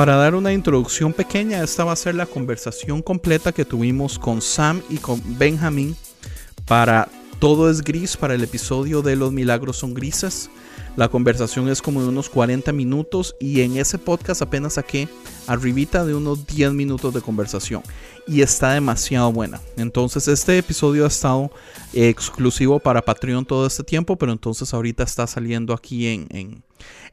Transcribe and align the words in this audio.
Para 0.00 0.16
dar 0.16 0.34
una 0.34 0.54
introducción 0.54 1.12
pequeña, 1.12 1.62
esta 1.62 1.84
va 1.84 1.92
a 1.92 1.96
ser 1.96 2.14
la 2.14 2.24
conversación 2.24 3.02
completa 3.02 3.52
que 3.52 3.66
tuvimos 3.66 4.18
con 4.18 4.40
Sam 4.40 4.80
y 4.88 4.96
con 4.96 5.20
Benjamín 5.36 5.94
para 6.64 7.06
Todo 7.38 7.68
es 7.68 7.82
Gris, 7.82 8.16
para 8.16 8.34
el 8.34 8.42
episodio 8.42 9.02
de 9.02 9.14
Los 9.14 9.30
Milagros 9.30 9.76
son 9.76 9.92
Grises. 9.92 10.48
La 10.96 11.10
conversación 11.10 11.68
es 11.68 11.82
como 11.82 12.00
de 12.00 12.08
unos 12.08 12.30
40 12.30 12.72
minutos 12.72 13.36
y 13.38 13.60
en 13.60 13.76
ese 13.76 13.98
podcast 13.98 14.40
apenas 14.40 14.72
saqué 14.74 15.06
arribita 15.46 16.02
de 16.06 16.14
unos 16.14 16.46
10 16.46 16.72
minutos 16.72 17.12
de 17.12 17.20
conversación 17.20 17.82
y 18.26 18.40
está 18.40 18.72
demasiado 18.72 19.30
buena. 19.30 19.60
Entonces 19.76 20.28
este 20.28 20.56
episodio 20.56 21.04
ha 21.04 21.08
estado 21.08 21.50
exclusivo 21.92 22.78
para 22.78 23.02
Patreon 23.02 23.44
todo 23.44 23.66
este 23.66 23.84
tiempo, 23.84 24.16
pero 24.16 24.32
entonces 24.32 24.72
ahorita 24.72 25.02
está 25.02 25.26
saliendo 25.26 25.74
aquí 25.74 26.06
en, 26.06 26.62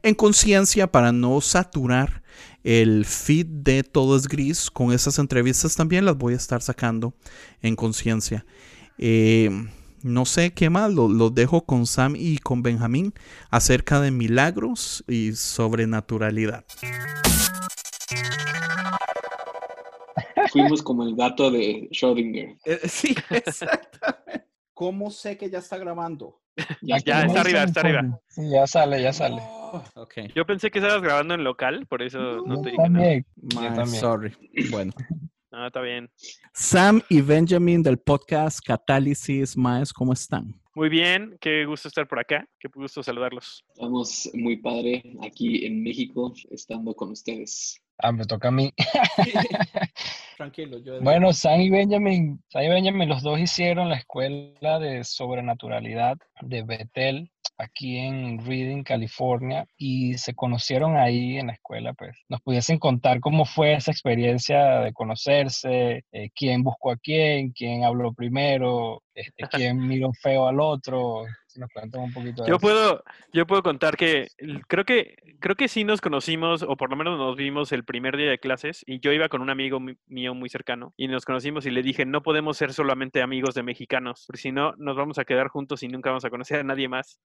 en 0.02 0.14
conciencia 0.14 0.90
para 0.90 1.12
no 1.12 1.38
saturar 1.42 2.22
el 2.68 3.06
feed 3.06 3.46
de 3.46 3.82
Todo 3.82 4.14
es 4.14 4.28
Gris 4.28 4.70
con 4.70 4.92
esas 4.92 5.18
entrevistas 5.18 5.74
también 5.74 6.04
las 6.04 6.18
voy 6.18 6.34
a 6.34 6.36
estar 6.36 6.60
sacando 6.60 7.14
en 7.62 7.74
conciencia. 7.76 8.44
Eh, 8.98 9.48
no 10.02 10.26
sé 10.26 10.52
qué 10.52 10.68
más, 10.68 10.92
los 10.92 11.34
dejo 11.34 11.64
con 11.64 11.86
Sam 11.86 12.14
y 12.14 12.36
con 12.36 12.62
Benjamín 12.62 13.14
acerca 13.50 14.02
de 14.02 14.10
milagros 14.10 15.02
y 15.08 15.32
sobrenaturalidad. 15.32 16.66
Fuimos 20.52 20.82
como 20.82 21.04
el 21.04 21.16
gato 21.16 21.50
de 21.50 21.88
Schrödinger. 21.90 22.58
Eh, 22.66 22.80
sí, 22.86 23.14
exactamente. 23.30 24.46
¿Cómo 24.74 25.10
sé 25.10 25.38
que 25.38 25.48
ya 25.48 25.60
está 25.60 25.78
grabando? 25.78 26.42
Ya, 26.82 26.96
está 26.96 27.22
arriba, 27.22 27.62
está 27.62 27.80
arriba. 27.80 28.20
Sí, 28.28 28.42
ya 28.50 28.66
sale, 28.66 29.00
ya 29.00 29.14
sale. 29.14 29.40
Oh, 29.70 29.84
okay. 29.94 30.28
Yo 30.34 30.46
pensé 30.46 30.70
que 30.70 30.78
estabas 30.78 31.02
grabando 31.02 31.34
en 31.34 31.44
local, 31.44 31.86
por 31.86 32.02
eso 32.02 32.18
no, 32.46 32.62
te 32.62 32.70
dije 32.70 32.82
también, 32.82 33.26
nada. 33.36 33.68
yo 33.68 33.74
también. 33.74 34.00
Sorry. 34.00 34.32
Bueno. 34.70 34.92
No, 35.50 35.66
está 35.66 35.80
bien. 35.80 36.10
Sam 36.52 37.00
y 37.08 37.22
Benjamin 37.22 37.82
del 37.82 37.98
podcast 37.98 38.60
Catálisis 38.64 39.56
Maes, 39.56 39.94
¿cómo 39.94 40.12
están? 40.12 40.60
Muy 40.74 40.90
bien, 40.90 41.38
qué 41.40 41.64
gusto 41.64 41.88
estar 41.88 42.06
por 42.06 42.18
acá, 42.18 42.46
qué 42.60 42.68
gusto 42.72 43.02
saludarlos. 43.02 43.64
Estamos 43.72 44.30
muy 44.34 44.58
padre 44.58 45.02
aquí 45.22 45.64
en 45.64 45.82
México, 45.82 46.34
estando 46.50 46.94
con 46.94 47.12
ustedes. 47.12 47.82
Ah, 47.98 48.12
me 48.12 48.24
toca 48.24 48.48
a 48.48 48.52
mí. 48.52 48.72
Tranquilo, 50.36 50.78
yo. 50.78 51.00
Bueno, 51.00 51.32
Sam 51.32 51.60
y 51.60 51.70
Benjamin, 51.70 52.40
Sam 52.48 52.62
y 52.62 52.68
Benjamin, 52.68 53.08
los 53.08 53.22
dos 53.22 53.40
hicieron 53.40 53.88
la 53.88 53.96
escuela 53.96 54.78
de 54.78 55.02
sobrenaturalidad 55.02 56.16
de 56.42 56.62
Bethel 56.62 57.30
aquí 57.58 57.98
en 57.98 58.38
Reading, 58.46 58.84
California, 58.84 59.66
y 59.76 60.16
se 60.16 60.34
conocieron 60.34 60.96
ahí 60.96 61.38
en 61.38 61.48
la 61.48 61.54
escuela, 61.54 61.92
pues 61.92 62.16
nos 62.28 62.40
pudiesen 62.40 62.78
contar 62.78 63.18
cómo 63.18 63.44
fue 63.44 63.74
esa 63.74 63.90
experiencia 63.90 64.80
de 64.80 64.92
conocerse, 64.92 66.04
eh, 66.12 66.30
quién 66.36 66.62
buscó 66.62 66.92
a 66.92 66.96
quién, 66.96 67.50
quién 67.50 67.82
habló 67.82 68.12
primero, 68.12 69.02
este, 69.12 69.48
quién 69.48 69.88
miró 69.88 70.12
feo 70.12 70.46
al 70.46 70.60
otro, 70.60 71.24
si 71.48 71.58
nos 71.60 71.70
cuentan 71.70 72.02
un 72.02 72.12
poquito 72.12 72.42
de 72.42 72.48
Yo 72.48 72.56
eso. 72.56 72.60
puedo, 72.60 73.04
yo 73.32 73.46
puedo 73.46 73.62
contar 73.62 73.96
que 73.96 74.28
creo 74.68 74.84
que 74.84 75.16
creo 75.40 75.56
que 75.56 75.68
sí 75.68 75.84
nos 75.84 76.00
conocimos, 76.00 76.62
o 76.62 76.76
por 76.76 76.90
lo 76.90 76.96
menos 76.96 77.18
nos 77.18 77.36
vimos 77.36 77.72
el 77.72 77.84
primer 77.84 78.16
día 78.16 78.28
de 78.30 78.38
clases, 78.38 78.82
y 78.86 79.00
yo 79.00 79.12
iba 79.12 79.28
con 79.28 79.40
un 79.40 79.50
amigo 79.50 79.80
mi- 79.80 79.96
mío 80.06 80.34
muy 80.34 80.48
cercano, 80.48 80.92
y 80.96 81.08
nos 81.08 81.24
conocimos 81.24 81.64
y 81.66 81.70
le 81.70 81.82
dije, 81.82 82.04
no 82.04 82.22
podemos 82.22 82.56
ser 82.56 82.72
solamente 82.72 83.22
amigos 83.22 83.54
de 83.54 83.62
mexicanos, 83.62 84.24
porque 84.26 84.40
si 84.42 84.52
no, 84.52 84.74
nos 84.78 84.96
vamos 84.96 85.18
a 85.18 85.24
quedar 85.24 85.48
juntos 85.48 85.82
y 85.82 85.88
nunca 85.88 86.10
vamos 86.10 86.24
a 86.24 86.30
conocer 86.30 86.60
a 86.60 86.64
nadie 86.64 86.88
más. 86.88 87.20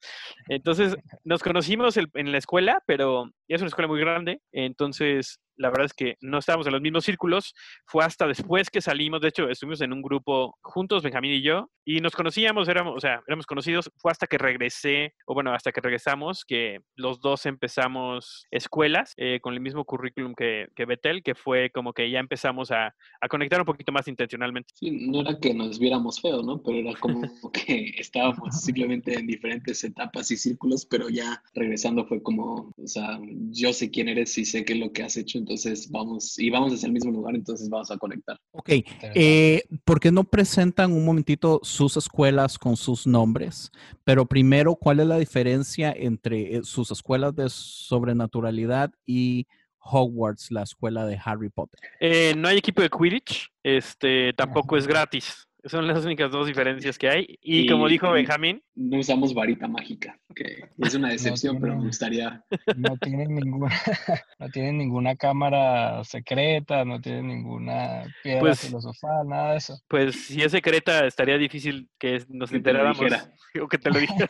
Entonces, 0.48 0.96
nos 1.24 1.44
conocimos 1.44 1.98
el- 1.98 2.10
en 2.14 2.32
la 2.32 2.38
escuela, 2.38 2.82
pero 2.88 3.30
es 3.48 3.62
una 3.62 3.68
escuela 3.68 3.88
muy 3.88 4.00
grande, 4.00 4.42
entonces 4.52 5.40
la 5.58 5.70
verdad 5.70 5.86
es 5.86 5.94
que 5.94 6.18
no 6.22 6.40
estábamos 6.40 6.68
en 6.68 6.74
los 6.74 6.82
mismos 6.82 7.06
círculos. 7.06 7.54
Fue 7.86 8.04
hasta 8.04 8.28
después 8.28 8.70
que 8.70 8.82
salimos, 8.82 9.22
de 9.22 9.30
hecho, 9.30 9.50
estuvimos 9.50 9.82
en 9.82 9.94
un 9.94 10.02
grupo 10.02 10.58
juntos, 10.62 11.04
Benjamín 11.04 11.32
y 11.32 11.42
yo, 11.42 11.70
y 11.86 12.00
nos 12.00 12.16
conocíamos, 12.16 12.68
éramos, 12.68 12.96
o 12.96 13.00
sea, 13.00 13.22
éramos 13.28 13.46
conocidos. 13.46 13.92
Fue 13.98 14.12
hasta 14.12 14.28
que 14.28 14.38
regresé, 14.38 15.14
o 15.26 15.34
bueno, 15.34 15.54
hasta 15.54 15.72
que 15.72 15.82
regresamos, 15.82 16.46
que 16.46 16.80
los 16.96 17.20
dos 17.20 17.46
empezamos 17.46 18.48
escuelas 18.52 19.14
eh, 19.18 19.40
con 19.42 19.54
el 19.54 19.60
mismo 19.60 19.86
currículum 19.86 20.34
que, 20.36 20.68
que 20.76 20.86
Betel, 20.86 21.24
que 21.24 21.36
fue 21.36 21.70
como 21.72 21.94
que 21.94 22.10
ya 22.10 22.20
empezamos 22.20 22.72
a, 22.72 22.96
a 23.22 23.28
conectar 23.28 23.60
un 23.60 23.66
poquito 23.66 23.92
más 23.92 24.08
intencionalmente. 24.08 24.74
Sí, 24.76 24.92
no 24.92 25.22
era 25.22 25.40
que 25.40 25.54
nos 25.54 25.80
viéramos 25.80 26.22
feo, 26.22 26.42
¿no? 26.42 26.62
Pero 26.64 26.78
era 26.78 27.00
como 27.00 27.22
que 27.54 27.94
estábamos 27.98 28.62
simplemente 28.62 29.14
en 29.14 29.28
diferentes 29.28 29.84
etapas 29.84 30.32
y 30.32 30.38
círculos, 30.38 30.86
pero 30.86 31.10
ya 31.10 31.42
regresando 31.54 32.06
fue 32.06 32.22
como, 32.22 32.74
o 32.78 32.88
sea, 32.88 33.20
yo 33.52 33.74
sé 33.74 33.92
quién 33.92 34.10
eres 34.10 34.38
y 34.38 34.46
sé 34.46 34.66
qué 34.66 34.74
es 34.74 34.80
lo 34.80 34.92
que 34.92 35.04
has 35.04 35.18
hecho, 35.18 35.38
entonces 35.44 35.92
vamos, 35.92 36.40
y 36.40 36.50
vamos 36.50 36.74
hacia 36.74 36.88
el 36.88 36.94
mismo 36.94 37.12
lugar, 37.12 37.36
entonces 37.36 37.70
vamos 37.70 37.92
a 37.92 37.98
conectar. 37.98 38.40
Ok, 38.52 38.70
eh, 38.70 39.64
¿por 39.84 40.00
qué 40.00 40.12
no 40.12 40.24
presentan 40.24 40.94
un 40.94 41.06
momentito 41.06 41.60
sus 41.64 41.98
escuelas 41.98 42.58
con 42.58 42.78
sus 42.78 43.06
nombres? 43.06 43.72
Pero 44.04 44.26
primero, 44.26 44.76
¿cuál 44.76 45.02
es 45.02 45.08
la 45.08 45.18
diferencia 45.18 45.94
entre 45.96 46.56
eh, 46.56 46.64
sus 46.64 46.92
escuelas 46.92 47.36
de 47.36 47.50
sobrenaturalidad 47.50 48.92
y 49.06 49.46
Hogwarts, 49.80 50.50
la 50.50 50.64
escuela 50.64 51.06
de 51.06 51.20
Harry 51.24 51.50
Potter? 51.50 51.80
Eh, 52.00 52.34
no 52.38 52.48
hay 52.48 52.58
equipo 52.58 52.82
de 52.82 52.90
Quidditch, 52.90 53.50
este, 53.64 54.32
tampoco 54.34 54.78
es 54.78 54.88
gratis. 54.88 55.46
Son 55.66 55.88
las 55.88 56.04
únicas 56.04 56.30
dos 56.30 56.46
diferencias 56.48 56.98
que 56.98 57.08
hay. 57.10 57.40
Y, 57.42 57.68
como 57.68 57.88
dijo 57.88 58.12
Benjamín, 58.12 58.62
No 58.76 59.00
usamos 59.00 59.34
varita 59.34 59.68
mágica, 59.68 60.20
que 60.36 60.66
es 60.78 60.94
una 60.96 61.10
decepción, 61.10 61.60
pero 61.62 61.78
me 61.78 61.86
gustaría 61.86 62.44
No 62.78 62.98
tienen 62.98 63.36
ninguna, 63.36 63.70
no 64.40 64.50
tienen 64.50 64.78
ninguna 64.78 65.16
cámara 65.16 66.04
secreta, 66.04 66.84
no 66.84 67.00
tienen 67.00 67.28
ninguna 67.30 68.04
piedra 68.24 68.42
Pues- 68.42 68.60
filosofal, 68.60 69.28
nada 69.30 69.52
de 69.52 69.58
eso. 69.58 69.80
pues 69.88 70.26
si 70.26 70.42
es 70.42 70.52
secreta, 70.52 71.06
estaría 71.08 71.38
difícil 71.38 71.90
que 71.98 72.22
nos 72.30 72.50
Que 72.50 72.58
enteráramos. 72.58 73.00
O 73.62 73.68
que 73.68 73.78
te 73.78 73.92
lo 73.92 74.00
dijera. 74.00 74.28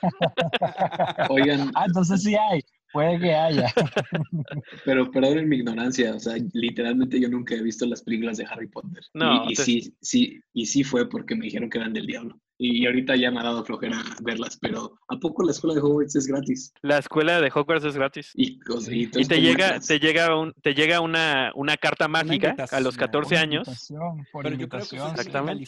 Oigan, 1.30 1.72
Ah, 1.76 1.86
entonces 1.88 2.24
sí 2.24 2.36
hay, 2.36 2.62
puede 2.94 3.20
que 3.20 3.34
haya. 3.34 3.74
pero 4.86 5.10
perdonen 5.12 5.50
mi 5.50 5.58
ignorancia, 5.58 6.16
o 6.16 6.20
sea, 6.20 6.36
literalmente 6.54 7.20
yo 7.20 7.28
nunca 7.30 7.56
he 7.56 7.62
visto 7.62 7.86
las 7.86 8.02
películas 8.04 8.38
de 8.38 8.46
Harry 8.46 8.68
Potter. 8.68 9.04
Y- 9.14 9.18
No, 9.20 9.46
y, 9.50 9.56
te- 9.56 9.64
sí, 9.64 9.94
sí, 10.02 10.40
y 10.54 10.66
sí 10.66 10.84
fue 10.84 11.10
porque 11.10 11.36
me 11.36 11.46
dijeron 11.46 11.70
que 11.70 11.78
eran 11.80 11.94
del 11.94 12.06
diablo. 12.08 12.40
Y 12.60 12.86
ahorita 12.86 13.16
ya 13.16 13.32
me 13.32 13.40
ha 13.40 13.44
dado 13.44 13.66
flojera 13.66 14.02
verlas, 14.22 14.58
pero 14.62 14.98
¿a 15.10 15.18
poco 15.18 15.44
la 15.44 15.52
escuela 15.52 15.74
de 15.74 15.82
Hogwarts 15.82 16.16
es 16.16 16.28
gratis? 16.28 16.72
La 16.84 17.00
escuela 17.00 17.42
de 17.42 17.52
Hogwarts 17.54 17.84
es 17.84 17.96
gratis. 17.96 18.32
Y, 18.36 18.60
o 18.70 18.80
sea, 18.80 18.94
y 18.96 19.08
te 19.08 19.24
¿cómo 19.28 19.42
llega, 19.42 19.80
te 19.80 20.00
llega, 20.00 20.38
un, 20.40 20.54
te 20.62 20.74
llega 20.76 21.02
una, 21.02 21.52
una 21.56 21.76
carta 21.78 22.08
mágica 22.08 22.52
a 22.52 22.80
los 22.80 22.94
invitación. 22.94 22.96
14 22.96 23.30
Por 23.36 23.38
años. 23.44 23.68
invitación, 23.68 24.28
por 24.32 24.44
Pero 24.44 24.56
yo 24.56 24.70
creo 24.70 24.82
que 24.84 24.96
invitación, 24.96 25.02
eso 25.02 25.08
sí. 25.10 25.14
sí 25.14 25.20
Exactamente. 25.20 25.66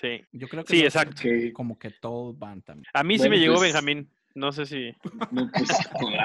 Sí. 0.00 0.26
Yo 0.32 0.48
creo 0.48 0.64
que 0.64 0.74
Sí, 0.76 0.82
exacto. 0.82 1.22
Que- 1.22 1.52
como 1.52 1.78
que 1.78 1.90
todos 1.90 2.36
van 2.38 2.62
también. 2.62 2.86
A 2.94 3.04
mí 3.04 3.18
sí 3.18 3.28
me 3.28 3.38
llegó 3.38 3.56
pues- 3.56 3.64
Benjamín. 3.72 4.08
No 4.34 4.50
sé 4.50 4.66
si. 4.66 4.92
Pues 5.00 5.68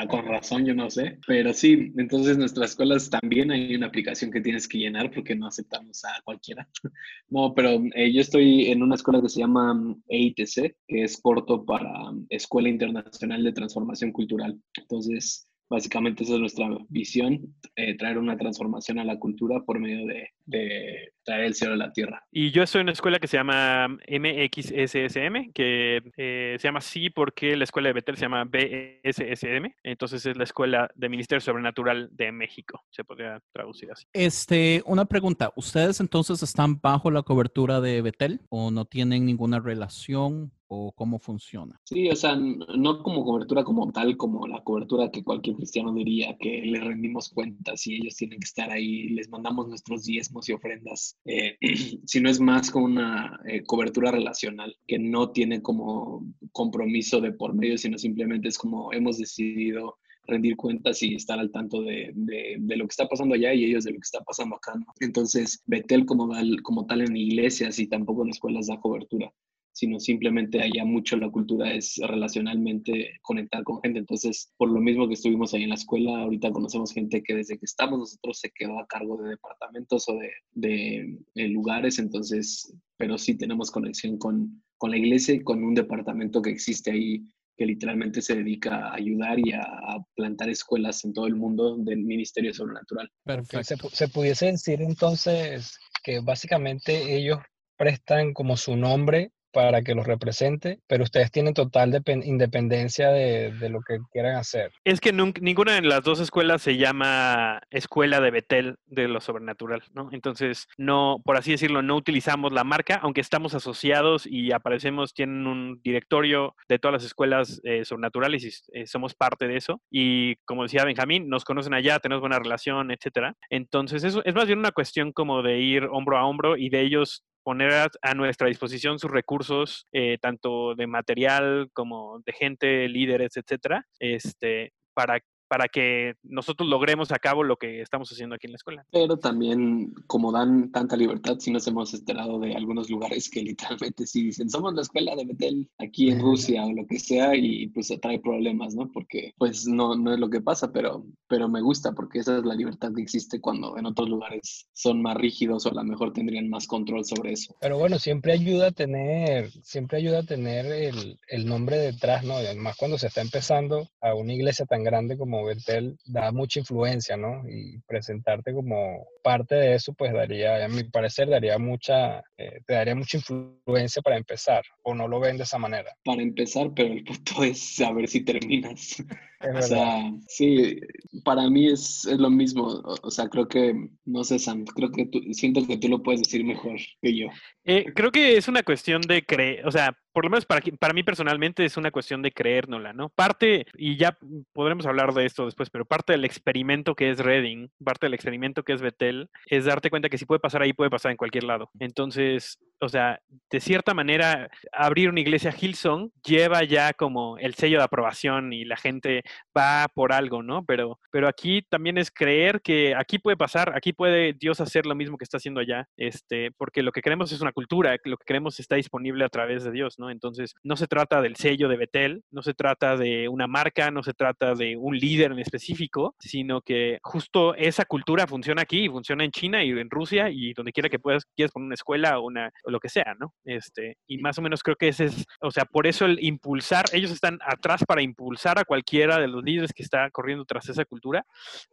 con 0.10 0.26
razón, 0.26 0.66
yo 0.66 0.74
no 0.74 0.90
sé. 0.90 1.20
Pero 1.28 1.54
sí, 1.54 1.94
entonces 1.98 2.40
nuestras 2.40 2.72
escuelas 2.72 3.10
también 3.10 3.52
hay 3.52 3.76
una 3.76 3.86
aplicación 3.86 4.32
que 4.32 4.42
tienes 4.42 4.68
que 4.68 4.80
llenar 4.80 5.12
porque 5.12 5.36
no 5.36 5.48
aceptamos 5.48 6.04
a 6.06 6.22
cualquiera. 6.24 6.68
No, 7.32 7.54
pero 7.54 7.84
eh, 7.94 8.12
yo 8.12 8.22
estoy 8.22 8.72
en 8.72 8.82
una 8.82 8.96
escuela 8.96 9.22
que 9.22 9.30
se 9.30 9.42
llama 9.42 9.76
mm, 9.76 10.04
EITC, 10.10 10.76
que 10.88 11.04
es 11.04 11.22
corto 11.22 11.64
para 11.64 12.12
mm, 12.12 12.26
Escuela 12.30 12.70
Internacional 12.70 13.44
de 13.44 13.52
Transformación 13.52 14.12
Cultural. 14.12 14.60
Entonces, 14.74 15.48
básicamente 15.70 16.24
esa 16.24 16.34
es 16.34 16.40
nuestra 16.40 16.68
visión, 16.90 17.56
eh, 17.76 17.96
traer 17.96 18.18
una 18.18 18.38
transformación 18.38 19.00
a 19.00 19.04
la 19.04 19.20
cultura 19.20 19.62
por 19.62 19.80
medio 19.80 20.06
de, 20.08 20.30
de 20.46 21.14
traer 21.24 21.46
el 21.46 21.54
cielo 21.54 21.76
a 21.76 21.78
la 21.78 21.94
tierra. 21.94 22.26
Y 22.32 22.52
yo 22.52 22.64
estoy 22.64 22.82
en 22.82 22.86
una 22.86 22.94
escuela 22.94 23.20
que 23.20 23.28
se 23.28 23.38
llama 23.38 23.88
MXSSM, 23.88 25.52
que 25.54 26.02
eh, 26.18 26.56
se 26.60 26.68
llama 26.68 26.80
así 26.80 27.10
porque 27.12 27.56
la 27.56 27.66
escuela 27.66 27.90
de 27.90 27.94
Betel 27.94 28.18
se 28.18 28.24
llama 28.24 28.46
BSSM. 28.46 29.72
Entonces 29.84 30.26
es 30.26 30.36
la 30.36 30.44
escuela 30.44 30.90
de 30.96 31.10
Ministerio 31.10 31.42
Sobrenatural 31.42 32.10
de 32.12 32.32
México. 32.32 32.84
Se 32.90 33.04
podría 33.04 33.42
traducir 33.54 33.92
así. 33.92 34.06
Este, 34.14 34.82
una 34.86 35.06
pregunta. 35.06 35.54
¿Ustedes 35.56 36.00
entonces 36.00 36.42
están 36.42 36.80
bajo 36.82 37.12
la 37.12 37.22
cobertura 37.22 37.80
de 37.80 38.02
Betel 38.02 38.42
o 38.50 38.72
no 38.72 38.86
tienen 38.86 39.26
ninguna 39.26 39.60
relación 39.60 40.52
o 40.72 40.92
cómo 40.94 41.20
funciona? 41.20 41.80
Sí, 41.84 42.10
o 42.10 42.16
sea, 42.16 42.36
no 42.36 43.02
como 43.04 43.26
cobertura 43.26 43.64
como 43.64 43.92
tal, 43.92 44.16
como 44.18 44.48
la 44.48 44.64
cobertura 44.64 45.10
que 45.12 45.24
cualquier 45.24 45.56
cristiano 45.56 45.92
diría, 45.94 46.38
que 46.40 46.62
le 46.62 46.80
rendimos 46.80 47.30
cuentas 47.30 47.86
y 47.88 47.96
ellos 47.96 48.16
tienen 48.16 48.40
que 48.40 48.46
estar 48.46 48.70
ahí, 48.72 49.10
les 49.10 49.30
mandamos 49.30 49.68
nuestros 49.68 50.06
diezmos 50.06 50.48
y 50.48 50.54
ofrendas, 50.54 51.18
eh, 51.26 51.58
sino 52.06 52.30
es 52.30 52.40
más 52.40 52.70
como 52.72 52.86
una 52.86 53.40
eh, 53.48 53.64
cobertura 53.64 54.12
relacional, 54.12 54.76
que 54.88 55.00
no 55.00 55.32
tiene 55.32 55.62
como 55.62 56.26
compromiso 56.52 57.20
de 57.20 57.32
por 57.34 57.54
medio, 57.56 57.78
sino 57.78 57.98
simplemente 57.98 58.48
es 58.48 58.58
como 58.58 58.94
hemos 58.94 59.18
decidido 59.18 59.98
rendir 60.28 60.56
cuentas 60.56 61.02
y 61.02 61.16
estar 61.16 61.40
al 61.40 61.52
tanto 61.52 61.82
de, 61.82 62.12
de- 62.14 62.58
de 62.60 62.78
lo 62.78 62.86
que 62.86 62.92
está 62.92 63.08
pasando 63.08 63.34
allá 63.34 63.52
y 63.56 63.66
ellos 63.66 63.84
de 63.86 63.92
lo 63.92 63.98
que 63.98 64.06
está 64.06 64.22
pasando 64.24 64.56
acá, 64.58 64.76
¿no? 64.76 64.86
Entonces, 65.00 65.64
Betel 65.66 66.06
como 66.06 66.30
tal, 66.30 66.62
como 66.62 66.86
tal 66.86 67.02
en 67.02 67.18
iglesias 67.18 67.80
y 67.80 67.88
tampoco 67.88 68.24
en 68.24 68.30
escuelas 68.30 68.68
da 68.68 68.80
cobertura 68.80 69.34
sino 69.80 69.98
simplemente 69.98 70.60
allá 70.60 70.84
mucho 70.84 71.16
la 71.16 71.30
cultura 71.30 71.74
es 71.74 71.96
relacionalmente 72.06 73.18
conectar 73.22 73.64
con 73.64 73.82
gente. 73.82 74.00
Entonces, 74.00 74.52
por 74.58 74.70
lo 74.70 74.82
mismo 74.82 75.08
que 75.08 75.14
estuvimos 75.14 75.54
ahí 75.54 75.64
en 75.64 75.70
la 75.70 75.76
escuela, 75.76 76.20
ahorita 76.20 76.52
conocemos 76.52 76.94
gente 76.94 77.24
que 77.24 77.34
desde 77.34 77.58
que 77.58 77.64
estamos 77.66 77.98
nosotros 77.98 78.40
se 78.40 78.52
quedó 78.52 78.78
a 78.78 78.88
cargo 78.88 79.16
de 79.22 79.30
departamentos 79.30 80.10
o 80.10 80.18
de, 80.18 80.32
de, 80.52 81.18
de 81.34 81.48
lugares, 81.48 81.98
entonces, 81.98 82.76
pero 82.98 83.18
sí 83.18 83.38
tenemos 83.38 83.72
conexión 83.72 84.18
con, 84.18 84.62
con 84.78 84.92
la 84.92 84.98
iglesia 84.98 85.36
y 85.36 85.44
con 85.44 85.64
un 85.64 85.74
departamento 85.74 86.42
que 86.42 86.50
existe 86.50 86.92
ahí 86.92 87.24
que 87.56 87.66
literalmente 87.66 88.22
se 88.22 88.36
dedica 88.36 88.90
a 88.90 88.96
ayudar 88.96 89.40
y 89.40 89.54
a, 89.54 89.98
plantar 90.14 90.50
escuelas 90.50 91.06
en 91.06 91.14
todo 91.14 91.28
el 91.28 91.36
mundo 91.36 91.78
del 91.78 92.00
Ministerio 92.00 92.54
Sobrenatural. 92.54 93.10
Perfecto. 93.24 93.90
Se, 93.90 93.96
se, 93.96 94.08
pudiese 94.10 94.48
decir 94.48 94.82
entonces 94.82 95.78
que 96.04 96.20
básicamente 96.20 97.16
ellos 97.16 97.40
prestan 97.78 98.34
como 98.34 98.58
su 98.58 98.76
nombre 98.76 99.32
para 99.52 99.82
que 99.82 99.96
los 99.96 100.06
represente, 100.06 100.80
pero 100.88 101.04
ustedes 101.04 101.32
tienen 101.32 101.54
total 101.54 102.02
independencia 102.24 103.10
de, 103.10 103.70
lo 103.70 103.82
que 103.82 104.00
quieran 104.12 104.36
hacer. 104.36 104.72
Es 104.84 105.00
que 105.00 105.12
ninguna 105.14 105.74
de 105.74 105.82
las 105.82 106.04
dos 106.04 106.20
escuelas 106.20 106.62
se 106.62 106.78
llama 106.78 107.62
Escuela 107.70 108.20
de 108.20 108.32
Betel 108.32 108.78
de 108.86 109.08
lo 109.08 109.22
Sobrenatural, 109.22 109.84
¿no? 109.94 110.10
Entonces, 110.12 110.68
no, 110.78 111.22
por 111.24 111.38
así 111.38 111.52
decirlo, 111.52 111.82
no 111.82 111.96
utilizamos 111.96 112.52
la 112.52 112.64
marca, 112.64 113.00
aunque 113.02 113.22
estamos 113.22 113.54
asociados 113.54 114.26
y 114.26 114.52
aparecemos, 114.52 115.14
tienen 115.14 115.48
un 115.48 115.82
directorio 115.84 116.56
de 116.68 116.80
todas 116.80 116.94
las 116.94 117.04
escuelas 117.04 117.62
eh, 117.64 117.86
sobrenaturales 117.86 118.44
y 118.44 118.80
eh, 118.80 118.88
somos 118.88 119.14
parte 119.16 119.48
de 119.48 119.58
eso. 119.58 119.82
Y 119.92 120.36
como 120.46 120.64
decía 120.64 120.86
Benjamín, 120.86 121.30
nos 121.30 121.46
conocen 121.46 121.74
allá, 121.74 122.00
tenemos 122.00 122.22
buena 122.22 122.40
relación, 122.40 122.92
etcétera. 122.92 123.36
Entonces, 123.50 124.04
eso 124.04 124.22
es 124.26 124.34
más 124.34 124.48
bien 124.48 124.60
una 124.60 124.72
cuestión 124.72 125.12
como 125.12 125.42
de 125.42 125.60
ir 125.60 125.86
hombro 125.92 126.18
a 126.18 126.26
hombro 126.26 126.58
y 126.58 126.70
de 126.70 126.82
ellos 126.82 127.24
poner 127.50 127.90
a, 128.04 128.14
nuestra 128.14 128.48
disposición 128.48 129.00
sus 129.00 129.10
recursos, 129.10 129.88
eh, 129.92 130.20
tanto 130.22 130.76
de 130.76 130.86
material 130.86 131.72
como 131.74 132.22
de 132.24 132.32
gente, 132.32 132.88
líderes, 132.88 133.38
etcétera, 133.38 133.88
este, 133.98 134.72
para 134.94 135.20
para 135.50 135.68
que 135.68 136.14
nosotros 136.24 136.70
logremos 136.70 137.12
a 137.12 137.18
cabo 137.18 137.44
lo 137.44 137.58
que 137.58 137.82
estamos 137.82 138.10
haciendo 138.12 138.36
aquí 138.36 138.48
en 138.48 138.54
la 138.54 138.58
escuela. 138.58 138.86
Pero 138.92 139.18
también, 139.18 139.94
como 140.06 140.32
dan 140.32 140.72
tanta 140.72 140.96
libertad, 140.96 141.38
sí 141.40 141.52
nos 141.52 141.68
hemos 141.68 141.94
enterado 141.94 142.40
de 142.40 142.56
algunos 142.56 142.90
lugares 142.90 143.30
que 143.30 143.42
literalmente 143.44 144.06
sí 144.06 144.24
dicen, 144.24 144.50
somos 144.50 144.74
la 144.76 144.84
escuela 144.84 145.16
de 145.16 145.26
Betel 145.26 145.68
aquí 145.80 146.12
en 146.12 146.22
Rusia 146.22 146.64
o 146.64 146.72
lo 146.72 146.86
que 146.86 147.00
sea, 147.00 147.36
y 147.36 147.68
pues 147.68 147.92
trae 148.00 148.20
problemas, 148.20 148.76
¿no? 148.76 148.90
Porque 148.92 149.34
pues 149.38 149.68
no, 149.68 149.96
no 149.96 150.14
es 150.14 150.20
lo 150.20 150.30
que 150.30 150.40
pasa, 150.40 150.72
pero, 150.72 151.04
pero 151.28 151.50
me 151.50 151.62
gusta 151.62 151.94
porque 151.94 152.20
esa 152.20 152.38
es 152.38 152.46
la 152.46 152.54
libertad 152.54 152.92
que 152.96 153.02
existe 153.02 153.42
cuando 153.42 153.78
en 153.78 153.88
otros 153.88 154.08
lugares 154.08 154.68
son 154.74 155.02
más 155.02 155.18
rígidos 155.18 155.66
o 155.66 155.72
a 155.72 155.74
lo 155.74 155.84
mejor 155.84 156.14
tendrían 156.14 156.48
más 156.50 156.68
control 156.68 157.04
sobre 157.06 157.34
eso. 157.34 157.56
Pero 157.60 157.80
bueno, 157.80 157.98
siempre 157.98 158.34
ayuda 158.34 158.68
a 158.68 158.72
tener, 158.72 159.50
siempre 159.64 159.98
ayuda 159.98 160.20
a 160.20 160.24
tener 160.24 160.68
el, 160.68 161.20
el 161.28 161.46
nombre 161.48 161.78
detrás, 161.78 162.24
¿no? 162.24 162.40
Y 162.42 162.46
además 162.46 162.76
cuando 162.78 163.00
se 163.00 163.08
está 163.08 163.22
empezando 163.22 163.90
a 164.02 164.14
una 164.14 164.34
iglesia 164.34 164.66
tan 164.66 164.84
grande 164.84 165.18
como 165.18 165.39
Betel 165.46 165.98
da 166.06 166.32
mucha 166.32 166.60
influencia, 166.60 167.18
¿no? 167.18 167.44
Y 167.50 167.80
presentarte 167.88 168.54
como 168.54 169.08
parte 169.24 169.56
de 169.56 169.76
eso, 169.76 169.94
pues 169.94 170.14
daría, 170.14 170.64
a 170.64 170.68
mi 170.68 170.84
parecer, 170.84 171.30
daría 171.30 171.58
mucha, 171.58 172.20
eh, 172.38 172.62
te 172.66 172.74
daría 172.74 172.96
mucha 172.96 173.18
influencia 173.18 174.02
para 174.02 174.18
empezar, 174.18 174.64
o 174.84 174.94
no 174.94 175.08
lo 175.08 175.20
ven 175.20 175.38
de 175.38 175.44
esa 175.44 175.58
manera. 175.58 175.96
Para 176.04 176.22
empezar, 176.22 176.72
pero 176.76 176.94
el 176.94 177.04
punto 177.04 177.44
es 177.44 177.76
saber 177.76 178.08
si 178.08 178.22
terminas. 178.22 179.04
O 179.42 179.62
sea, 179.62 180.12
sí, 180.28 180.80
para 181.24 181.50
mí 181.50 181.68
es, 181.68 182.06
es, 182.06 182.18
lo 182.18 182.30
mismo. 182.30 182.82
O 183.02 183.10
sea, 183.10 183.30
creo 183.30 183.48
que, 183.48 183.74
no 184.06 184.24
sé, 184.24 184.38
Sam, 184.38 184.66
creo 184.66 184.92
que 184.92 185.06
tú, 185.06 185.22
siento 185.32 185.66
que 185.66 185.78
tú 185.78 185.88
lo 185.88 186.04
puedes 186.04 186.22
decir 186.22 186.44
mejor 186.44 186.78
que 187.02 187.16
yo. 187.16 187.28
Eh, 187.64 187.86
creo 187.96 188.12
que 188.12 188.36
es 188.36 188.48
una 188.48 188.64
cuestión 188.64 189.02
de 189.02 189.24
creer, 189.24 189.66
o 189.66 189.72
sea, 189.72 189.96
por 190.12 190.26
lo 190.26 190.32
menos 190.32 190.46
para, 190.46 190.62
para 190.80 190.94
mí 190.94 191.04
personalmente 191.04 191.64
es 191.64 191.78
una 191.78 191.92
cuestión 191.92 192.22
de 192.22 192.32
creérnosla, 192.32 192.94
¿no? 192.94 193.10
Parte, 193.10 193.66
y 193.78 193.96
ya 193.96 194.18
podremos 194.54 194.86
hablar 194.86 195.14
de 195.14 195.26
esto 195.26 195.46
después, 195.46 195.70
pero 195.70 195.86
parte 195.86 196.14
del 196.14 196.26
experimento 196.26 196.96
que 196.96 197.12
es 197.12 197.20
Reading, 197.20 197.70
parte 197.84 198.08
del 198.08 198.16
experimento 198.16 198.64
que 198.64 198.74
es 198.74 198.82
Betel, 198.82 199.30
es 199.46 199.66
darte 199.66 199.90
cuenta 199.90 200.10
que 200.10 200.18
si 200.18 200.26
puede 200.26 200.40
pasar 200.40 200.62
ahí, 200.62 200.74
puede 200.74 200.90
pasar 200.90 201.12
en 201.12 201.18
cualquier 201.18 201.44
lado. 201.44 201.70
Entonces, 201.80 202.60
o 202.82 202.90
sea, 202.90 203.20
de 203.50 203.60
cierta 203.60 203.94
manera, 203.94 204.50
abrir 204.72 205.10
una 205.10 205.20
iglesia 205.20 205.56
Hillsong 205.58 206.12
lleva 206.24 206.64
ya 206.64 206.94
como 206.94 207.38
el 207.38 207.54
sello 207.54 207.78
de 207.78 207.84
aprobación 207.84 208.52
y 208.52 208.66
la 208.66 208.78
gente 208.78 209.24
va 209.58 209.88
por 209.94 210.14
algo, 210.14 210.44
¿no? 210.44 210.64
Pero, 210.66 211.00
pero 211.12 211.28
aquí 211.28 211.62
también 211.70 211.98
es 211.98 212.12
creer 212.12 212.62
que 212.62 212.96
aquí 212.96 213.20
puede 213.20 213.38
pasar, 213.38 213.74
aquí 213.76 213.94
puede 213.94 214.34
Dios 214.34 214.62
hacer 214.62 214.86
lo 214.86 214.96
mismo 214.96 215.18
que 215.18 215.24
está 215.24 215.38
haciendo 215.38 215.60
allá, 215.60 215.88
este, 215.98 216.52
porque 216.58 216.84
lo 216.84 216.92
que 216.92 217.02
queremos 217.02 217.32
es 217.32 217.42
una 217.42 217.52
cultura, 217.52 217.96
lo 218.04 218.18
que 218.18 218.26
queremos 218.26 218.60
está 218.60 218.76
disponible 218.76 219.26
a 219.26 219.30
través 219.30 219.64
de 219.64 219.72
Dios, 219.72 220.00
¿no? 220.00 220.10
Entonces, 220.10 220.56
no 220.64 220.76
se 220.76 220.88
trata 220.88 221.22
del 221.22 221.36
sello 221.36 221.68
de 221.68 221.78
Betel, 221.78 222.24
no 222.32 222.42
se 222.42 222.54
trata 222.54 222.98
de 222.98 223.28
una 223.28 223.48
marca, 223.48 223.92
no 223.92 224.04
se 224.04 224.14
trata 224.14 224.56
de 224.56 224.78
un 224.78 224.98
líder 224.98 225.32
en 225.32 225.40
específico, 225.40 226.16
sino 226.20 226.62
que 226.62 227.00
justo 227.04 227.56
esa 227.56 227.86
cultura 227.86 228.28
funciona 228.28 228.62
aquí, 228.62 228.90
funciona 228.90 229.24
en 229.24 229.32
China 229.32 229.64
y 229.64 229.72
en 229.72 229.90
Rusia 229.90 230.30
y 230.30 230.54
donde 230.54 230.72
quiera 230.72 230.90
que 230.90 231.00
puedas, 231.00 231.26
quieras 231.36 231.52
poner 231.52 231.68
una 231.68 231.76
escuela 231.76 232.20
o 232.20 232.26
una 232.26 232.52
lo 232.66 232.80
que 232.80 232.90
sea, 232.90 233.16
¿no? 233.20 233.34
Este, 233.44 233.98
y 234.08 234.18
más 234.20 234.38
o 234.38 234.42
menos 234.42 234.64
creo 234.64 234.76
que 234.76 234.90
ese 234.90 235.06
es, 235.06 235.26
o 235.42 235.52
sea, 235.52 235.66
por 235.66 235.88
eso 235.88 236.06
el 236.06 236.24
impulsar, 236.24 236.86
ellos 236.94 237.12
están 237.12 237.40
atrás 237.46 237.84
para 237.86 238.02
impulsar 238.02 238.60
a 238.60 238.66
cualquiera 238.66 239.19
de 239.20 239.28
los 239.28 239.44
líderes 239.44 239.74
que 239.74 239.84
está 239.84 240.10
corriendo 240.12 240.46
tras 240.46 240.68
esa 240.70 240.86
cultura, 240.86 241.26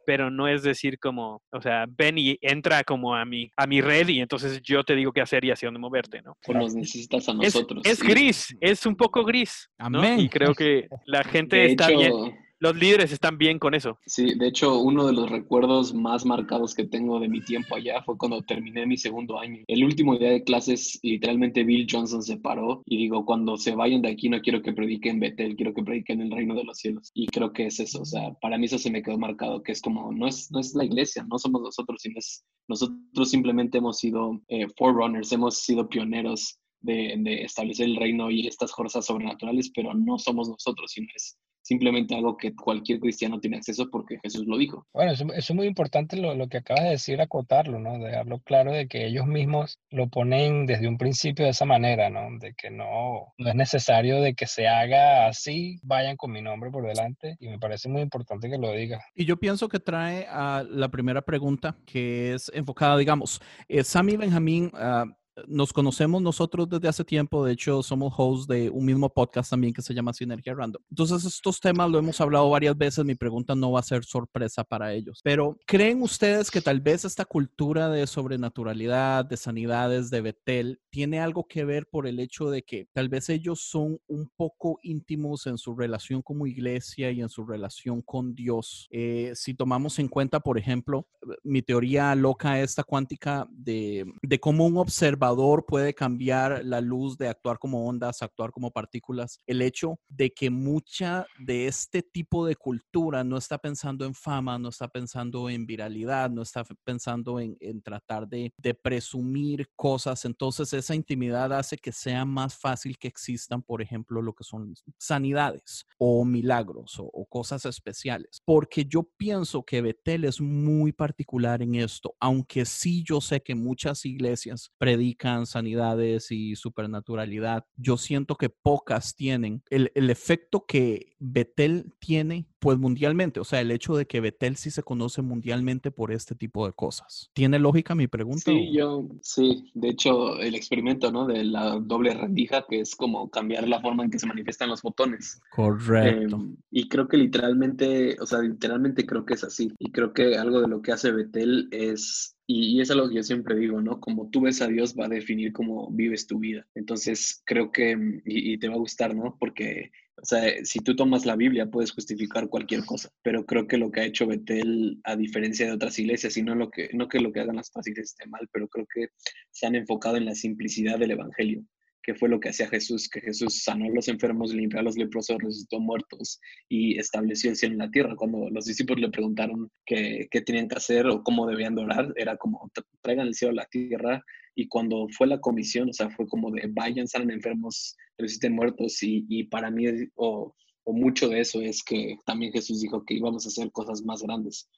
pero 0.04 0.30
no 0.30 0.48
es 0.48 0.62
decir 0.62 0.98
como, 0.98 1.42
o 1.52 1.60
sea, 1.60 1.86
ven 1.88 2.18
y 2.18 2.38
entra 2.40 2.84
como 2.84 3.14
a 3.14 3.24
mi, 3.24 3.50
a 3.56 3.66
mi 3.66 3.80
red 3.80 4.08
y 4.08 4.20
entonces 4.20 4.60
yo 4.62 4.84
te 4.84 4.94
digo 4.94 5.12
qué 5.12 5.20
hacer 5.20 5.44
y 5.44 5.50
hacia 5.50 5.68
dónde 5.68 5.80
moverte, 5.80 6.22
¿no? 6.22 6.36
Pues 6.44 6.58
nos 6.58 6.74
necesitas 6.74 7.28
a 7.28 7.34
nosotros. 7.34 7.82
Es, 7.84 8.00
es 8.00 8.02
gris, 8.02 8.56
es 8.60 8.86
un 8.86 8.96
poco 8.96 9.24
gris. 9.24 9.68
Amén. 9.78 10.20
Y 10.20 10.28
creo 10.28 10.54
que 10.54 10.88
la 11.04 11.24
gente 11.24 11.66
está 11.66 11.88
bien 11.88 12.45
los 12.58 12.76
líderes 12.76 13.12
están 13.12 13.38
bien 13.38 13.58
con 13.58 13.74
eso. 13.74 13.98
Sí, 14.06 14.34
de 14.34 14.48
hecho, 14.48 14.78
uno 14.80 15.06
de 15.06 15.12
los 15.12 15.30
recuerdos 15.30 15.94
más 15.94 16.24
marcados 16.24 16.74
que 16.74 16.84
tengo 16.84 17.20
de 17.20 17.28
mi 17.28 17.40
tiempo 17.40 17.76
allá 17.76 18.02
fue 18.02 18.16
cuando 18.16 18.42
terminé 18.42 18.86
mi 18.86 18.96
segundo 18.96 19.38
año. 19.38 19.62
El 19.66 19.84
último 19.84 20.16
día 20.16 20.30
de 20.30 20.44
clases, 20.44 20.98
literalmente 21.02 21.64
Bill 21.64 21.86
Johnson 21.90 22.22
se 22.22 22.38
paró 22.38 22.82
y 22.86 22.96
digo, 22.96 23.24
cuando 23.24 23.56
se 23.56 23.74
vayan 23.74 24.02
de 24.02 24.10
aquí 24.10 24.28
no 24.28 24.40
quiero 24.40 24.62
que 24.62 24.72
prediquen 24.72 25.20
Betel, 25.20 25.56
quiero 25.56 25.74
que 25.74 25.82
prediquen 25.82 26.22
el 26.22 26.30
reino 26.30 26.54
de 26.54 26.64
los 26.64 26.78
cielos. 26.78 27.10
Y 27.14 27.26
creo 27.26 27.52
que 27.52 27.66
es 27.66 27.80
eso, 27.80 28.02
o 28.02 28.06
sea, 28.06 28.32
para 28.40 28.58
mí 28.58 28.66
eso 28.66 28.78
se 28.78 28.90
me 28.90 29.02
quedó 29.02 29.18
marcado, 29.18 29.62
que 29.62 29.72
es 29.72 29.80
como, 29.80 30.12
no 30.12 30.26
es, 30.26 30.50
no 30.50 30.60
es 30.60 30.74
la 30.74 30.84
iglesia, 30.84 31.26
no 31.28 31.38
somos 31.38 31.62
nosotros, 31.62 32.00
sino 32.00 32.18
es, 32.18 32.44
nosotros 32.68 33.30
simplemente 33.30 33.78
hemos 33.78 33.98
sido 33.98 34.40
eh, 34.48 34.66
forerunners, 34.76 35.32
hemos 35.32 35.58
sido 35.58 35.88
pioneros 35.88 36.58
de, 36.80 37.42
establecer 37.44 37.86
el 37.86 37.96
reino 37.96 38.30
y 38.30 38.46
estas 38.46 38.72
fuerzas 38.72 39.06
sobrenaturales, 39.06 39.70
pero 39.74 39.94
no 39.94 40.18
somos 40.18 40.48
nosotros, 40.48 40.92
sino 40.92 41.08
es 41.14 41.38
simplemente 41.66 42.14
algo 42.14 42.36
que 42.36 42.54
cualquier 42.54 43.00
cristiano 43.00 43.40
tiene 43.40 43.56
acceso 43.56 43.90
porque 43.90 44.20
Jesús 44.22 44.46
lo 44.46 44.56
dijo. 44.56 44.86
Bueno, 44.94 45.10
eso, 45.10 45.26
es 45.32 45.50
muy 45.50 45.66
importante 45.66 46.16
lo, 46.16 46.32
lo, 46.36 46.48
que 46.48 46.58
acabas 46.58 46.84
de 46.84 46.90
decir, 46.90 47.20
acotarlo, 47.20 47.80
¿no? 47.80 47.98
Dejarlo 47.98 48.38
claro 48.38 48.72
de 48.72 48.86
que 48.86 49.04
ellos 49.04 49.26
mismos 49.26 49.80
lo 49.90 50.08
ponen 50.08 50.66
desde 50.66 50.86
un 50.86 50.96
principio 50.96 51.44
de 51.44 51.50
esa 51.50 51.64
manera, 51.64 52.08
¿no? 52.08 52.38
De 52.38 52.54
que 52.54 52.70
no, 52.70 53.34
no 53.36 53.48
es 53.48 53.54
necesario 53.56 54.20
de 54.20 54.34
que 54.34 54.46
se 54.46 54.68
haga 54.68 55.26
así, 55.26 55.80
vayan 55.82 56.16
con 56.16 56.30
mi 56.30 56.40
nombre 56.40 56.70
por 56.70 56.86
delante 56.86 57.36
y 57.40 57.48
me 57.48 57.58
parece 57.58 57.88
muy 57.88 58.00
importante 58.00 58.48
que 58.48 58.58
lo 58.58 58.70
diga. 58.70 59.00
Y 59.16 59.24
yo 59.24 59.36
pienso 59.36 59.68
que 59.68 59.80
trae 59.80 60.24
a 60.30 60.64
la 60.68 60.88
primera 60.88 61.22
pregunta 61.22 61.76
que 61.84 62.34
es 62.34 62.48
enfocada, 62.54 62.96
digamos, 62.96 63.40
eh, 63.68 63.82
Sammy 63.82 64.16
Benjamín... 64.16 64.70
Uh, 64.72 65.10
nos 65.46 65.72
conocemos 65.72 66.22
nosotros 66.22 66.68
desde 66.68 66.88
hace 66.88 67.04
tiempo, 67.04 67.44
de 67.44 67.52
hecho 67.52 67.82
somos 67.82 68.12
hosts 68.16 68.46
de 68.46 68.70
un 68.70 68.84
mismo 68.84 69.08
podcast 69.12 69.50
también 69.50 69.72
que 69.72 69.82
se 69.82 69.94
llama 69.94 70.12
Sinergia 70.12 70.54
Random. 70.54 70.82
Entonces 70.90 71.24
estos 71.24 71.60
temas 71.60 71.90
lo 71.90 71.98
hemos 71.98 72.20
hablado 72.20 72.48
varias 72.48 72.76
veces, 72.76 73.04
mi 73.04 73.14
pregunta 73.14 73.54
no 73.54 73.72
va 73.72 73.80
a 73.80 73.84
ser 73.84 74.04
sorpresa 74.04 74.64
para 74.64 74.94
ellos, 74.94 75.20
pero 75.22 75.58
¿creen 75.66 76.02
ustedes 76.02 76.50
que 76.50 76.60
tal 76.60 76.80
vez 76.80 77.04
esta 77.04 77.24
cultura 77.24 77.88
de 77.90 78.06
sobrenaturalidad, 78.06 79.24
de 79.24 79.36
sanidades, 79.36 80.10
de 80.10 80.20
Betel, 80.20 80.80
tiene 80.90 81.20
algo 81.20 81.46
que 81.46 81.64
ver 81.64 81.86
por 81.86 82.06
el 82.06 82.18
hecho 82.20 82.50
de 82.50 82.62
que 82.62 82.88
tal 82.92 83.08
vez 83.08 83.28
ellos 83.28 83.60
son 83.60 84.00
un 84.06 84.30
poco 84.36 84.78
íntimos 84.82 85.46
en 85.46 85.58
su 85.58 85.74
relación 85.74 86.22
como 86.22 86.46
iglesia 86.46 87.10
y 87.10 87.20
en 87.20 87.28
su 87.28 87.44
relación 87.44 88.00
con 88.02 88.34
Dios? 88.34 88.88
Eh, 88.90 89.32
si 89.34 89.54
tomamos 89.54 89.98
en 89.98 90.08
cuenta, 90.08 90.40
por 90.40 90.58
ejemplo, 90.58 91.06
mi 91.42 91.62
teoría 91.62 92.14
loca 92.14 92.60
esta 92.60 92.84
cuántica 92.84 93.46
de, 93.50 94.06
de 94.22 94.40
cómo 94.40 94.66
un 94.66 94.78
observador 94.78 95.25
puede 95.66 95.94
cambiar 95.94 96.64
la 96.64 96.80
luz 96.80 97.16
de 97.18 97.28
actuar 97.28 97.58
como 97.58 97.86
ondas, 97.86 98.22
actuar 98.22 98.50
como 98.50 98.70
partículas. 98.70 99.40
El 99.46 99.62
hecho 99.62 99.98
de 100.08 100.32
que 100.32 100.50
mucha 100.50 101.26
de 101.38 101.66
este 101.66 102.02
tipo 102.02 102.46
de 102.46 102.56
cultura 102.56 103.24
no 103.24 103.36
está 103.36 103.58
pensando 103.58 104.04
en 104.04 104.14
fama, 104.14 104.58
no 104.58 104.68
está 104.68 104.88
pensando 104.88 105.50
en 105.50 105.66
viralidad, 105.66 106.30
no 106.30 106.42
está 106.42 106.64
pensando 106.84 107.40
en, 107.40 107.56
tratar 107.82 108.28
de, 108.28 108.52
presumir 108.82 109.68
cosas. 109.74 110.24
Entonces 110.24 110.72
esa 110.72 110.94
intimidad 110.94 111.52
hace 111.52 111.76
que 111.76 111.92
sea 111.92 112.24
más 112.24 112.56
fácil 112.56 112.98
que 112.98 113.08
existan, 113.08 113.62
por 113.62 113.82
ejemplo, 113.82 114.22
lo 114.22 114.34
que 114.34 114.44
son 114.44 114.74
sanidades 114.98 115.86
o 115.98 116.24
milagros 116.24 116.98
o, 116.98 117.04
o 117.04 117.26
cosas 117.26 117.64
especiales. 117.64 118.42
Porque 118.44 118.84
yo 118.84 119.02
pienso 119.16 119.64
que 119.64 119.80
Betel 119.80 120.24
es 120.24 120.40
muy 120.40 120.92
particular 120.92 121.62
en 121.62 121.74
esto, 121.74 122.14
aunque 122.20 122.64
sí 122.64 123.02
yo 123.04 123.20
sé 123.20 123.40
que 123.40 123.54
muchas 123.54 124.04
iglesias 124.04 124.70
predican 124.78 125.15
sanidades 125.46 126.30
y 126.30 126.56
supernaturalidad, 126.56 127.64
yo 127.76 127.96
siento 127.96 128.36
que 128.36 128.48
pocas 128.50 129.14
tienen 129.14 129.62
el, 129.70 129.90
el 129.94 130.10
efecto 130.10 130.64
que 130.66 131.14
Betel 131.18 131.92
tiene 131.98 132.46
pues 132.58 132.78
mundialmente, 132.78 133.38
o 133.38 133.44
sea, 133.44 133.60
el 133.60 133.70
hecho 133.70 133.94
de 133.94 134.06
que 134.06 134.20
Betel 134.20 134.56
sí 134.56 134.70
se 134.70 134.82
conoce 134.82 135.22
mundialmente 135.22 135.92
por 135.92 136.10
este 136.10 136.34
tipo 136.34 136.66
de 136.66 136.72
cosas. 136.72 137.30
¿Tiene 137.32 137.60
lógica 137.60 137.94
mi 137.94 138.08
pregunta? 138.08 138.42
Sí, 138.44 138.72
yo, 138.72 139.06
sí, 139.22 139.70
de 139.74 139.90
hecho, 139.90 140.40
el 140.40 140.56
experimento, 140.56 141.12
¿no? 141.12 141.26
De 141.26 141.44
la 141.44 141.78
doble 141.78 142.12
rendija, 142.14 142.66
que 142.68 142.80
es 142.80 142.96
como 142.96 143.30
cambiar 143.30 143.68
la 143.68 143.80
forma 143.80 144.04
en 144.04 144.10
que 144.10 144.18
se 144.18 144.26
manifiestan 144.26 144.70
los 144.70 144.80
fotones. 144.80 145.40
Correcto. 145.50 146.36
Em, 146.36 146.56
y 146.70 146.88
creo 146.88 147.06
que 147.06 147.18
literalmente, 147.18 148.16
o 148.20 148.26
sea, 148.26 148.40
literalmente 148.40 149.06
creo 149.06 149.24
que 149.24 149.34
es 149.34 149.44
así. 149.44 149.72
Y 149.78 149.92
creo 149.92 150.12
que 150.12 150.36
algo 150.36 150.60
de 150.60 150.68
lo 150.68 150.82
que 150.82 150.92
hace 150.92 151.12
Betel 151.12 151.68
es 151.70 152.35
y, 152.46 152.80
es 152.80 152.90
algo 152.90 153.08
que 153.08 153.16
yo 153.16 153.22
siempre 153.22 153.56
digo, 153.56 153.80
¿no? 153.80 154.00
Como 154.00 154.30
tú 154.30 154.42
ves 154.42 154.62
a 154.62 154.68
Dios 154.68 154.94
va 154.98 155.06
a 155.06 155.08
definir 155.08 155.52
cómo 155.52 155.90
vives 155.90 156.26
tu 156.26 156.38
vida. 156.38 156.66
Entonces, 156.74 157.42
creo 157.44 157.72
que, 157.72 157.92
y, 158.24 158.52
y, 158.52 158.58
te 158.58 158.68
va 158.68 158.74
a 158.74 158.78
gustar, 158.78 159.14
¿no? 159.14 159.36
Porque 159.38 159.90
o 160.18 160.24
sea, 160.24 160.64
si 160.64 160.80
tú 160.80 160.96
tomas 160.96 161.26
la 161.26 161.36
Biblia 161.36 161.70
puedes 161.70 161.92
justificar 161.92 162.48
cualquier 162.48 162.84
cosa, 162.86 163.10
pero 163.22 163.44
creo 163.44 163.66
que 163.66 163.76
lo 163.76 163.90
que 163.90 164.00
ha 164.00 164.04
hecho 164.04 164.26
Betel, 164.26 164.98
a 165.04 165.14
diferencia 165.14 165.66
de 165.66 165.72
otras 165.72 165.98
iglesias, 165.98 166.36
y 166.38 166.42
no, 166.42 166.54
lo 166.54 166.70
que, 166.70 166.88
no 166.94 167.06
que 167.08 167.20
lo 167.20 167.32
que 167.32 167.40
hagan 167.40 167.56
las 167.56 167.68
otras 167.68 167.86
iglesias 167.86 168.12
esté 168.12 168.28
mal, 168.28 168.48
pero 168.50 168.66
creo 168.68 168.86
que 168.92 169.08
se 169.50 169.66
han 169.66 169.74
enfocado 169.74 170.16
en 170.16 170.24
la 170.24 170.34
simplicidad 170.34 170.98
del 170.98 171.10
Evangelio, 171.10 171.62
que 172.06 172.14
fue 172.14 172.28
lo 172.28 172.38
que 172.38 172.50
hacía 172.50 172.68
Jesús, 172.68 173.08
que 173.08 173.20
Jesús 173.20 173.64
sanó 173.64 173.86
a 173.86 173.88
los 173.88 174.06
enfermos, 174.06 174.54
limpió 174.54 174.78
a 174.78 174.84
los 174.84 174.96
leprosos, 174.96 175.38
resucitó 175.38 175.80
muertos 175.80 176.40
y 176.68 176.96
estableció 177.00 177.50
el 177.50 177.56
cielo 177.56 177.72
en 177.72 177.78
la 177.80 177.90
tierra. 177.90 178.14
Cuando 178.14 178.48
los 178.48 178.64
discípulos 178.64 179.00
le 179.00 179.10
preguntaron 179.10 179.68
qué, 179.84 180.28
qué 180.30 180.40
tenían 180.40 180.68
que 180.68 180.76
hacer 180.76 181.08
o 181.08 181.24
cómo 181.24 181.48
debían 181.48 181.76
orar, 181.76 182.12
era 182.14 182.36
como, 182.36 182.70
traigan 183.02 183.26
el 183.26 183.34
cielo 183.34 183.50
a 183.54 183.56
la 183.56 183.66
tierra 183.66 184.22
y 184.54 184.68
cuando 184.68 185.08
fue 185.18 185.26
la 185.26 185.40
comisión, 185.40 185.88
o 185.88 185.92
sea, 185.92 186.08
fue 186.10 186.28
como 186.28 186.52
de 186.52 186.68
vayan, 186.68 187.08
salen 187.08 187.32
enfermos, 187.32 187.96
resuciten 188.16 188.54
muertos 188.54 189.02
y, 189.02 189.26
y 189.28 189.44
para 189.44 189.72
mí, 189.72 189.86
o, 190.14 190.54
o, 190.84 190.92
mucho 190.92 191.28
de 191.28 191.40
eso 191.40 191.60
es 191.60 191.82
que 191.82 192.18
también 192.24 192.52
Jesús 192.52 192.80
dijo 192.82 193.04
que 193.04 193.14
íbamos 193.14 193.44
a 193.44 193.48
hacer 193.48 193.72
cosas 193.72 194.02
más 194.02 194.22
grandes. 194.22 194.68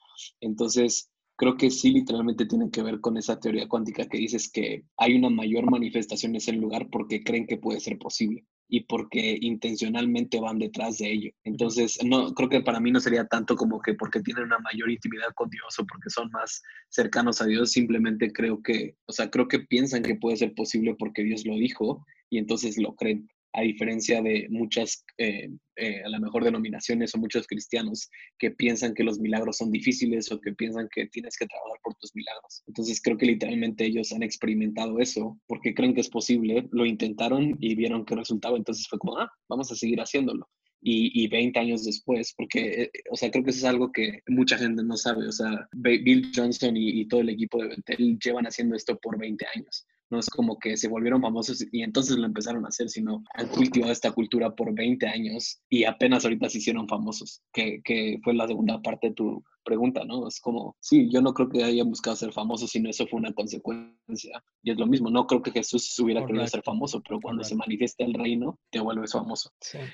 Entonces, 0.41 1.11
creo 1.39 1.57
que 1.57 1.71
sí 1.71 1.93
literalmente 1.93 2.47
tiene 2.47 2.69
que 2.69 2.83
ver 2.83 3.01
con 3.01 3.17
esa 3.17 3.39
teoría 3.39 3.69
cuántica 3.69 4.07
que 4.09 4.19
dices 4.19 4.51
que 4.51 4.83
hay 4.97 5.15
una 5.15 5.31
mayor 5.31 5.71
manifestación 5.71 6.33
en 6.33 6.37
ese 6.37 6.53
lugar 6.53 6.89
porque 6.91 7.23
creen 7.23 7.47
que 7.47 7.57
puede 7.57 7.79
ser 7.79 7.97
posible 7.97 8.45
y 8.69 8.81
porque 8.85 9.39
intencionalmente 9.41 10.41
van 10.41 10.59
detrás 10.59 10.99
de 10.99 11.13
ello. 11.13 11.31
Entonces, 11.45 11.97
no, 12.05 12.35
creo 12.35 12.49
que 12.49 12.61
para 12.61 12.81
mí 12.81 12.91
no 12.91 12.99
sería 12.99 13.25
tanto 13.27 13.55
como 13.55 13.81
que 13.81 13.95
porque 13.95 14.21
tienen 14.21 14.45
una 14.45 14.59
mayor 14.59 14.91
intimidad 14.91 15.29
con 15.37 15.49
Dios 15.49 15.79
o 15.79 15.87
porque 15.87 16.11
son 16.11 16.29
más 16.33 16.61
cercanos 16.89 17.41
a 17.41 17.47
Dios, 17.47 17.71
simplemente 17.71 18.33
creo 18.33 18.61
que, 18.61 18.97
o 19.07 19.13
sea, 19.13 19.31
creo 19.31 19.47
que 19.47 19.61
piensan 19.61 20.03
que 20.03 20.17
puede 20.17 20.37
ser 20.37 20.55
posible 20.55 20.97
porque 20.99 21.23
Dios 21.23 21.47
lo 21.47 21.55
dijo 21.55 22.05
y 22.31 22.39
entonces 22.39 22.77
lo 22.79 22.97
creen 22.97 23.29
a 23.53 23.63
diferencia 23.63 24.23
de 24.23 24.47
muchas, 24.51 25.05
eh, 25.17 25.49
eh, 25.77 26.03
a 26.05 26.09
lo 26.09 26.21
mejor 26.21 26.45
denominaciones 26.45 27.15
o 27.15 27.19
muchos 27.19 27.47
cristianos 27.47 28.11
que 28.39 28.51
piensan 28.51 28.95
que 28.95 29.05
los 29.05 29.19
milagros 29.19 29.59
son 29.59 29.71
difíciles 29.71 30.31
o 30.31 30.41
que 30.41 30.53
piensan 30.53 30.89
que 30.93 31.07
tienes 31.07 31.37
que 31.37 31.47
trabajar 31.47 31.79
por 31.83 31.95
tus 31.97 32.15
milagros. 32.15 32.63
Entonces 32.67 33.01
creo 33.03 33.17
que 33.17 33.27
literalmente 33.27 33.85
ellos 33.85 34.13
han 34.13 34.23
experimentado 34.23 35.01
eso 35.01 35.39
porque 35.47 35.75
creen 35.75 35.95
que 35.95 36.03
es 36.03 36.11
posible, 36.11 36.69
lo 36.73 36.85
intentaron 36.85 37.57
y 37.61 37.75
vieron 37.75 38.05
que 38.05 38.17
resultaba, 38.17 38.57
entonces 38.57 38.87
fue 38.89 38.99
como, 38.99 39.19
ah, 39.19 39.31
vamos 39.49 39.73
a 39.73 39.77
seguir 39.77 40.01
haciéndolo. 40.01 40.49
Y, 40.81 41.25
y, 41.25 41.27
20 41.27 41.59
años 41.59 41.85
después, 41.85 42.33
porque, 42.37 42.83
eh, 42.83 42.91
o 43.11 43.17
sea, 43.17 43.33
creo 43.33 43.43
que 43.43 43.51
eso 43.51 43.59
es 43.59 43.65
algo 43.65 43.91
que 43.91 44.21
mucha 44.29 44.57
gente 44.57 44.85
no 44.85 44.97
sabe, 44.97 45.27
o 45.27 45.33
sea, 45.33 45.69
Bill 45.73 46.31
Johnson 46.33 46.77
y, 46.77 47.05
todo 47.09 47.21
el 47.21 47.31
equipo 47.31 47.61
de 47.61 47.71
Betel 47.71 48.17
llevan 48.25 48.47
haciendo 48.47 48.77
esto 48.77 48.97
por 49.01 49.19
20 49.19 49.45
años 49.57 49.85
no 50.11 50.19
es 50.19 50.29
como 50.31 50.59
que 50.59 50.77
se 50.77 50.89
volvieron 50.89 51.21
famosos 51.21 51.65
y 51.71 51.83
entonces 51.83 52.17
lo 52.17 52.27
empezaron 52.27 52.65
a 52.65 52.69
hacer, 52.69 52.89
sino 52.89 53.25
han 53.35 53.49
cultivado 53.49 53.93
esta 53.93 54.13
cultura 54.13 54.55
por 54.55 54.75
20 54.75 55.07
años 55.07 55.61
y 55.69 55.85
apenas 55.85 56.25
ahorita 56.25 56.49
se 56.49 56.59
hicieron 56.59 56.89
famosos, 56.89 57.43
que, 57.53 57.81
que 57.85 58.19
fue 58.23 58.35
la 58.35 58.47
segunda 58.47 58.81
parte 58.81 59.09
de 59.09 59.15
tu 59.15 59.45
pregunta, 59.69 60.03
¿no? 60.07 60.27
Es 60.27 60.41
como, 60.41 60.75
sí, 60.81 61.11
yo 61.11 61.21
no 61.21 61.35
creo 61.35 61.51
que 61.51 61.63
hayan 61.63 61.91
buscado 61.91 62.17
ser 62.17 62.33
famosos, 62.33 62.71
sino 62.71 62.89
eso 62.89 63.07
fue 63.07 63.21
una 63.21 63.35
consecuencia. 63.35 64.43
Y 64.63 64.71
es 64.71 64.79
lo 64.79 64.87
mismo, 64.87 65.11
no 65.11 65.27
creo 65.27 65.43
que 65.43 65.51
Jesús 65.51 65.99
hubiera 65.99 66.25
querido 66.25 66.47
ser 66.47 66.63
famoso, 66.63 67.03
pero 67.07 67.21
cuando 67.21 67.45
se 67.45 67.55
manifiesta 67.55 68.05
el 68.05 68.15
reino, 68.15 68.59
te 68.71 68.81
vuelves 68.81 69.13
famoso. 69.13 69.51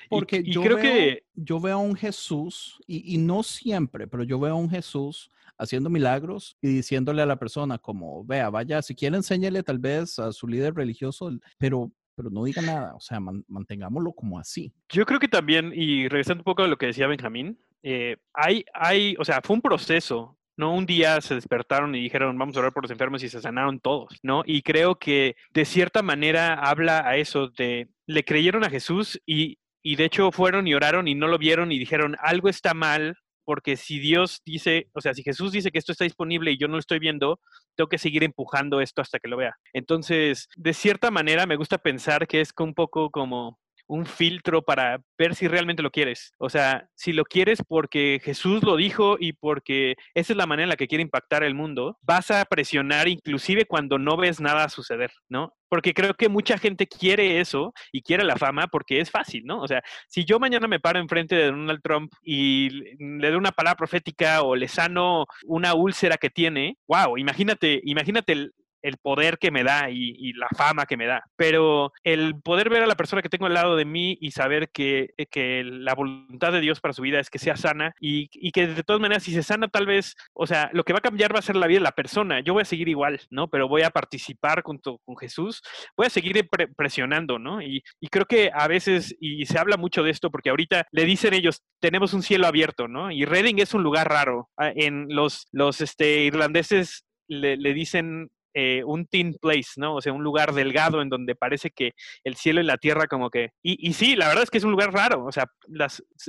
Porque 0.09 0.43
yo, 0.43 0.61
creo 0.61 0.77
que... 0.77 1.23
yo 1.33 1.59
veo 1.59 1.75
a 1.75 1.81
un 1.81 1.95
Jesús, 1.95 2.79
y, 2.87 3.13
y 3.13 3.17
no 3.17 3.43
siempre, 3.43 4.07
pero 4.07 4.23
yo 4.23 4.39
veo 4.39 4.53
a 4.53 4.57
un 4.57 4.69
Jesús 4.69 5.29
haciendo 5.57 5.89
milagros 5.89 6.57
y 6.61 6.67
diciéndole 6.69 7.21
a 7.21 7.25
la 7.25 7.37
persona 7.37 7.77
como, 7.77 8.23
vea, 8.23 8.49
vaya, 8.49 8.81
si 8.81 8.95
quiere 8.95 9.17
enséñale 9.17 9.63
tal 9.63 9.79
vez 9.79 10.19
a 10.19 10.31
su 10.31 10.47
líder 10.47 10.73
religioso, 10.73 11.31
pero 11.57 11.91
pero 12.15 12.29
no 12.29 12.45
diga 12.45 12.61
nada, 12.61 12.95
o 12.95 12.99
sea, 13.01 13.19
mantengámoslo 13.19 14.13
como 14.13 14.39
así. 14.39 14.73
Yo 14.89 15.05
creo 15.05 15.19
que 15.19 15.27
también, 15.27 15.73
y 15.75 16.07
regresando 16.07 16.41
un 16.41 16.45
poco 16.45 16.63
a 16.63 16.67
lo 16.67 16.77
que 16.77 16.87
decía 16.87 17.07
Benjamín, 17.07 17.59
eh, 17.87 18.17
hay, 18.33 18.65
hay, 18.73 19.15
o 19.19 19.23
sea, 19.23 19.41
fue 19.43 19.55
un 19.55 19.61
proceso, 19.61 20.39
¿no? 20.57 20.73
Un 20.73 20.87
día 20.87 21.21
se 21.21 21.35
despertaron 21.35 21.93
y 21.93 22.01
dijeron, 22.01 22.35
vamos 22.35 22.57
a 22.57 22.59
orar 22.59 22.73
por 22.73 22.83
los 22.83 22.89
enfermos 22.89 23.21
y 23.21 23.29
se 23.29 23.39
sanaron 23.39 23.79
todos, 23.79 24.17
¿no? 24.23 24.41
Y 24.43 24.63
creo 24.63 24.95
que 24.95 25.35
de 25.53 25.65
cierta 25.65 26.01
manera 26.01 26.55
habla 26.55 27.07
a 27.07 27.17
eso 27.17 27.49
de, 27.49 27.89
le 28.07 28.25
creyeron 28.25 28.63
a 28.63 28.71
Jesús 28.71 29.21
y, 29.27 29.59
y 29.83 29.97
de 29.97 30.05
hecho 30.05 30.31
fueron 30.31 30.67
y 30.67 30.73
oraron 30.73 31.07
y 31.07 31.13
no 31.13 31.27
lo 31.27 31.37
vieron 31.37 31.71
y 31.71 31.77
dijeron, 31.77 32.17
algo 32.21 32.49
está 32.49 32.73
mal 32.73 33.19
porque 33.43 33.77
si 33.77 33.99
Dios 33.99 34.41
dice, 34.43 34.89
o 34.93 35.01
sea, 35.01 35.13
si 35.13 35.21
Jesús 35.21 35.51
dice 35.51 35.69
que 35.69 35.77
esto 35.77 35.91
está 35.91 36.05
disponible 36.05 36.51
y 36.51 36.57
yo 36.57 36.67
no 36.67 36.73
lo 36.73 36.79
estoy 36.79 36.97
viendo, 36.97 37.39
tengo 37.75 37.87
que 37.87 37.99
seguir 37.99 38.23
empujando 38.23 38.81
esto 38.81 39.03
hasta 39.03 39.19
que 39.19 39.27
lo 39.27 39.37
vea. 39.37 39.55
Entonces, 39.73 40.49
de 40.55 40.73
cierta 40.73 41.11
manera, 41.11 41.45
me 41.45 41.55
gusta 41.55 41.77
pensar 41.77 42.25
que 42.25 42.41
es 42.41 42.51
un 42.57 42.73
poco 42.73 43.11
como 43.11 43.59
un 43.87 44.05
filtro 44.05 44.61
para 44.61 45.01
ver 45.17 45.35
si 45.35 45.47
realmente 45.47 45.83
lo 45.83 45.91
quieres. 45.91 46.33
O 46.37 46.49
sea, 46.49 46.87
si 46.95 47.13
lo 47.13 47.23
quieres 47.23 47.61
porque 47.67 48.19
Jesús 48.23 48.63
lo 48.63 48.75
dijo 48.75 49.17
y 49.19 49.33
porque 49.33 49.95
esa 50.13 50.33
es 50.33 50.37
la 50.37 50.47
manera 50.47 50.63
en 50.63 50.69
la 50.69 50.75
que 50.75 50.87
quiere 50.87 51.01
impactar 51.01 51.43
el 51.43 51.55
mundo, 51.55 51.97
vas 52.01 52.31
a 52.31 52.43
presionar 52.45 53.07
inclusive 53.07 53.65
cuando 53.65 53.97
no 53.97 54.17
ves 54.17 54.39
nada 54.39 54.69
suceder, 54.69 55.11
¿no? 55.29 55.53
Porque 55.69 55.93
creo 55.93 56.13
que 56.13 56.29
mucha 56.29 56.57
gente 56.57 56.87
quiere 56.87 57.39
eso 57.39 57.73
y 57.91 58.01
quiere 58.01 58.23
la 58.23 58.37
fama 58.37 58.67
porque 58.67 58.99
es 58.99 59.11
fácil, 59.11 59.43
¿no? 59.45 59.61
O 59.61 59.67
sea, 59.67 59.81
si 60.07 60.23
yo 60.23 60.39
mañana 60.39 60.67
me 60.67 60.79
paro 60.79 60.99
enfrente 60.99 61.35
de 61.35 61.47
Donald 61.47 61.81
Trump 61.83 62.13
y 62.21 62.69
le 62.99 63.29
doy 63.29 63.37
una 63.37 63.51
palabra 63.51 63.77
profética 63.77 64.41
o 64.41 64.55
le 64.55 64.67
sano 64.67 65.25
una 65.43 65.73
úlcera 65.73 66.17
que 66.17 66.29
tiene, 66.29 66.77
wow, 66.87 67.17
imagínate, 67.17 67.81
imagínate 67.83 68.51
el, 68.85 68.97
poder 68.97 69.37
que 69.37 69.51
me 69.51 69.63
da 69.63 69.89
y, 69.89 70.33
la 70.33 70.47
fama 70.55 70.85
que 70.85 70.97
me 70.97 71.05
da. 71.05 71.23
Pero 71.35 71.91
el 72.03 72.39
poder 72.41 72.69
ver 72.69 72.83
a 72.83 72.87
la 72.87 72.95
persona 72.95 73.21
que 73.21 73.29
tengo 73.29 73.45
al 73.45 73.53
lado 73.53 73.75
de 73.75 73.85
mí 73.85 74.17
y 74.19 74.31
saber 74.31 74.69
que, 74.69 75.13
eh, 75.17 75.25
que 75.25 75.63
la 75.63 75.93
voluntad 75.93 76.51
de 76.51 76.61
Dios 76.61 76.79
para 76.79 76.93
su 76.93 77.01
vida 77.01 77.19
es 77.19 77.29
que 77.29 77.39
sea 77.39 77.55
sana 77.55 77.93
y, 77.99 78.27
que 78.51 78.67
de 78.67 78.83
todas 78.83 79.01
maneras, 79.01 79.23
si 79.23 79.33
se 79.33 79.43
sana, 79.43 79.67
tal 79.67 79.85
vez, 79.85 80.15
o 80.33 80.47
sea, 80.47 80.69
lo 80.73 80.83
que 80.83 80.93
va 80.93 80.99
a 80.99 81.01
cambiar 81.01 81.33
va 81.33 81.39
a 81.39 81.43
ser 81.43 81.55
la 81.55 81.67
vida 81.67 81.79
de 81.79 81.83
la 81.83 81.91
persona. 81.91 82.39
Yo 82.39 82.53
voy 82.53 82.61
a 82.61 82.65
seguir 82.65 82.87
igual, 82.87 83.19
¿no? 83.29 83.49
Pero 83.49 83.67
voy 83.67 83.81
a 83.81 83.89
participar 83.89 84.61
junto 84.63 84.99
con 85.05 85.17
Jesús, 85.17 85.61
voy 85.97 86.07
a 86.07 86.09
seguir 86.09 86.47
presionando, 86.75 87.39
¿no? 87.39 87.61
Y, 87.61 87.83
creo 88.09 88.25
que 88.25 88.49
a 88.53 88.67
veces, 88.69 89.13
y 89.19 89.45
se 89.45 89.59
habla 89.59 89.75
mucho 89.75 90.01
de 90.01 90.11
esto 90.11 90.31
porque 90.31 90.49
ahorita 90.49 90.87
le 90.91 91.03
dicen 91.05 91.33
ellos, 91.33 91.63
tenemos 91.81 92.13
un 92.13 92.23
cielo 92.23 92.47
abierto, 92.47 92.87
¿no? 92.87 93.11
Y 93.11 93.25
Reading 93.25 93.59
es 93.59 93.73
un 93.73 93.83
lugar 93.83 94.09
raro. 94.09 94.49
Ah, 94.57 94.71
en 94.75 95.07
los, 95.09 95.47
los 95.51 95.81
este, 95.81 96.23
irlandeses 96.23 97.05
le, 97.27 97.57
le, 97.57 97.73
dicen 97.73 98.29
eh, 98.57 98.83
un 98.85 99.05
thin 99.05 99.35
place, 99.41 99.71
¿no? 99.75 99.95
O 99.95 100.01
sea, 100.01 100.13
un 100.13 100.23
lugar 100.23 100.53
delgado 100.53 101.01
en 101.01 101.09
donde 101.09 101.35
parece 101.35 101.71
que 101.71 101.91
el 102.23 102.35
cielo 102.35 102.61
y 102.61 102.63
la 102.63 102.77
tierra 102.77 103.07
como 103.07 103.29
que... 103.29 103.49
Y, 103.61 103.91
sí, 103.93 104.15
la 104.15 104.29
verdad 104.29 104.43
es 104.43 104.49
que 104.49 104.57
es 104.57 104.63
un 104.63 104.71
lugar 104.71 104.93
raro, 104.93 105.25
o 105.25 105.31
sea, 105.31 105.45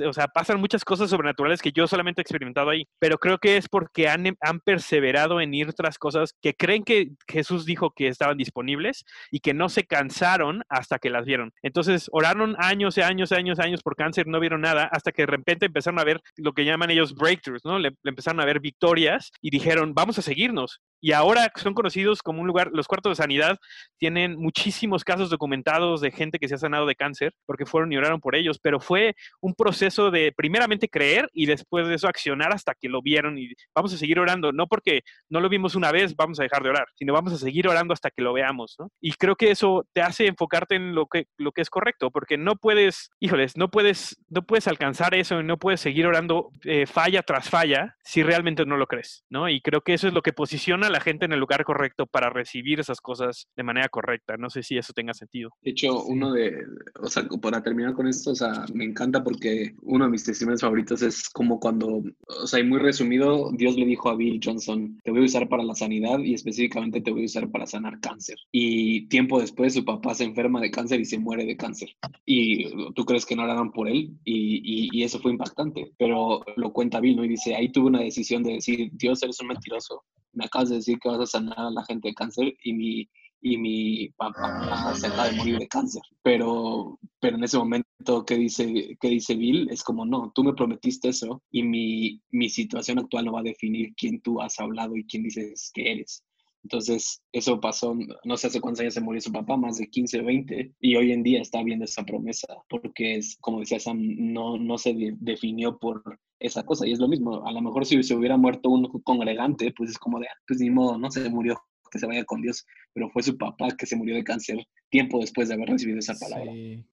o 0.05 0.13
sea, 0.13 0.27
pasan 0.27 0.59
muchas 0.59 0.83
cosas 0.83 1.09
sobrenaturales 1.09 1.61
que 1.61 1.71
yo 1.71 1.87
solamente 1.87 2.19
he 2.19 2.23
experimentado 2.23 2.69
ahí, 2.69 2.85
pero 2.99 3.17
creo 3.17 3.37
que 3.37 3.55
es 3.55 3.69
porque 3.69 4.09
han, 4.09 4.35
han 4.41 4.59
perseverado 4.59 5.39
en 5.39 5.53
ir 5.53 5.73
tras 5.73 5.97
cosas 5.97 6.33
que 6.41 6.53
creen 6.53 6.83
que 6.83 7.11
Jesús 7.29 7.65
dijo 7.65 7.91
que 7.91 8.09
estaban 8.09 8.37
disponibles 8.37 9.05
y 9.31 9.39
que 9.39 9.53
no 9.53 9.69
se 9.69 9.85
cansaron 9.85 10.63
hasta 10.67 10.99
que 10.99 11.09
las 11.09 11.25
vieron. 11.25 11.53
Entonces, 11.61 12.09
oraron 12.11 12.55
años 12.59 12.97
y 12.97 13.01
años 13.01 13.31
y 13.31 13.35
años 13.35 13.57
y 13.59 13.61
años 13.61 13.81
por 13.83 13.95
cáncer, 13.95 14.27
no 14.27 14.41
vieron 14.41 14.61
nada, 14.61 14.89
hasta 14.91 15.13
que 15.13 15.21
de 15.21 15.27
repente 15.27 15.67
empezaron 15.67 15.99
a 15.99 16.03
ver 16.03 16.19
lo 16.35 16.51
que 16.51 16.65
llaman 16.65 16.91
ellos 16.91 17.15
breakthroughs, 17.15 17.63
¿no? 17.63 17.79
le 17.79 17.93
empezaron 18.03 18.41
a 18.41 18.45
ver 18.45 18.59
victorias 18.59 19.31
y 19.41 19.49
dijeron, 19.49 19.93
vamos 19.93 20.19
a 20.19 20.21
seguirnos 20.21 20.81
y 20.99 21.11
ahora 21.11 21.51
son 21.55 21.73
conocidos 21.73 22.21
como 22.21 22.41
un 22.41 22.47
lugar, 22.47 22.69
los 22.71 22.87
cuartos 22.87 23.11
de 23.11 23.23
sanidad 23.23 23.57
tienen 23.97 24.35
muchísimos 24.37 25.03
casos 25.03 25.29
documentados 25.29 26.01
de 26.01 26.11
gente 26.11 26.39
que 26.39 26.47
se 26.47 26.55
ha 26.55 26.57
sanado 26.57 26.85
de 26.85 26.95
cáncer 26.95 27.33
porque 27.45 27.65
fueron 27.65 27.91
y 27.91 27.97
oraron 27.97 28.19
por 28.19 28.35
ellos, 28.35 28.59
pero 28.59 28.79
fue 28.79 29.15
un 29.41 29.53
proceso 29.53 30.11
de 30.11 30.31
primeramente 30.31 30.89
creer 30.89 31.29
y 31.33 31.45
después 31.45 31.87
de 31.87 31.95
eso 31.95 32.07
accionar 32.07 32.53
hasta 32.53 32.73
que 32.73 32.89
lo 32.89 33.01
vieron 33.01 33.37
y 33.37 33.53
vamos 33.75 33.93
a 33.93 33.97
seguir 33.97 34.19
orando, 34.19 34.51
no 34.51 34.67
porque 34.67 35.01
no 35.29 35.39
lo 35.39 35.49
vimos 35.49 35.75
una 35.75 35.91
vez, 35.91 36.15
vamos 36.15 36.39
a 36.39 36.43
dejar 36.43 36.63
de 36.63 36.69
orar, 36.69 36.87
sino 36.95 37.13
vamos 37.13 37.33
a 37.33 37.37
seguir 37.37 37.67
orando 37.67 37.93
hasta 37.93 38.11
que 38.11 38.21
lo 38.21 38.33
veamos, 38.33 38.75
¿no? 38.79 38.89
Y 39.01 39.13
creo 39.13 39.35
que 39.35 39.51
eso 39.51 39.85
te 39.93 40.01
hace 40.01 40.27
enfocarte 40.27 40.75
en 40.75 40.95
lo 40.95 41.07
que, 41.07 41.25
lo 41.37 41.51
que 41.51 41.61
es 41.61 41.69
correcto, 41.69 42.11
porque 42.11 42.37
no 42.37 42.55
puedes, 42.55 43.09
híjoles, 43.19 43.57
no 43.57 43.69
puedes, 43.69 44.17
no 44.29 44.43
puedes 44.43 44.67
alcanzar 44.67 45.15
eso 45.15 45.39
y 45.39 45.43
no 45.43 45.57
puedes 45.57 45.81
seguir 45.81 46.07
orando 46.07 46.49
eh, 46.63 46.85
falla 46.85 47.21
tras 47.23 47.49
falla 47.49 47.95
si 48.03 48.23
realmente 48.23 48.65
no 48.65 48.77
lo 48.77 48.87
crees, 48.87 49.25
¿no? 49.29 49.49
Y 49.49 49.61
creo 49.61 49.81
que 49.81 49.93
eso 49.93 50.07
es 50.07 50.13
lo 50.13 50.21
que 50.21 50.33
posiciona 50.33 50.86
a 50.87 50.91
la 50.91 50.99
gente 50.99 51.25
en 51.25 51.33
el 51.33 51.39
lugar 51.39 51.63
correcto 51.63 52.05
para 52.05 52.29
recibir 52.29 52.79
esas 52.79 53.01
cosas 53.01 53.47
de 53.55 53.63
manera 53.63 53.89
correcta. 53.89 54.37
No 54.37 54.49
sé 54.49 54.63
si 54.63 54.77
eso 54.77 54.93
tenga 54.93 55.13
sentido. 55.13 55.51
De 55.61 55.71
hecho, 55.71 56.03
uno 56.03 56.31
de, 56.33 56.55
o 56.99 57.07
sea, 57.07 57.27
para 57.41 57.61
terminar 57.61 57.93
con 57.93 58.07
esto, 58.07 58.31
o 58.31 58.35
sea, 58.35 58.65
me 58.73 58.85
encanta 58.85 59.23
porque 59.23 59.75
uno 59.81 60.05
de 60.05 60.11
mis 60.11 60.23
testimonios 60.23 60.61
favoritos 60.61 61.01
es 61.01 61.29
como 61.29 61.59
cuando, 61.59 62.03
o 62.27 62.47
sea, 62.47 62.59
y 62.59 62.63
muy 62.63 62.79
resumido, 62.79 63.51
Dios 63.53 63.75
le 63.75 63.85
dijo 63.85 64.09
a 64.09 64.15
Bill 64.15 64.39
Johnson, 64.43 64.99
te 65.03 65.11
voy 65.11 65.21
a 65.21 65.25
usar 65.25 65.47
para 65.49 65.63
la 65.63 65.75
sanidad 65.75 66.19
y 66.19 66.33
específicamente 66.33 67.01
te 67.01 67.11
voy 67.11 67.23
a 67.23 67.25
usar 67.25 67.49
para 67.49 67.67
sanar 67.67 67.99
cáncer. 67.99 68.37
Y 68.51 69.07
tiempo 69.07 69.39
después 69.39 69.73
su 69.73 69.85
papá 69.85 70.15
se 70.15 70.23
enferma 70.23 70.61
de 70.61 70.71
cáncer 70.71 70.99
y 70.99 71.05
se 71.05 71.19
muere 71.19 71.45
de 71.45 71.57
cáncer. 71.57 71.89
Y 72.25 72.91
tú 72.93 73.05
crees 73.05 73.25
que 73.25 73.35
no 73.35 73.43
oraron 73.43 73.71
por 73.71 73.87
él 73.87 74.11
y, 74.23 74.89
y, 74.91 75.03
eso 75.03 75.19
fue 75.19 75.31
impactante, 75.31 75.93
pero 75.97 76.43
lo 76.55 76.73
cuenta 76.73 76.99
Bill, 76.99 77.15
¿no? 77.15 77.25
Y 77.25 77.29
dice, 77.29 77.55
ahí 77.55 77.71
tuve 77.71 77.87
una 77.87 78.01
decisión 78.01 78.43
de 78.43 78.53
decir, 78.53 78.89
Dios, 78.93 79.21
eres 79.23 79.39
un 79.39 79.47
mentiroso, 79.47 80.03
me 80.37 80.45
acabas 80.45 80.69
de 80.69 80.75
decir 80.75 80.99
que 80.99 81.09
vas 81.09 81.19
a 81.19 81.25
sanar 81.25 81.59
a 81.59 81.71
la 81.71 81.83
gente 81.85 82.09
de 82.09 82.13
cáncer 82.13 82.55
y 82.63 82.73
mi, 82.73 83.09
y 83.41 83.57
mi 83.57 84.09
papá 84.09 84.93
se 84.95 85.07
acaba 85.07 85.29
de 85.29 85.35
morir 85.35 85.57
de 85.57 85.67
cáncer. 85.67 86.01
Pero, 86.21 86.99
pero 87.19 87.37
en 87.37 87.43
ese 87.43 87.57
momento 87.57 88.25
que 88.25 88.35
dice, 88.35 88.97
que 88.99 89.09
dice 89.09 89.35
Bill, 89.35 89.67
es 89.69 89.83
como, 89.83 90.05
no, 90.05 90.31
tú 90.33 90.43
me 90.43 90.53
prometiste 90.53 91.09
eso 91.09 91.41
y 91.51 91.63
mi, 91.63 92.21
mi 92.29 92.49
situación 92.49 92.99
actual 92.99 93.25
no 93.25 93.33
va 93.33 93.39
a 93.39 93.43
definir 93.43 93.93
quién 93.95 94.21
tú 94.21 94.41
has 94.41 94.59
hablado 94.59 94.95
y 94.95 95.05
quién 95.05 95.23
dices 95.23 95.71
que 95.73 95.91
eres. 95.91 96.23
Entonces, 96.63 97.21
eso 97.31 97.61
pasó, 97.61 97.95
no 98.25 98.35
sé 98.35 98.47
hace 98.47 98.59
cuántos 98.59 98.81
años 98.81 98.93
se 98.93 99.01
murió 99.01 99.21
su 99.21 99.31
papá, 99.31 99.55
más 99.55 99.77
de 99.77 99.87
15, 99.87 100.21
20, 100.21 100.73
y 100.81 100.95
hoy 100.95 101.13
en 101.13 101.23
día 101.23 101.39
está 101.39 101.63
viendo 101.63 101.85
esa 101.85 102.03
promesa, 102.03 102.47
porque 102.69 103.15
es, 103.15 103.37
como 103.39 103.61
decía 103.61 103.79
Sam, 103.79 103.99
no, 104.17 104.57
no 104.57 104.77
se 104.77 104.93
definió 105.19 105.77
por 105.77 106.19
esa 106.39 106.63
cosa, 106.63 106.87
y 106.87 106.91
es 106.91 106.99
lo 106.99 107.07
mismo, 107.07 107.45
a 107.45 107.51
lo 107.51 107.61
mejor 107.61 107.85
si 107.85 108.01
se 108.03 108.15
hubiera 108.15 108.37
muerto 108.37 108.69
un 108.69 108.87
congregante, 109.03 109.73
pues 109.75 109.91
es 109.91 109.97
como 109.97 110.19
de, 110.19 110.27
ah, 110.27 110.37
pues 110.47 110.59
ni 110.59 110.69
modo, 110.69 110.97
no 110.97 111.09
se 111.11 111.29
murió, 111.29 111.59
que 111.89 111.99
se 111.99 112.05
vaya 112.05 112.25
con 112.25 112.41
Dios, 112.41 112.65
pero 112.93 113.09
fue 113.09 113.23
su 113.23 113.37
papá 113.37 113.69
que 113.77 113.85
se 113.85 113.95
murió 113.95 114.15
de 114.15 114.23
cáncer 114.23 114.57
tiempo 114.89 115.19
después 115.19 115.47
de 115.47 115.55
haber 115.55 115.69
recibido 115.69 115.99
esa 115.99 116.15
palabra. 116.15 116.51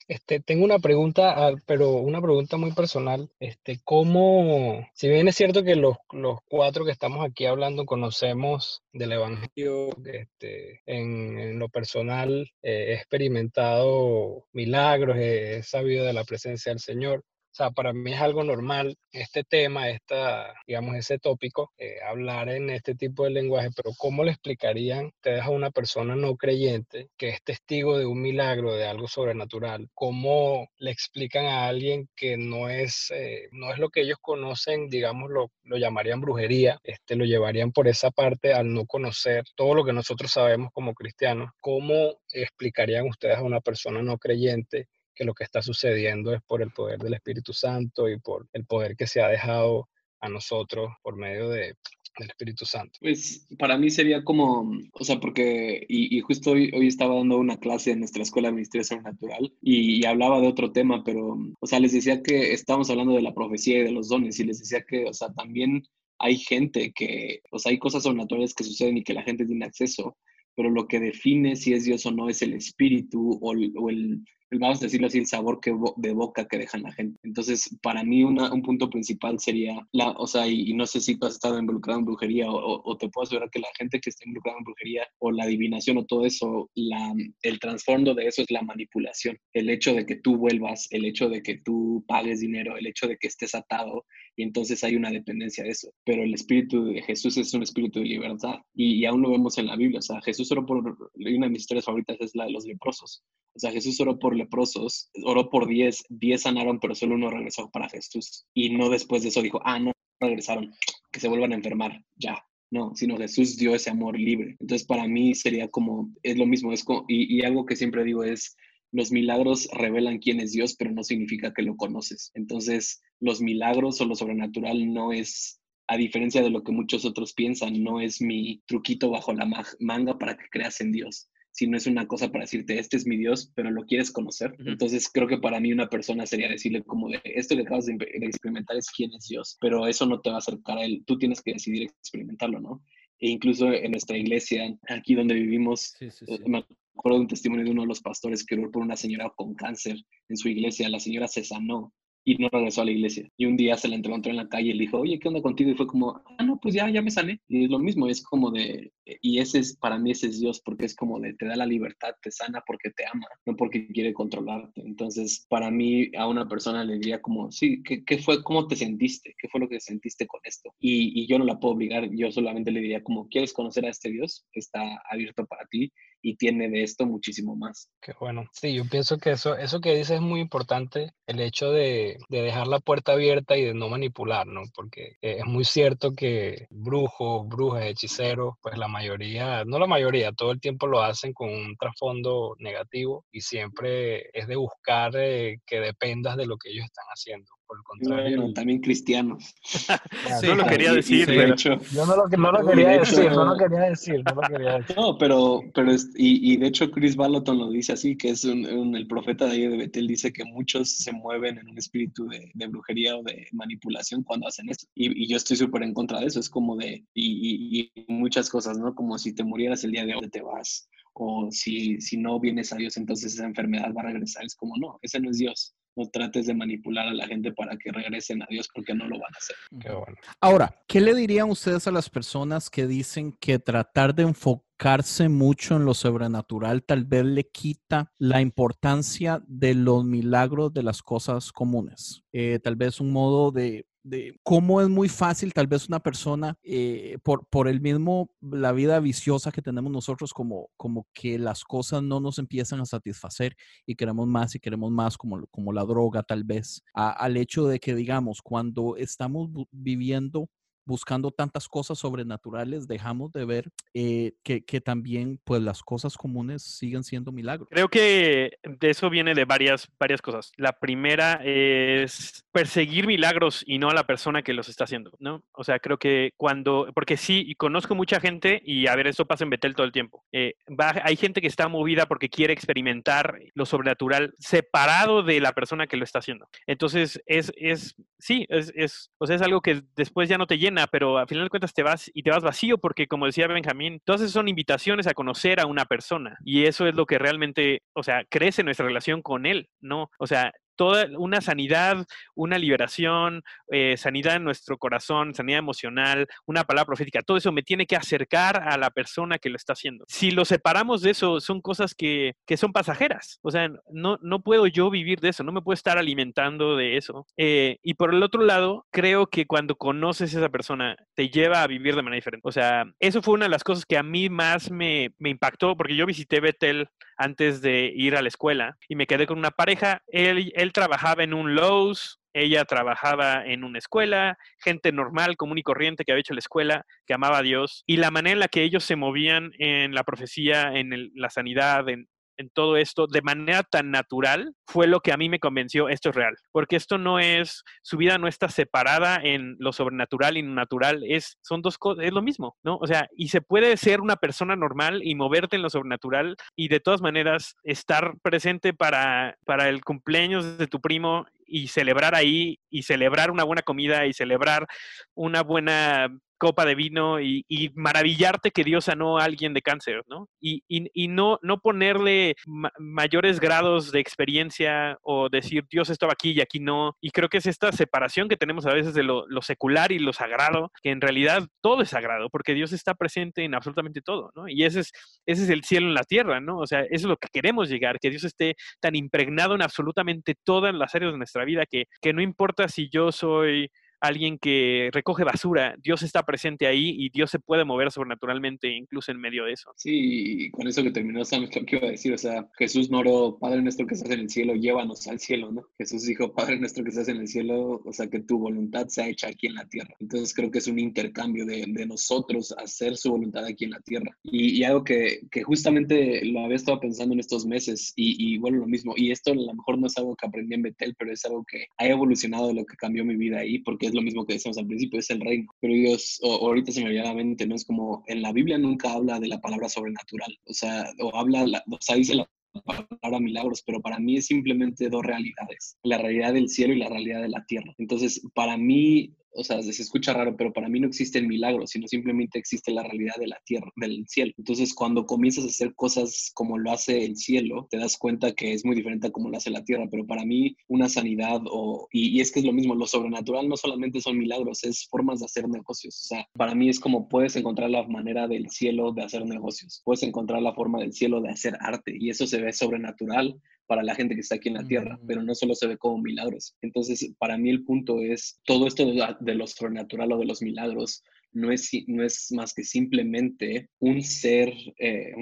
Este, 0.08 0.40
tengo 0.40 0.64
una 0.64 0.78
pregunta, 0.78 1.34
ah, 1.36 1.54
pero 1.66 1.92
una 1.94 2.20
pregunta 2.20 2.56
muy 2.56 2.72
personal. 2.72 3.30
Este, 3.38 3.80
¿cómo, 3.84 4.86
si 4.94 5.08
bien 5.08 5.28
es 5.28 5.36
cierto 5.36 5.62
que 5.62 5.76
los, 5.76 5.96
los 6.12 6.38
cuatro 6.48 6.84
que 6.84 6.90
estamos 6.90 7.24
aquí 7.24 7.46
hablando 7.46 7.86
conocemos 7.86 8.82
del 8.92 9.12
Evangelio, 9.12 9.90
este, 10.04 10.82
en, 10.86 11.38
en 11.38 11.58
lo 11.58 11.68
personal 11.68 12.50
he 12.62 12.94
experimentado 12.94 14.46
milagros, 14.52 15.16
he 15.18 15.62
sabido 15.62 16.04
de 16.04 16.12
la 16.12 16.24
presencia 16.24 16.70
del 16.70 16.80
Señor, 16.80 17.24
o 17.54 17.56
sea, 17.56 17.70
para 17.70 17.92
mí 17.92 18.12
es 18.12 18.20
algo 18.20 18.42
normal 18.42 18.98
este 19.12 19.44
tema, 19.44 19.88
esta, 19.88 20.52
digamos, 20.66 20.96
ese 20.96 21.20
tópico, 21.20 21.72
eh, 21.78 21.98
hablar 22.04 22.48
en 22.48 22.68
este 22.68 22.96
tipo 22.96 23.22
de 23.22 23.30
lenguaje, 23.30 23.68
pero 23.76 23.92
¿cómo 23.96 24.24
le 24.24 24.32
explicarían 24.32 25.06
ustedes 25.06 25.42
a 25.42 25.50
una 25.50 25.70
persona 25.70 26.16
no 26.16 26.34
creyente 26.34 27.10
que 27.16 27.28
es 27.28 27.44
testigo 27.44 27.96
de 27.96 28.06
un 28.06 28.20
milagro, 28.20 28.74
de 28.74 28.88
algo 28.88 29.06
sobrenatural? 29.06 29.88
¿Cómo 29.94 30.66
le 30.78 30.90
explican 30.90 31.46
a 31.46 31.68
alguien 31.68 32.08
que 32.16 32.36
no 32.36 32.68
es, 32.68 33.12
eh, 33.14 33.48
no 33.52 33.70
es 33.70 33.78
lo 33.78 33.88
que 33.88 34.00
ellos 34.00 34.18
conocen, 34.20 34.88
digamos, 34.88 35.30
lo, 35.30 35.52
lo 35.62 35.76
llamarían 35.76 36.20
brujería, 36.20 36.80
este, 36.82 37.14
lo 37.14 37.24
llevarían 37.24 37.70
por 37.70 37.86
esa 37.86 38.10
parte 38.10 38.52
al 38.52 38.74
no 38.74 38.84
conocer 38.84 39.44
todo 39.54 39.74
lo 39.74 39.84
que 39.84 39.92
nosotros 39.92 40.32
sabemos 40.32 40.72
como 40.72 40.92
cristianos? 40.92 41.50
¿Cómo 41.60 42.18
explicarían 42.32 43.06
ustedes 43.06 43.38
a 43.38 43.42
una 43.42 43.60
persona 43.60 44.02
no 44.02 44.18
creyente 44.18 44.88
que 45.14 45.24
lo 45.24 45.34
que 45.34 45.44
está 45.44 45.62
sucediendo 45.62 46.32
es 46.34 46.42
por 46.42 46.62
el 46.62 46.70
poder 46.70 46.98
del 46.98 47.14
Espíritu 47.14 47.52
Santo 47.52 48.08
y 48.08 48.18
por 48.18 48.48
el 48.52 48.64
poder 48.66 48.96
que 48.96 49.06
se 49.06 49.22
ha 49.22 49.28
dejado 49.28 49.88
a 50.20 50.28
nosotros 50.28 50.90
por 51.02 51.16
medio 51.16 51.50
de, 51.50 51.76
del 52.18 52.28
Espíritu 52.30 52.64
Santo. 52.64 52.98
Pues 53.00 53.46
para 53.58 53.76
mí 53.76 53.90
sería 53.90 54.24
como, 54.24 54.70
o 54.92 55.04
sea, 55.04 55.20
porque, 55.20 55.84
y, 55.88 56.20
justo 56.20 56.52
hoy, 56.52 56.86
estaba 56.86 57.16
dando 57.16 57.38
una 57.38 57.58
clase 57.58 57.92
en 57.92 58.00
nuestra 58.00 58.22
escuela 58.22 58.48
de 58.48 58.54
Ministerio 58.54 59.02
Natural 59.02 59.52
y, 59.60 60.00
y, 60.00 60.04
hablaba 60.04 60.40
de 60.40 60.48
otro 60.48 60.72
tema, 60.72 61.02
pero, 61.04 61.36
o 61.60 61.66
sea, 61.66 61.80
les 61.80 61.92
decía 61.92 62.22
que 62.22 62.52
estamos 62.52 62.90
hablando 62.90 63.14
de 63.14 63.22
la 63.22 63.34
profecía 63.34 63.78
y 63.78 63.82
de 63.82 63.92
los 63.92 64.08
dones 64.08 64.38
y 64.38 64.44
les 64.44 64.60
decía 64.60 64.84
que, 64.86 65.06
o 65.06 65.12
sea, 65.12 65.32
también 65.32 65.82
hay 66.18 66.36
gente 66.36 66.92
que, 66.92 67.40
o 67.50 67.58
sea, 67.58 67.70
hay 67.70 67.78
cosas 67.78 68.02
sobrenaturales 68.02 68.54
que 68.54 68.64
suceden 68.64 68.98
y 68.98 69.04
que 69.04 69.14
la 69.14 69.22
gente 69.22 69.46
tiene 69.46 69.66
acceso, 69.66 70.16
pero 70.56 70.70
lo 70.70 70.86
que 70.86 71.00
define 71.00 71.56
si 71.56 71.72
es 71.72 71.84
Dios 71.84 72.06
o 72.06 72.10
no 72.10 72.28
es 72.28 72.42
el 72.42 72.54
espíritu 72.54 73.38
o 73.40 73.52
o 73.52 73.90
el 73.90 74.22
vamos 74.58 74.80
a 74.80 74.84
decirlo 74.84 75.06
así, 75.06 75.18
el 75.18 75.26
sabor 75.26 75.60
que 75.60 75.74
de 75.96 76.12
boca 76.12 76.46
que 76.46 76.58
dejan 76.58 76.82
la 76.82 76.92
gente. 76.92 77.18
Entonces, 77.22 77.76
para 77.82 78.04
mí 78.04 78.24
un 78.24 78.62
punto 78.62 78.90
principal 78.90 79.38
sería, 79.38 79.86
la, 79.92 80.10
o 80.10 80.26
sea, 80.26 80.46
y, 80.46 80.72
no 80.74 80.86
sé 80.86 81.00
si 81.00 81.16
tú 81.16 81.26
has 81.26 81.34
estado 81.34 81.58
involucrado 81.58 81.98
en 82.00 82.06
brujería 82.06 82.46
o, 82.48 82.96
te 82.96 83.08
puedo 83.08 83.24
asegurar 83.24 83.50
que 83.50 83.58
la 83.58 83.68
gente 83.76 84.00
que 84.00 84.10
está 84.10 84.24
involucrada 84.24 84.58
en 84.58 84.64
brujería 84.64 85.08
o 85.18 85.30
la 85.30 85.44
adivinación 85.44 85.98
o 85.98 86.04
todo 86.04 86.24
eso, 86.24 86.70
el 86.74 87.58
trasfondo 87.58 88.14
de 88.14 88.26
eso 88.26 88.42
es 88.42 88.50
la 88.50 88.62
manipulación. 88.62 89.38
El 89.52 89.70
hecho 89.70 89.94
de 89.94 90.06
que 90.06 90.16
tú 90.16 90.36
vuelvas, 90.36 90.86
el 90.90 91.04
hecho 91.04 91.28
de 91.28 91.42
que 91.42 91.58
tú 91.58 92.04
pagues 92.06 92.40
dinero, 92.40 92.76
el 92.76 92.86
hecho 92.86 93.06
de 93.08 93.16
que 93.16 93.28
estés 93.28 93.54
atado 93.54 94.04
y 94.36 94.42
entonces 94.42 94.82
hay 94.84 94.96
una 94.96 95.10
dependencia 95.10 95.64
de 95.64 95.70
eso. 95.70 95.90
Pero 96.04 96.22
el 96.22 96.34
espíritu 96.34 96.84
de 96.84 97.02
Jesús 97.02 97.36
es 97.36 97.52
un 97.54 97.62
espíritu 97.62 98.00
de 98.00 98.06
libertad 98.06 98.56
y, 98.74 99.04
aún 99.04 99.22
lo 99.22 99.30
vemos 99.30 99.58
en 99.58 99.66
la 99.66 99.76
Biblia. 99.76 99.98
O 99.98 100.02
sea, 100.02 100.20
Jesús 100.22 100.50
oró 100.52 100.66
por, 100.66 100.78
una 100.78 101.46
de 101.46 101.50
mis 101.50 101.62
historias 101.62 101.84
favoritas 101.84 102.16
es 102.20 102.34
la 102.34 102.46
de 102.46 102.52
los 102.52 102.64
leprosos. 102.66 103.22
O 103.54 103.58
sea, 103.58 103.70
Jesús 103.70 104.00
oró 104.00 104.18
por 104.18 104.34
leprosos, 104.34 105.10
oró 105.24 105.48
por 105.48 105.68
10, 105.68 106.04
10 106.08 106.42
sanaron, 106.42 106.80
pero 106.80 106.94
solo 106.94 107.14
uno 107.14 107.30
regresó 107.30 107.70
para 107.70 107.88
Jesús. 107.88 108.46
Y 108.54 108.70
no 108.70 108.88
después 108.88 109.22
de 109.22 109.28
eso 109.28 109.42
dijo, 109.42 109.60
ah, 109.64 109.78
no 109.78 109.92
regresaron, 110.20 110.72
que 111.12 111.20
se 111.20 111.28
vuelvan 111.28 111.52
a 111.52 111.56
enfermar, 111.56 112.04
ya. 112.16 112.44
No, 112.70 112.92
sino 112.96 113.16
Jesús 113.16 113.56
dio 113.56 113.74
ese 113.74 113.90
amor 113.90 114.18
libre. 114.18 114.56
Entonces, 114.58 114.84
para 114.84 115.06
mí 115.06 115.34
sería 115.36 115.68
como, 115.68 116.12
es 116.24 116.36
lo 116.36 116.46
mismo, 116.46 116.72
es 116.72 116.82
como, 116.82 117.04
y, 117.06 117.36
y 117.36 117.42
algo 117.42 117.66
que 117.66 117.76
siempre 117.76 118.02
digo 118.02 118.24
es, 118.24 118.56
los 118.94 119.10
milagros 119.10 119.68
revelan 119.72 120.18
quién 120.18 120.38
es 120.40 120.52
Dios, 120.52 120.76
pero 120.76 120.92
no 120.92 121.02
significa 121.02 121.52
que 121.52 121.62
lo 121.62 121.76
conoces. 121.76 122.30
Entonces, 122.34 123.02
los 123.18 123.40
milagros 123.40 124.00
o 124.00 124.04
lo 124.04 124.14
sobrenatural 124.14 124.92
no 124.92 125.12
es, 125.12 125.60
a 125.88 125.96
diferencia 125.96 126.42
de 126.42 126.50
lo 126.50 126.62
que 126.62 126.70
muchos 126.70 127.04
otros 127.04 127.34
piensan, 127.34 127.82
no 127.82 128.00
es 128.00 128.22
mi 128.22 128.62
truquito 128.66 129.10
bajo 129.10 129.34
la 129.34 129.50
manga 129.80 130.16
para 130.16 130.36
que 130.36 130.48
creas 130.48 130.80
en 130.80 130.92
Dios 130.92 131.28
si 131.54 131.68
no 131.68 131.76
es 131.76 131.86
una 131.86 132.08
cosa 132.08 132.32
para 132.32 132.42
decirte, 132.42 132.80
este 132.80 132.96
es 132.96 133.06
mi 133.06 133.16
Dios, 133.16 133.52
pero 133.54 133.70
lo 133.70 133.84
quieres 133.84 134.10
conocer. 134.10 134.56
Entonces 134.58 135.08
creo 135.08 135.28
que 135.28 135.38
para 135.38 135.60
mí 135.60 135.72
una 135.72 135.88
persona 135.88 136.26
sería 136.26 136.48
decirle 136.48 136.82
como 136.82 137.08
de, 137.08 137.20
esto 137.24 137.54
que 137.54 137.62
acabas 137.62 137.86
de, 137.86 137.96
experimentar 138.22 138.76
es 138.76 138.90
quién 138.90 139.12
es 139.14 139.28
Dios, 139.28 139.56
pero 139.60 139.86
eso 139.86 140.04
no 140.04 140.20
te 140.20 140.30
va 140.30 140.36
a 140.36 140.38
acercar 140.38 140.78
a 140.78 140.84
Él, 140.84 141.04
tú 141.06 141.16
tienes 141.16 141.40
que 141.40 141.52
decidir 141.52 141.84
experimentarlo, 141.84 142.58
¿no? 142.58 142.82
E 143.20 143.28
incluso 143.28 143.72
en 143.72 143.92
nuestra 143.92 144.18
iglesia, 144.18 144.76
aquí 144.88 145.14
donde 145.14 145.34
vivimos, 145.34 145.94
eh, 146.00 146.10
me 146.44 146.64
acuerdo 146.96 147.18
de 147.18 147.22
un 147.22 147.28
testimonio 147.28 147.64
de 147.64 147.70
uno 147.72 147.82
de 147.82 147.88
los 147.88 148.00
pastores 148.00 148.44
que 148.44 148.54
oró 148.54 148.70
por 148.70 148.82
una 148.82 148.96
señora 148.96 149.32
con 149.36 149.54
cáncer 149.54 149.96
en 150.28 150.36
su 150.36 150.48
iglesia, 150.48 150.88
la 150.88 151.00
señora 151.00 151.28
se 151.28 151.44
sanó 151.44 151.92
y 152.24 152.36
no 152.36 152.48
regresó 152.48 152.82
a 152.82 152.84
la 152.86 152.90
iglesia. 152.90 153.28
Y 153.36 153.46
un 153.46 153.56
día 153.56 153.76
se 153.76 153.86
la 153.86 153.96
encontró 153.96 154.30
en 154.30 154.38
la 154.38 154.48
calle 154.48 154.70
y 154.70 154.72
le 154.72 154.84
dijo, 154.84 154.98
oye, 154.98 155.18
¿qué 155.18 155.28
onda 155.28 155.42
contigo? 155.42 155.70
Y 155.70 155.74
fue 155.74 155.86
como, 155.86 156.22
ah, 156.38 156.42
no, 156.42 156.58
pues 156.58 156.74
ya, 156.74 156.88
ya 156.88 157.02
me 157.02 157.10
sané. 157.10 157.40
Y 157.48 157.64
es 157.64 157.70
lo 157.70 157.78
mismo, 157.78 158.08
es 158.08 158.22
como 158.22 158.50
de, 158.50 158.92
y 159.04 159.38
ese 159.38 159.58
es, 159.58 159.76
para 159.76 159.98
mí 159.98 160.10
ese 160.10 160.28
es 160.28 160.40
Dios, 160.40 160.60
porque 160.64 160.86
es 160.86 160.96
como 160.96 161.20
de, 161.20 161.34
te 161.34 161.46
da 161.46 161.56
la 161.56 161.66
libertad, 161.66 162.14
te 162.22 162.30
sana 162.30 162.62
porque 162.66 162.90
te 162.90 163.04
ama, 163.06 163.26
no 163.44 163.56
porque 163.56 163.86
quiere 163.88 164.14
controlarte. 164.14 164.80
Entonces, 164.80 165.46
para 165.48 165.70
mí, 165.70 166.10
a 166.16 166.26
una 166.26 166.48
persona 166.48 166.82
le 166.82 166.94
diría 166.94 167.20
como, 167.20 167.52
sí, 167.52 167.82
¿qué, 167.82 168.04
qué 168.04 168.18
fue, 168.18 168.42
cómo 168.42 168.66
te 168.66 168.76
sentiste? 168.76 169.34
¿Qué 169.38 169.48
fue 169.48 169.60
lo 169.60 169.68
que 169.68 169.80
sentiste 169.80 170.26
con 170.26 170.40
esto? 170.44 170.74
Y, 170.78 171.20
y 171.22 171.26
yo 171.26 171.38
no 171.38 171.44
la 171.44 171.60
puedo 171.60 171.74
obligar, 171.74 172.08
yo 172.10 172.32
solamente 172.32 172.70
le 172.70 172.80
diría 172.80 173.02
como, 173.02 173.28
¿quieres 173.28 173.52
conocer 173.52 173.84
a 173.84 173.90
este 173.90 174.10
Dios? 174.10 174.46
Está 174.54 175.02
abierto 175.10 175.44
para 175.46 175.66
ti 175.66 175.92
y 176.24 176.36
tiene 176.36 176.70
de 176.70 176.82
esto 176.82 177.04
muchísimo 177.04 177.54
más. 177.54 177.90
Qué 178.00 178.14
bueno. 178.18 178.46
Sí, 178.52 178.72
yo 178.72 178.84
pienso 178.90 179.18
que 179.18 179.32
eso, 179.32 179.56
eso 179.56 179.80
que 179.80 179.94
dices 179.94 180.12
es 180.12 180.20
muy 180.22 180.40
importante, 180.40 181.12
el 181.26 181.38
hecho 181.38 181.70
de, 181.70 182.16
de 182.30 182.42
dejar 182.42 182.66
la 182.66 182.80
puerta 182.80 183.12
abierta 183.12 183.58
y 183.58 183.64
de 183.64 183.74
no 183.74 183.90
manipular, 183.90 184.46
¿no? 184.46 184.62
Porque 184.74 185.18
eh, 185.20 185.36
es 185.40 185.44
muy 185.44 185.66
cierto 185.66 186.14
que 186.14 186.66
brujos, 186.70 187.46
brujas, 187.46 187.84
hechiceros, 187.84 188.54
pues 188.62 188.78
la 188.78 188.88
mayoría, 188.88 189.66
no 189.66 189.78
la 189.78 189.86
mayoría, 189.86 190.32
todo 190.32 190.50
el 190.52 190.60
tiempo 190.60 190.86
lo 190.86 191.02
hacen 191.02 191.34
con 191.34 191.50
un 191.50 191.76
trasfondo 191.76 192.56
negativo 192.58 193.26
y 193.30 193.42
siempre 193.42 194.30
es 194.32 194.48
de 194.48 194.56
buscar 194.56 195.12
eh, 195.16 195.60
que 195.66 195.78
dependas 195.78 196.38
de 196.38 196.46
lo 196.46 196.56
que 196.56 196.70
ellos 196.70 196.86
están 196.86 197.04
haciendo 197.12 197.50
por 197.66 197.78
el 197.78 197.84
contrario. 197.84 198.52
también 198.52 198.80
cristianos. 198.80 199.54
no 200.42 200.54
lo 200.54 200.66
quería 200.66 200.92
decir, 200.92 201.26
pero... 201.26 201.54
Yo 201.56 202.06
no 202.06 202.16
lo, 202.16 202.28
no 202.28 202.52
lo 202.52 202.66
quería 202.66 202.88
decir, 202.98 203.30
no 203.30 203.44
lo 203.44 203.56
quería 203.56 203.80
decir, 203.80 204.22
no 204.24 204.34
lo 204.34 204.48
quería 204.48 204.78
decir. 204.78 204.96
No, 204.96 205.18
pero, 205.18 205.62
pero 205.74 205.92
y, 205.92 206.52
y, 206.52 206.56
de 206.56 206.66
hecho 206.66 206.90
Chris 206.90 207.16
Baloton 207.16 207.58
lo 207.58 207.70
dice 207.70 207.92
así, 207.92 208.16
que 208.16 208.30
es 208.30 208.44
un, 208.44 208.94
el 208.96 209.06
profeta 209.06 209.46
de 209.46 209.52
ahí 209.52 209.68
de 209.68 209.76
Betel, 209.76 210.06
dice 210.06 210.32
que 210.32 210.44
muchos 210.44 210.90
se 210.90 211.12
mueven 211.12 211.58
en 211.58 211.68
un 211.68 211.78
espíritu 211.78 212.26
de, 212.26 212.50
de 212.54 212.66
brujería 212.66 213.16
o 213.16 213.22
de 213.22 213.46
manipulación 213.52 214.22
cuando 214.22 214.48
hacen 214.48 214.68
eso. 214.68 214.86
Y, 214.94 215.24
y 215.24 215.28
yo 215.28 215.36
estoy 215.36 215.56
súper 215.56 215.82
en 215.82 215.94
contra 215.94 216.20
de 216.20 216.26
eso, 216.26 216.40
es 216.40 216.50
como 216.50 216.76
de, 216.76 217.04
y, 217.14 217.80
y, 217.80 218.04
muchas 218.08 218.48
cosas, 218.50 218.78
¿no? 218.78 218.94
Como 218.94 219.18
si 219.18 219.34
te 219.34 219.44
murieras 219.44 219.84
el 219.84 219.92
día 219.92 220.06
de 220.06 220.14
hoy, 220.14 220.28
te 220.28 220.42
vas 220.42 220.88
o 221.16 221.48
si, 221.52 222.00
si 222.00 222.16
no 222.16 222.40
vienes 222.40 222.72
a 222.72 222.76
Dios, 222.76 222.96
entonces 222.96 223.34
esa 223.34 223.46
enfermedad 223.46 223.92
va 223.96 224.02
a 224.02 224.06
regresar. 224.06 224.44
Es 224.44 224.56
como, 224.56 224.76
no, 224.76 224.98
ese 225.00 225.20
no 225.20 225.30
es 225.30 225.38
Dios 225.38 225.74
no 225.96 226.08
trates 226.08 226.46
de 226.46 226.54
manipular 226.54 227.08
a 227.08 227.14
la 227.14 227.26
gente 227.26 227.52
para 227.52 227.76
que 227.76 227.92
regresen 227.92 228.42
a 228.42 228.46
Dios 228.48 228.68
porque 228.74 228.94
no 228.94 229.06
lo 229.06 229.18
van 229.18 229.32
a 229.34 229.38
hacer. 229.38 229.56
Qué 229.80 229.92
bueno. 229.92 230.16
Ahora, 230.40 230.82
¿qué 230.86 231.00
le 231.00 231.14
dirían 231.14 231.50
ustedes 231.50 231.86
a 231.86 231.92
las 231.92 232.10
personas 232.10 232.70
que 232.70 232.86
dicen 232.86 233.32
que 233.32 233.58
tratar 233.58 234.14
de 234.14 234.24
enfocarse 234.24 235.28
mucho 235.28 235.76
en 235.76 235.84
lo 235.84 235.94
sobrenatural 235.94 236.82
tal 236.82 237.04
vez 237.04 237.24
le 237.24 237.44
quita 237.44 238.12
la 238.18 238.40
importancia 238.40 239.42
de 239.46 239.74
los 239.74 240.04
milagros 240.04 240.72
de 240.72 240.82
las 240.82 241.02
cosas 241.02 241.52
comunes? 241.52 242.24
Eh, 242.32 242.58
tal 242.62 242.76
vez 242.76 243.00
un 243.00 243.12
modo 243.12 243.50
de 243.52 243.86
de 244.04 244.38
cómo 244.42 244.82
es 244.82 244.88
muy 244.88 245.08
fácil 245.08 245.52
tal 245.52 245.66
vez 245.66 245.88
una 245.88 245.98
persona 245.98 246.58
eh, 246.62 247.18
por, 247.24 247.46
por 247.48 247.68
el 247.68 247.80
mismo, 247.80 248.30
la 248.40 248.72
vida 248.72 249.00
viciosa 249.00 249.50
que 249.50 249.62
tenemos 249.62 249.90
nosotros, 249.90 250.32
como, 250.32 250.68
como 250.76 251.08
que 251.14 251.38
las 251.38 251.64
cosas 251.64 252.02
no 252.02 252.20
nos 252.20 252.38
empiezan 252.38 252.80
a 252.80 252.86
satisfacer 252.86 253.56
y 253.86 253.96
queremos 253.96 254.28
más 254.28 254.54
y 254.54 254.60
queremos 254.60 254.92
más, 254.92 255.16
como, 255.16 255.46
como 255.46 255.72
la 255.72 255.84
droga 255.84 256.22
tal 256.22 256.44
vez, 256.44 256.84
al 256.92 257.36
hecho 257.38 257.66
de 257.66 257.80
que 257.80 257.94
digamos, 257.94 258.42
cuando 258.42 258.96
estamos 258.96 259.50
viviendo 259.72 260.50
buscando 260.84 261.30
tantas 261.30 261.68
cosas 261.68 261.98
sobrenaturales, 261.98 262.86
dejamos 262.86 263.32
de 263.32 263.44
ver 263.44 263.70
eh, 263.94 264.32
que, 264.42 264.62
también 264.80 265.40
pues 265.44 265.62
las 265.62 265.82
cosas 265.82 266.16
comunes 266.16 266.62
siguen 266.62 267.04
siendo 267.04 267.32
milagros. 267.32 267.68
Creo 267.70 267.88
que 267.88 268.58
de 268.62 268.90
eso 268.90 269.08
viene 269.08 269.34
de 269.34 269.44
varias, 269.44 269.88
varias 269.98 270.20
cosas. 270.20 270.52
La 270.56 270.72
primera 270.72 271.40
es 271.44 272.44
perseguir 272.52 273.06
milagros 273.06 273.62
y 273.66 273.78
no 273.78 273.90
a 273.90 273.94
la 273.94 274.06
persona 274.06 274.42
que 274.42 274.52
los 274.52 274.68
está 274.68 274.84
haciendo, 274.84 275.12
¿no? 275.18 275.42
O 275.52 275.64
sea, 275.64 275.78
creo 275.78 275.98
que 275.98 276.32
cuando, 276.36 276.90
porque 276.94 277.16
sí, 277.16 277.44
y 277.46 277.54
conozco 277.54 277.94
mucha 277.94 278.20
gente 278.20 278.60
y 278.64 278.86
a 278.86 278.96
ver, 278.96 279.06
eso 279.06 279.26
pasa 279.26 279.44
en 279.44 279.50
Betel 279.50 279.74
todo 279.74 279.86
el 279.86 279.92
tiempo. 279.92 280.24
Eh, 280.32 280.54
hay 281.02 281.16
gente 281.16 281.40
que 281.40 281.46
está 281.46 281.68
movida 281.68 282.06
porque 282.06 282.28
quiere 282.28 282.52
experimentar 282.52 283.38
lo 283.54 283.64
sobrenatural 283.64 284.34
separado 284.38 285.22
de 285.22 285.40
la 285.40 285.52
persona 285.52 285.86
que 285.86 285.96
lo 285.96 286.04
está 286.04 286.18
haciendo. 286.18 286.48
Entonces, 286.66 287.22
es, 287.26 287.52
es 287.56 287.94
sí, 288.24 288.46
es, 288.48 288.72
es, 288.74 289.10
o 289.18 289.26
sea, 289.26 289.36
es 289.36 289.42
algo 289.42 289.60
que 289.60 289.82
después 289.96 290.30
ya 290.30 290.38
no 290.38 290.46
te 290.46 290.56
llena 290.56 290.86
pero 290.86 291.18
al 291.18 291.28
final 291.28 291.44
de 291.44 291.50
cuentas 291.50 291.74
te 291.74 291.82
vas 291.82 292.10
y 292.14 292.22
te 292.22 292.30
vas 292.30 292.42
vacío 292.42 292.78
porque, 292.78 293.06
como 293.06 293.26
decía 293.26 293.46
Benjamín, 293.46 294.00
todas 294.04 294.22
esas 294.22 294.32
son 294.32 294.48
invitaciones 294.48 295.06
a 295.06 295.12
conocer 295.14 295.60
a 295.60 295.66
una 295.66 295.84
persona 295.84 296.38
y 296.42 296.64
eso 296.64 296.86
es 296.86 296.94
lo 296.94 297.04
que 297.04 297.18
realmente, 297.18 297.82
o 297.92 298.02
sea, 298.02 298.24
crece 298.30 298.62
nuestra 298.64 298.86
relación 298.86 299.20
con 299.20 299.44
él, 299.44 299.68
¿no? 299.80 300.10
O 300.18 300.26
sea, 300.26 300.52
toda 300.76 301.06
una 301.18 301.40
sanidad, 301.40 302.06
una 302.34 302.58
liberación, 302.58 303.42
eh, 303.70 303.96
sanidad 303.96 304.36
en 304.36 304.44
nuestro 304.44 304.78
corazón, 304.78 305.34
sanidad 305.34 305.58
emocional, 305.58 306.26
una 306.46 306.64
palabra 306.64 306.86
profética, 306.86 307.22
todo 307.22 307.36
eso 307.36 307.52
me 307.52 307.62
tiene 307.62 307.86
que 307.86 307.96
acercar 307.96 308.68
a 308.68 308.76
la 308.76 308.90
persona 308.90 309.38
que 309.38 309.50
lo 309.50 309.56
está 309.56 309.74
haciendo. 309.74 310.04
Si 310.08 310.30
lo 310.30 310.44
separamos 310.44 311.02
de 311.02 311.10
eso, 311.10 311.40
son 311.40 311.60
cosas 311.60 311.94
que, 311.94 312.36
que 312.46 312.56
son 312.56 312.72
pasajeras. 312.72 313.38
O 313.42 313.50
sea, 313.50 313.70
no, 313.90 314.18
no 314.22 314.42
puedo 314.42 314.66
yo 314.66 314.90
vivir 314.90 315.20
de 315.20 315.30
eso, 315.30 315.44
no 315.44 315.52
me 315.52 315.62
puedo 315.62 315.74
estar 315.74 315.98
alimentando 315.98 316.76
de 316.76 316.96
eso. 316.96 317.26
Eh, 317.36 317.78
y 317.82 317.94
por 317.94 318.14
el 318.14 318.22
otro 318.22 318.42
lado, 318.42 318.86
creo 318.90 319.26
que 319.26 319.46
cuando 319.46 319.76
conoces 319.76 320.34
a 320.34 320.38
esa 320.38 320.48
persona, 320.48 320.96
te 321.14 321.28
lleva 321.28 321.62
a 321.62 321.66
vivir 321.66 321.96
de 321.96 322.02
manera 322.02 322.16
diferente. 322.16 322.46
O 322.48 322.52
sea, 322.52 322.84
eso 323.00 323.22
fue 323.22 323.34
una 323.34 323.46
de 323.46 323.50
las 323.50 323.64
cosas 323.64 323.84
que 323.86 323.98
a 323.98 324.02
mí 324.02 324.28
más 324.28 324.70
me, 324.70 325.12
me 325.18 325.30
impactó, 325.30 325.76
porque 325.76 325.96
yo 325.96 326.06
visité 326.06 326.40
Bethel 326.40 326.88
antes 327.16 327.60
de 327.60 327.92
ir 327.94 328.16
a 328.16 328.22
la 328.22 328.28
escuela 328.28 328.76
y 328.88 328.96
me 328.96 329.06
quedé 329.06 329.26
con 329.26 329.38
una 329.38 329.50
pareja. 329.50 330.02
Él, 330.06 330.52
él 330.54 330.72
trabajaba 330.72 331.22
en 331.24 331.34
un 331.34 331.54
Lowe's, 331.54 332.20
ella 332.32 332.64
trabajaba 332.64 333.46
en 333.46 333.62
una 333.62 333.78
escuela, 333.78 334.36
gente 334.58 334.90
normal, 334.90 335.36
común 335.36 335.58
y 335.58 335.62
corriente 335.62 336.04
que 336.04 336.12
había 336.12 336.20
hecho 336.20 336.34
la 336.34 336.40
escuela, 336.40 336.84
que 337.06 337.14
amaba 337.14 337.38
a 337.38 337.42
Dios, 337.42 337.84
y 337.86 337.96
la 337.98 338.10
manera 338.10 338.32
en 338.32 338.40
la 338.40 338.48
que 338.48 338.62
ellos 338.62 338.84
se 338.84 338.96
movían 338.96 339.52
en 339.58 339.94
la 339.94 340.02
profecía, 340.02 340.74
en 340.74 341.10
la 341.14 341.30
sanidad, 341.30 341.88
en, 341.88 342.08
en 342.36 342.50
todo 342.50 342.76
esto 342.76 343.06
de 343.06 343.22
manera 343.22 343.62
tan 343.62 343.90
natural 343.90 344.54
fue 344.66 344.86
lo 344.86 345.00
que 345.00 345.12
a 345.12 345.16
mí 345.16 345.28
me 345.28 345.38
convenció, 345.38 345.88
esto 345.88 346.10
es 346.10 346.14
real, 346.14 346.36
porque 346.52 346.76
esto 346.76 346.98
no 346.98 347.18
es, 347.18 347.62
su 347.82 347.96
vida 347.96 348.18
no 348.18 348.28
está 348.28 348.48
separada 348.48 349.20
en 349.22 349.56
lo 349.58 349.72
sobrenatural 349.72 350.36
y 350.36 350.42
natural, 350.42 351.02
es, 351.06 351.38
son 351.42 351.62
dos 351.62 351.78
cosas, 351.78 352.04
es 352.04 352.12
lo 352.12 352.22
mismo, 352.22 352.56
¿no? 352.62 352.76
O 352.76 352.86
sea, 352.86 353.08
y 353.16 353.28
se 353.28 353.40
puede 353.40 353.76
ser 353.76 354.00
una 354.00 354.16
persona 354.16 354.56
normal 354.56 355.02
y 355.04 355.14
moverte 355.14 355.56
en 355.56 355.62
lo 355.62 355.70
sobrenatural 355.70 356.36
y 356.56 356.68
de 356.68 356.80
todas 356.80 357.00
maneras 357.00 357.56
estar 357.62 358.14
presente 358.22 358.72
para, 358.72 359.36
para 359.44 359.68
el 359.68 359.84
cumpleaños 359.84 360.58
de 360.58 360.66
tu 360.66 360.80
primo 360.80 361.26
y 361.46 361.68
celebrar 361.68 362.14
ahí 362.14 362.58
y 362.70 362.82
celebrar 362.82 363.30
una 363.30 363.44
buena 363.44 363.62
comida 363.62 364.06
y 364.06 364.12
celebrar 364.12 364.66
una 365.14 365.42
buena 365.42 366.08
copa 366.38 366.64
de 366.64 366.74
vino 366.74 367.20
y, 367.20 367.44
maravillarte 367.74 368.50
que 368.50 368.64
Dios 368.64 368.86
sanó 368.86 369.18
a 369.18 369.24
alguien 369.24 369.54
de 369.54 369.62
cáncer, 369.62 370.02
¿no? 370.08 370.28
Y, 370.40 370.62
no, 371.08 371.38
ponerle 371.62 372.34
mayores 372.78 373.40
grados 373.40 373.92
de 373.92 374.00
experiencia 374.00 374.98
o 375.02 375.28
decir 375.28 375.64
Dios 375.70 375.90
estaba 375.90 376.12
aquí 376.12 376.32
y 376.32 376.40
aquí 376.40 376.60
no. 376.60 376.96
Y 377.00 377.10
creo 377.10 377.28
que 377.28 377.38
es 377.38 377.46
esta 377.46 377.72
separación 377.72 378.28
que 378.28 378.36
tenemos 378.36 378.66
a 378.66 378.74
veces 378.74 378.94
de 378.94 379.02
lo, 379.02 379.24
secular 379.42 379.92
y 379.92 379.98
lo 379.98 380.12
sagrado, 380.12 380.70
que 380.82 380.90
en 380.90 381.00
realidad 381.00 381.46
todo 381.60 381.82
es 381.82 381.90
sagrado, 381.90 382.28
porque 382.30 382.54
Dios 382.54 382.72
está 382.72 382.94
presente 382.94 383.44
en 383.44 383.54
absolutamente 383.54 384.00
todo, 384.00 384.30
¿no? 384.34 384.48
Y 384.48 384.64
ese 384.64 384.80
es, 384.80 384.92
ese 385.26 385.44
es 385.44 385.50
el 385.50 385.64
cielo 385.64 385.88
en 385.88 385.94
la 385.94 386.04
tierra, 386.04 386.40
¿no? 386.40 386.58
O 386.58 386.66
sea, 386.66 386.80
eso 386.80 386.90
es 386.90 387.04
lo 387.04 387.16
que 387.16 387.28
queremos 387.32 387.68
llegar, 387.68 387.98
que 388.00 388.10
Dios 388.10 388.24
esté 388.24 388.56
tan 388.80 388.96
impregnado 388.96 389.54
en 389.54 389.62
absolutamente 389.62 390.34
todas 390.44 390.74
las 390.74 390.94
áreas 390.94 391.12
de 391.12 391.18
nuestra 391.18 391.44
vida 391.44 391.64
que 391.66 392.12
no 392.12 392.22
importa 392.22 392.68
si 392.68 392.88
yo 392.90 393.12
soy 393.12 393.70
alguien 394.06 394.38
que 394.38 394.90
recoge 394.92 395.24
basura, 395.24 395.76
Dios 395.82 396.02
está 396.02 396.22
presente 396.22 396.66
ahí 396.66 396.94
y 396.98 397.10
Dios 397.10 397.30
se 397.30 397.38
puede 397.38 397.64
mover 397.64 397.90
sobrenaturalmente 397.90 398.68
incluso 398.68 399.10
en 399.12 399.20
medio 399.20 399.44
de 399.44 399.52
eso. 399.52 399.72
Sí, 399.76 400.44
y 400.44 400.50
con 400.50 400.66
eso 400.66 400.82
que 400.82 400.90
terminó 400.90 401.24
Sam, 401.24 401.42
lo 401.42 401.48
que 401.48 401.76
iba 401.76 401.88
a 401.88 401.90
decir, 401.90 402.12
o 402.12 402.18
sea, 402.18 402.48
Jesús 402.56 402.90
no 402.90 402.98
oró, 402.98 403.38
Padre 403.38 403.62
nuestro 403.62 403.86
que 403.86 403.94
estás 403.94 404.10
en 404.10 404.20
el 404.20 404.30
cielo, 404.30 404.54
llévanos 404.54 405.06
al 405.06 405.20
cielo, 405.20 405.52
¿no? 405.52 405.62
Jesús 405.78 406.04
dijo, 406.04 406.32
Padre 406.32 406.58
nuestro 406.58 406.84
que 406.84 406.90
estás 406.90 407.08
en 407.08 407.18
el 407.18 407.28
cielo, 407.28 407.82
o 407.84 407.92
sea, 407.92 408.08
que 408.08 408.20
tu 408.20 408.38
voluntad 408.38 408.88
sea 408.88 409.08
hecha 409.08 409.28
aquí 409.28 409.46
en 409.46 409.54
la 409.54 409.66
tierra. 409.66 409.94
Entonces 410.00 410.34
creo 410.34 410.50
que 410.50 410.58
es 410.58 410.66
un 410.66 410.78
intercambio 410.78 411.46
de, 411.46 411.64
de 411.66 411.86
nosotros 411.86 412.54
hacer 412.58 412.96
su 412.96 413.10
voluntad 413.10 413.44
aquí 413.44 413.64
en 413.64 413.70
la 413.70 413.80
tierra. 413.80 414.16
Y, 414.22 414.58
y 414.58 414.64
algo 414.64 414.84
que, 414.84 415.20
que, 415.30 415.42
justamente 415.42 416.24
lo 416.24 416.40
había 416.40 416.56
estado 416.56 416.80
pensando 416.80 417.14
en 417.14 417.20
estos 417.20 417.46
meses 417.46 417.92
y, 417.96 418.34
y 418.34 418.38
bueno, 418.38 418.58
lo 418.58 418.66
mismo, 418.66 418.94
y 418.96 419.10
esto 419.10 419.32
a 419.32 419.34
lo 419.34 419.54
mejor 419.54 419.78
no 419.78 419.86
es 419.86 419.96
algo 419.96 420.16
que 420.16 420.26
aprendí 420.26 420.54
en 420.54 420.62
Betel, 420.62 420.94
pero 420.98 421.12
es 421.12 421.24
algo 421.24 421.44
que 421.44 421.66
ha 421.76 421.86
evolucionado 421.86 422.48
de 422.48 422.54
lo 422.54 422.64
que 422.64 422.76
cambió 422.76 423.04
mi 423.04 423.16
vida 423.16 423.38
ahí, 423.38 423.58
porque 423.60 423.86
es 423.86 423.93
lo 423.94 424.02
mismo 424.02 424.26
que 424.26 424.34
decíamos 424.34 424.58
al 424.58 424.66
principio, 424.66 424.98
es 424.98 425.10
el 425.10 425.20
reino. 425.20 425.46
Pero 425.60 425.74
Dios, 425.74 426.20
ahorita 426.22 426.72
se 426.72 426.82
me 426.82 426.90
viene 426.90 427.06
a 427.06 427.10
la 427.10 427.14
mente, 427.14 427.46
¿no? 427.46 427.54
Es 427.54 427.64
como 427.64 428.02
en 428.06 428.22
la 428.22 428.32
Biblia 428.32 428.58
nunca 428.58 428.92
habla 428.92 429.20
de 429.20 429.28
la 429.28 429.40
palabra 429.40 429.68
sobrenatural, 429.68 430.38
o 430.46 430.52
sea, 430.52 430.90
o 431.00 431.16
habla, 431.16 431.44
o 431.70 431.78
sea, 431.80 431.96
dice 431.96 432.14
la 432.14 432.28
palabra 432.64 433.20
milagros, 433.20 433.62
pero 433.66 433.80
para 433.80 433.98
mí 433.98 434.16
es 434.16 434.26
simplemente 434.26 434.88
dos 434.88 435.04
realidades, 435.04 435.76
la 435.82 435.98
realidad 435.98 436.34
del 436.34 436.48
cielo 436.48 436.74
y 436.74 436.78
la 436.78 436.88
realidad 436.88 437.22
de 437.22 437.28
la 437.28 437.44
tierra. 437.46 437.74
Entonces, 437.78 438.22
para 438.34 438.56
mí, 438.56 439.12
o 439.34 439.44
sea, 439.44 439.62
se 439.62 439.70
escucha 439.70 440.12
raro, 440.12 440.36
pero 440.36 440.52
para 440.52 440.68
mí 440.68 440.80
no 440.80 440.88
existe 440.88 441.18
el 441.18 441.26
milagro, 441.26 441.66
sino 441.66 441.88
simplemente 441.88 442.38
existe 442.38 442.72
la 442.72 442.82
realidad 442.82 443.14
de 443.18 443.26
la 443.26 443.40
tierra, 443.44 443.70
del 443.76 444.04
cielo. 444.08 444.32
Entonces, 444.38 444.74
cuando 444.74 445.06
comienzas 445.06 445.44
a 445.44 445.48
hacer 445.48 445.74
cosas 445.74 446.30
como 446.34 446.58
lo 446.58 446.70
hace 446.70 447.04
el 447.04 447.16
cielo, 447.16 447.66
te 447.70 447.78
das 447.78 447.96
cuenta 447.96 448.32
que 448.32 448.52
es 448.52 448.64
muy 448.64 448.76
diferente 448.76 449.08
a 449.08 449.10
como 449.10 449.30
lo 449.30 449.36
hace 449.36 449.50
la 449.50 449.64
tierra. 449.64 449.86
Pero 449.90 450.06
para 450.06 450.24
mí, 450.24 450.56
una 450.68 450.88
sanidad 450.88 451.40
o, 451.46 451.88
y, 451.92 452.20
es 452.20 452.32
que 452.32 452.40
es 452.40 452.46
lo 452.46 452.52
mismo, 452.52 452.74
lo 452.74 452.86
sobrenatural 452.86 453.48
no 453.48 453.56
solamente 453.56 454.00
son 454.00 454.18
milagros, 454.18 454.64
es 454.64 454.86
formas 454.88 455.20
de 455.20 455.26
hacer 455.26 455.48
negocios. 455.48 456.00
O 456.04 456.06
sea, 456.06 456.28
para 456.34 456.54
mí 456.54 456.68
es 456.68 456.80
como 456.80 457.08
puedes 457.08 457.36
encontrar 457.36 457.70
la 457.70 457.86
manera 457.88 458.28
del 458.28 458.50
cielo 458.50 458.92
de 458.92 459.02
hacer 459.02 459.24
negocios, 459.26 459.82
puedes 459.84 460.02
encontrar 460.02 460.42
la 460.42 460.54
forma 460.54 460.80
del 460.80 460.92
cielo 460.92 461.20
de 461.20 461.30
hacer 461.30 461.56
arte 461.60 461.94
y 461.98 462.10
eso 462.10 462.26
se 462.26 462.40
ve 462.40 462.52
sobrenatural 462.52 463.40
para 463.66 463.82
la 463.82 463.94
gente 463.94 464.14
que 464.14 464.20
está 464.20 464.36
aquí 464.36 464.48
en 464.48 464.54
la 464.54 464.66
tierra, 464.66 464.98
pero 465.06 465.22
no 465.22 465.34
solo 465.34 465.54
se 465.54 465.66
ve 465.66 465.78
como 465.78 466.02
milagros. 466.02 466.56
Entonces, 466.62 467.12
para 467.18 467.38
mí 467.38 467.50
el 467.50 467.64
punto 467.64 468.00
es 468.00 468.40
todo 468.44 468.66
esto 468.66 468.84
de, 468.86 469.34
lo 469.34 469.46
sobrenatural 469.46 470.12
o 470.12 470.18
de 470.18 470.26
los 470.26 470.42
milagros 470.42 471.02
no 471.32 471.50
es, 471.50 471.70
no 471.88 472.04
es 472.04 472.30
más 472.30 472.54
que 472.54 472.62
simplemente 472.62 473.68
un 473.80 474.02
ser, 474.02 474.54
eh, 474.78 475.12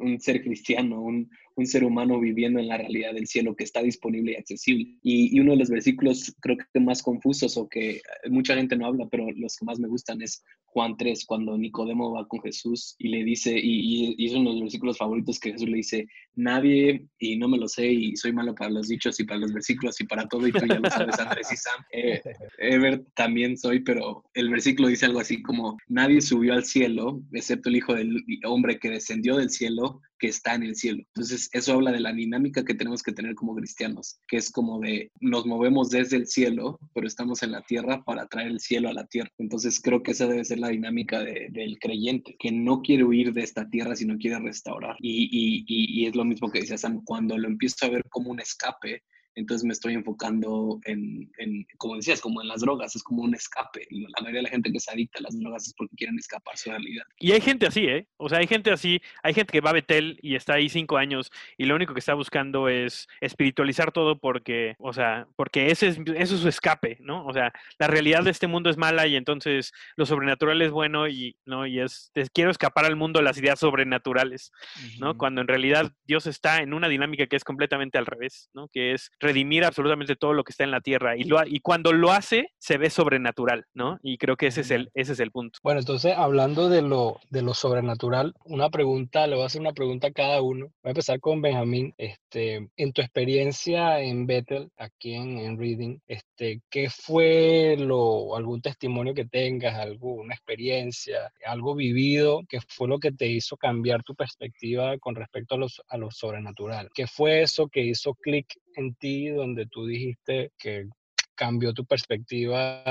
un, 0.00 0.20
ser 0.20 0.42
cristiano, 0.42 1.00
un, 1.00 1.30
un 1.56 1.66
ser 1.66 1.84
humano 1.84 2.18
viviendo 2.18 2.58
en 2.58 2.68
la 2.68 2.78
realidad 2.78 3.14
del 3.14 3.26
cielo 3.26 3.54
que 3.54 3.64
está 3.64 3.82
disponible 3.82 4.32
y 4.32 4.36
accesible. 4.36 4.98
Y, 5.02 5.38
uno 5.38 5.52
de 5.52 5.58
los 5.58 5.70
versículos 5.70 6.34
creo 6.40 6.56
que 6.56 6.80
más 6.80 7.02
confusos 7.02 7.56
o 7.56 7.68
que 7.68 8.00
mucha 8.28 8.56
gente 8.56 8.76
no 8.76 8.86
habla, 8.86 9.06
pero 9.10 9.30
los 9.36 9.56
que 9.56 9.64
más 9.64 9.78
me 9.78 9.88
gustan 9.88 10.20
es 10.22 10.42
Juan 10.74 10.96
3, 10.96 11.24
cuando 11.24 11.56
Nicodemo 11.56 12.10
va 12.10 12.26
con 12.26 12.40
Jesús 12.42 12.96
y 12.98 13.06
le 13.06 13.22
dice, 13.22 13.56
y, 13.56 14.16
y, 14.18 14.26
es 14.26 14.32
uno 14.32 14.50
de 14.50 14.54
los 14.56 14.62
versículos 14.62 14.98
favoritos 14.98 15.38
que 15.38 15.52
Jesús 15.52 15.68
le 15.68 15.76
dice, 15.76 16.08
nadie, 16.34 17.06
y 17.20 17.36
no 17.36 17.46
me 17.46 17.58
lo 17.58 17.68
sé, 17.68 17.92
y 17.92 18.16
soy 18.16 18.32
malo 18.32 18.56
para 18.56 18.70
los 18.70 18.88
dichos 18.88 19.20
y 19.20 19.24
para 19.24 19.38
los 19.38 19.52
versículos 19.52 20.00
y 20.00 20.04
para 20.04 20.26
todo, 20.26 20.48
y 20.48 20.50
tú 20.50 20.66
ya 20.66 20.80
lo 20.80 20.90
sabes, 20.90 21.16
Andrés 21.20 21.52
y 21.52 21.56
Sam. 21.56 21.84
Eh, 21.92 22.20
Ever 22.58 23.04
también 23.14 23.56
soy, 23.56 23.84
pero 23.84 24.24
el 24.34 24.50
versículo 24.50 24.88
dice 24.88 25.06
algo 25.06 25.20
así 25.20 25.40
como, 25.42 25.78
nadie 25.86 26.20
subió 26.20 26.54
al 26.54 26.64
cielo, 26.64 27.22
excepto 27.30 27.68
el 27.68 27.76
Hijo 27.76 27.94
del 27.94 28.24
Hombre 28.44 28.80
que 28.80 28.90
descendió 28.90 29.36
del 29.36 29.50
cielo, 29.50 30.02
que 30.24 30.30
está 30.30 30.54
en 30.54 30.62
el 30.62 30.74
cielo. 30.74 31.02
Entonces, 31.08 31.50
eso 31.52 31.74
habla 31.74 31.92
de 31.92 32.00
la 32.00 32.10
dinámica 32.10 32.64
que 32.64 32.72
tenemos 32.72 33.02
que 33.02 33.12
tener 33.12 33.34
como 33.34 33.54
cristianos, 33.54 34.20
que 34.26 34.38
es 34.38 34.50
como 34.50 34.80
de 34.80 35.12
nos 35.20 35.44
movemos 35.44 35.90
desde 35.90 36.16
el 36.16 36.26
cielo, 36.26 36.78
pero 36.94 37.06
estamos 37.06 37.42
en 37.42 37.52
la 37.52 37.60
tierra 37.60 38.02
para 38.04 38.26
traer 38.26 38.48
el 38.48 38.60
cielo 38.60 38.88
a 38.88 38.94
la 38.94 39.04
tierra. 39.06 39.30
Entonces, 39.36 39.82
creo 39.82 40.02
que 40.02 40.12
esa 40.12 40.26
debe 40.26 40.42
ser 40.46 40.60
la 40.60 40.68
dinámica 40.68 41.20
del 41.20 41.78
creyente, 41.78 42.36
que 42.38 42.50
no 42.52 42.80
quiere 42.80 43.04
huir 43.04 43.34
de 43.34 43.42
esta 43.42 43.68
tierra, 43.68 43.96
sino 43.96 44.16
quiere 44.16 44.38
restaurar. 44.38 44.96
Y, 44.98 45.28
y, 45.30 45.64
y, 45.66 46.06
es 46.06 46.16
lo 46.16 46.24
mismo 46.24 46.50
que 46.50 46.60
decía 46.60 46.78
Sam, 46.78 47.02
cuando 47.04 47.36
lo 47.36 47.46
empiezo 47.46 47.84
a 47.84 47.90
ver 47.90 48.04
como 48.08 48.30
un 48.30 48.40
escape, 48.40 49.02
entonces 49.34 49.64
me 49.64 49.72
estoy 49.72 49.94
enfocando 49.94 50.80
en, 50.84 51.30
como 51.78 51.96
decías, 51.96 52.20
como 52.20 52.40
en 52.40 52.48
las 52.48 52.60
drogas, 52.60 52.94
es 52.94 53.02
como 53.02 53.22
un 53.22 53.34
escape. 53.34 53.86
La 53.90 54.20
mayoría 54.20 54.38
de 54.38 54.44
la 54.44 54.50
gente 54.50 54.72
que 54.72 54.80
se 54.80 54.90
adicta 54.90 55.18
a 55.18 55.22
las 55.22 55.38
drogas 55.38 55.66
es 55.66 55.74
porque 55.74 55.96
quieren 55.96 56.18
escapar 56.18 56.56
su 56.56 56.70
realidad. 56.70 57.04
Y 57.18 57.32
hay 57.32 57.40
gente 57.40 57.66
así, 57.66 57.86
¿eh? 57.86 58.06
O 58.16 58.28
sea, 58.28 58.38
hay 58.38 58.46
gente 58.46 58.70
así, 58.70 59.00
hay 59.22 59.34
gente 59.34 59.52
que 59.52 59.60
va 59.60 59.70
a 59.70 59.74
Betel 59.74 60.18
y 60.22 60.36
está 60.36 60.54
ahí 60.54 60.68
cinco 60.68 60.96
años 60.96 61.32
y 61.58 61.64
lo 61.64 61.74
único 61.74 61.94
que 61.94 62.00
está 62.00 62.14
buscando 62.14 62.68
es 62.68 63.08
espiritualizar 63.20 63.92
todo 63.92 64.18
porque, 64.18 64.76
o 64.78 64.92
sea, 64.92 65.26
porque 65.36 65.70
ese 65.70 65.88
es, 65.88 65.98
eso 66.16 66.34
es 66.34 66.40
su 66.40 66.48
escape, 66.48 66.98
¿no? 67.00 67.26
O 67.26 67.32
sea, 67.32 67.52
la 67.78 67.86
realidad 67.86 68.22
de 68.22 68.30
este 68.30 68.46
mundo 68.46 68.70
es 68.70 68.76
mala 68.76 69.06
y 69.06 69.16
entonces 69.16 69.72
lo 69.96 70.06
sobrenatural 70.06 70.62
es 70.62 70.70
bueno 70.70 71.08
y, 71.08 71.36
¿no? 71.44 71.66
Y 71.66 71.80
es, 71.80 72.12
quiero 72.32 72.50
escapar 72.50 72.84
al 72.84 72.96
mundo 72.96 73.18
de 73.18 73.24
las 73.24 73.38
ideas 73.38 73.58
sobrenaturales, 73.58 74.52
¿no? 74.98 75.16
Cuando 75.16 75.40
en 75.40 75.48
realidad 75.48 75.92
Dios 76.04 76.26
está 76.26 76.62
en 76.62 76.72
una 76.74 76.88
dinámica 76.88 77.26
que 77.26 77.36
es 77.36 77.44
completamente 77.44 77.98
al 77.98 78.06
revés, 78.06 78.50
¿no? 78.54 78.68
Que 78.68 78.92
es 78.92 79.10
redimir 79.24 79.64
absolutamente 79.64 80.14
todo 80.16 80.32
lo 80.32 80.44
que 80.44 80.52
está 80.52 80.64
en 80.64 80.70
la 80.70 80.80
tierra 80.80 81.16
y, 81.16 81.24
lo, 81.24 81.44
y 81.46 81.60
cuando 81.60 81.92
lo 81.92 82.12
hace 82.12 82.50
se 82.58 82.78
ve 82.78 82.90
sobrenatural, 82.90 83.66
¿no? 83.74 83.98
Y 84.02 84.18
creo 84.18 84.36
que 84.36 84.46
ese 84.46 84.60
es 84.60 84.70
el, 84.70 84.90
ese 84.94 85.14
es 85.14 85.20
el 85.20 85.30
punto. 85.30 85.58
Bueno, 85.62 85.80
entonces 85.80 86.14
hablando 86.16 86.68
de 86.68 86.82
lo, 86.82 87.20
de 87.30 87.42
lo 87.42 87.54
sobrenatural, 87.54 88.34
una 88.44 88.70
pregunta, 88.70 89.26
le 89.26 89.34
voy 89.34 89.42
a 89.42 89.46
hacer 89.46 89.60
una 89.60 89.72
pregunta 89.72 90.08
a 90.08 90.12
cada 90.12 90.42
uno. 90.42 90.66
Voy 90.82 90.90
a 90.90 90.90
empezar 90.90 91.18
con 91.20 91.42
Benjamín. 91.42 91.94
Este, 91.98 92.68
en 92.76 92.92
tu 92.92 93.00
experiencia 93.00 94.00
en 94.00 94.26
Bethel, 94.26 94.70
aquí 94.76 95.14
en, 95.14 95.38
en 95.38 95.58
Reading, 95.58 95.98
este, 96.06 96.60
¿qué 96.70 96.90
fue 96.90 97.76
lo, 97.78 98.36
algún 98.36 98.60
testimonio 98.60 99.14
que 99.14 99.24
tengas, 99.24 99.74
alguna 99.74 100.34
experiencia, 100.34 101.32
algo 101.46 101.74
vivido, 101.74 102.42
que 102.48 102.60
fue 102.68 102.88
lo 102.88 102.98
que 102.98 103.12
te 103.12 103.26
hizo 103.26 103.56
cambiar 103.56 104.02
tu 104.02 104.14
perspectiva 104.14 104.98
con 104.98 105.14
respecto 105.14 105.54
a, 105.54 105.58
los, 105.58 105.82
a 105.88 105.96
lo 105.96 106.10
sobrenatural? 106.10 106.90
¿Qué 106.94 107.06
fue 107.06 107.42
eso 107.42 107.68
que 107.68 107.82
hizo 107.82 108.14
clic 108.14 108.46
en 108.76 108.94
ti 108.94 109.28
donde 109.28 109.66
tú 109.66 109.86
dijiste 109.86 110.52
que 110.58 110.88
cambió 111.34 111.72
tu 111.72 111.84
perspectiva 111.84 112.82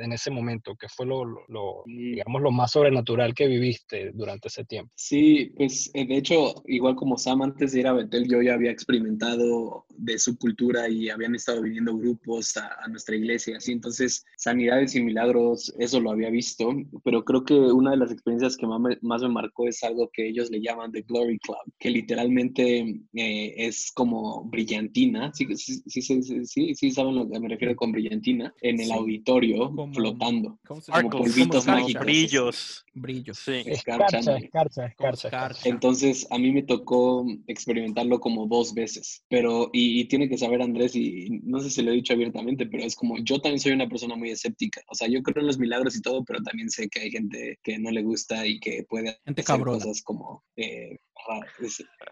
en 0.00 0.12
ese 0.12 0.30
momento? 0.30 0.76
¿Qué 0.76 0.88
fue 0.88 1.06
lo, 1.06 1.24
mm. 1.86 2.14
digamos, 2.14 2.42
lo 2.42 2.50
más 2.50 2.72
sobrenatural 2.72 3.34
que 3.34 3.46
viviste 3.46 4.12
durante 4.12 4.48
ese 4.48 4.64
tiempo? 4.64 4.92
Sí, 4.96 5.52
pues 5.56 5.90
de 5.92 6.16
hecho, 6.16 6.62
igual 6.66 6.94
como 6.96 7.18
Sam, 7.18 7.42
antes 7.42 7.72
de 7.72 7.80
ir 7.80 7.86
a 7.86 7.92
Betel, 7.92 8.28
yo 8.28 8.42
ya 8.42 8.54
había 8.54 8.70
experimentado 8.70 9.86
de 9.96 10.18
su 10.18 10.38
cultura 10.38 10.88
y 10.88 11.10
habían 11.10 11.34
estado 11.34 11.62
viniendo 11.62 11.96
grupos 11.96 12.56
a, 12.56 12.88
nuestra 12.88 13.16
iglesia, 13.16 13.56
así. 13.56 13.72
Entonces, 13.72 14.24
sanidades 14.36 14.94
y 14.94 15.02
milagros, 15.02 15.72
eso 15.78 16.00
lo 16.00 16.10
había 16.10 16.30
visto, 16.30 16.72
pero 17.04 17.24
creo 17.24 17.44
que 17.44 17.54
una 17.54 17.90
de 17.90 17.98
las 17.98 18.12
experiencias 18.12 18.56
que 18.56 18.66
más 18.66 18.80
me, 18.80 18.98
más 19.02 19.22
me 19.22 19.28
marcó 19.28 19.66
es 19.66 19.82
algo 19.82 20.10
que 20.12 20.28
ellos 20.28 20.50
le 20.50 20.60
llaman 20.60 20.92
The 20.92 21.02
Glory 21.02 21.38
Club, 21.38 21.58
que 21.78 21.90
literalmente 21.90 23.02
eh, 23.14 23.54
es 23.56 23.92
como 23.92 24.44
brillantina. 24.44 25.32
Sí, 25.34 25.46
sí, 25.56 26.02
sí, 26.02 26.22
sí, 26.44 26.74
sí, 26.74 26.90
saben 26.90 27.16
lo 27.16 27.28
que 27.28 27.40
me 27.40 27.48
refiero 27.48 27.76
con 27.78 27.92
brillantina 27.92 28.52
en 28.60 28.80
el 28.80 28.92
auditorio 28.92 29.72
flotando. 29.94 30.58
como 30.66 31.10
polvitos 31.10 31.66
mágicos. 31.66 32.04
Brillos. 32.04 32.84
Brillos. 32.94 33.38
Sí. 33.38 33.62
Escarcha, 33.64 34.18
escarcha, 34.36 34.86
escarcha, 34.86 35.52
Entonces, 35.64 36.26
a 36.30 36.38
mí 36.38 36.50
me 36.50 36.62
tocó 36.62 37.24
experimentarlo 37.46 38.20
como 38.20 38.46
dos 38.46 38.74
veces. 38.74 39.24
Pero, 39.28 39.70
y, 39.72 40.04
tiene 40.06 40.28
que 40.28 40.36
saber 40.36 40.60
Andrés, 40.60 40.94
y 40.96 41.40
no 41.44 41.60
sé 41.60 41.70
si 41.70 41.82
lo 41.82 41.92
he 41.92 41.94
dicho 41.94 42.12
abiertamente, 42.12 42.66
pero 42.66 42.84
es 42.84 42.96
como 42.96 43.16
yo 43.18 43.40
también 43.40 43.60
soy 43.60 43.72
una 43.72 43.88
persona 43.88 44.16
muy 44.16 44.30
escéptica. 44.30 44.82
O 44.88 44.94
sea, 44.94 45.08
yo 45.08 45.22
creo 45.22 45.40
en 45.40 45.46
los 45.46 45.58
milagros 45.58 45.96
y 45.96 46.02
todo, 46.02 46.24
pero 46.24 46.42
también 46.42 46.70
sé 46.70 46.88
que 46.88 47.00
hay 47.00 47.10
gente 47.10 47.58
que 47.62 47.78
no 47.78 47.90
le 47.90 48.02
gusta 48.02 48.46
y 48.46 48.58
que 48.58 48.84
puede 48.88 49.18
hacer 49.24 49.60
cosas 49.60 50.02
como 50.02 50.42
eh, 50.56 50.98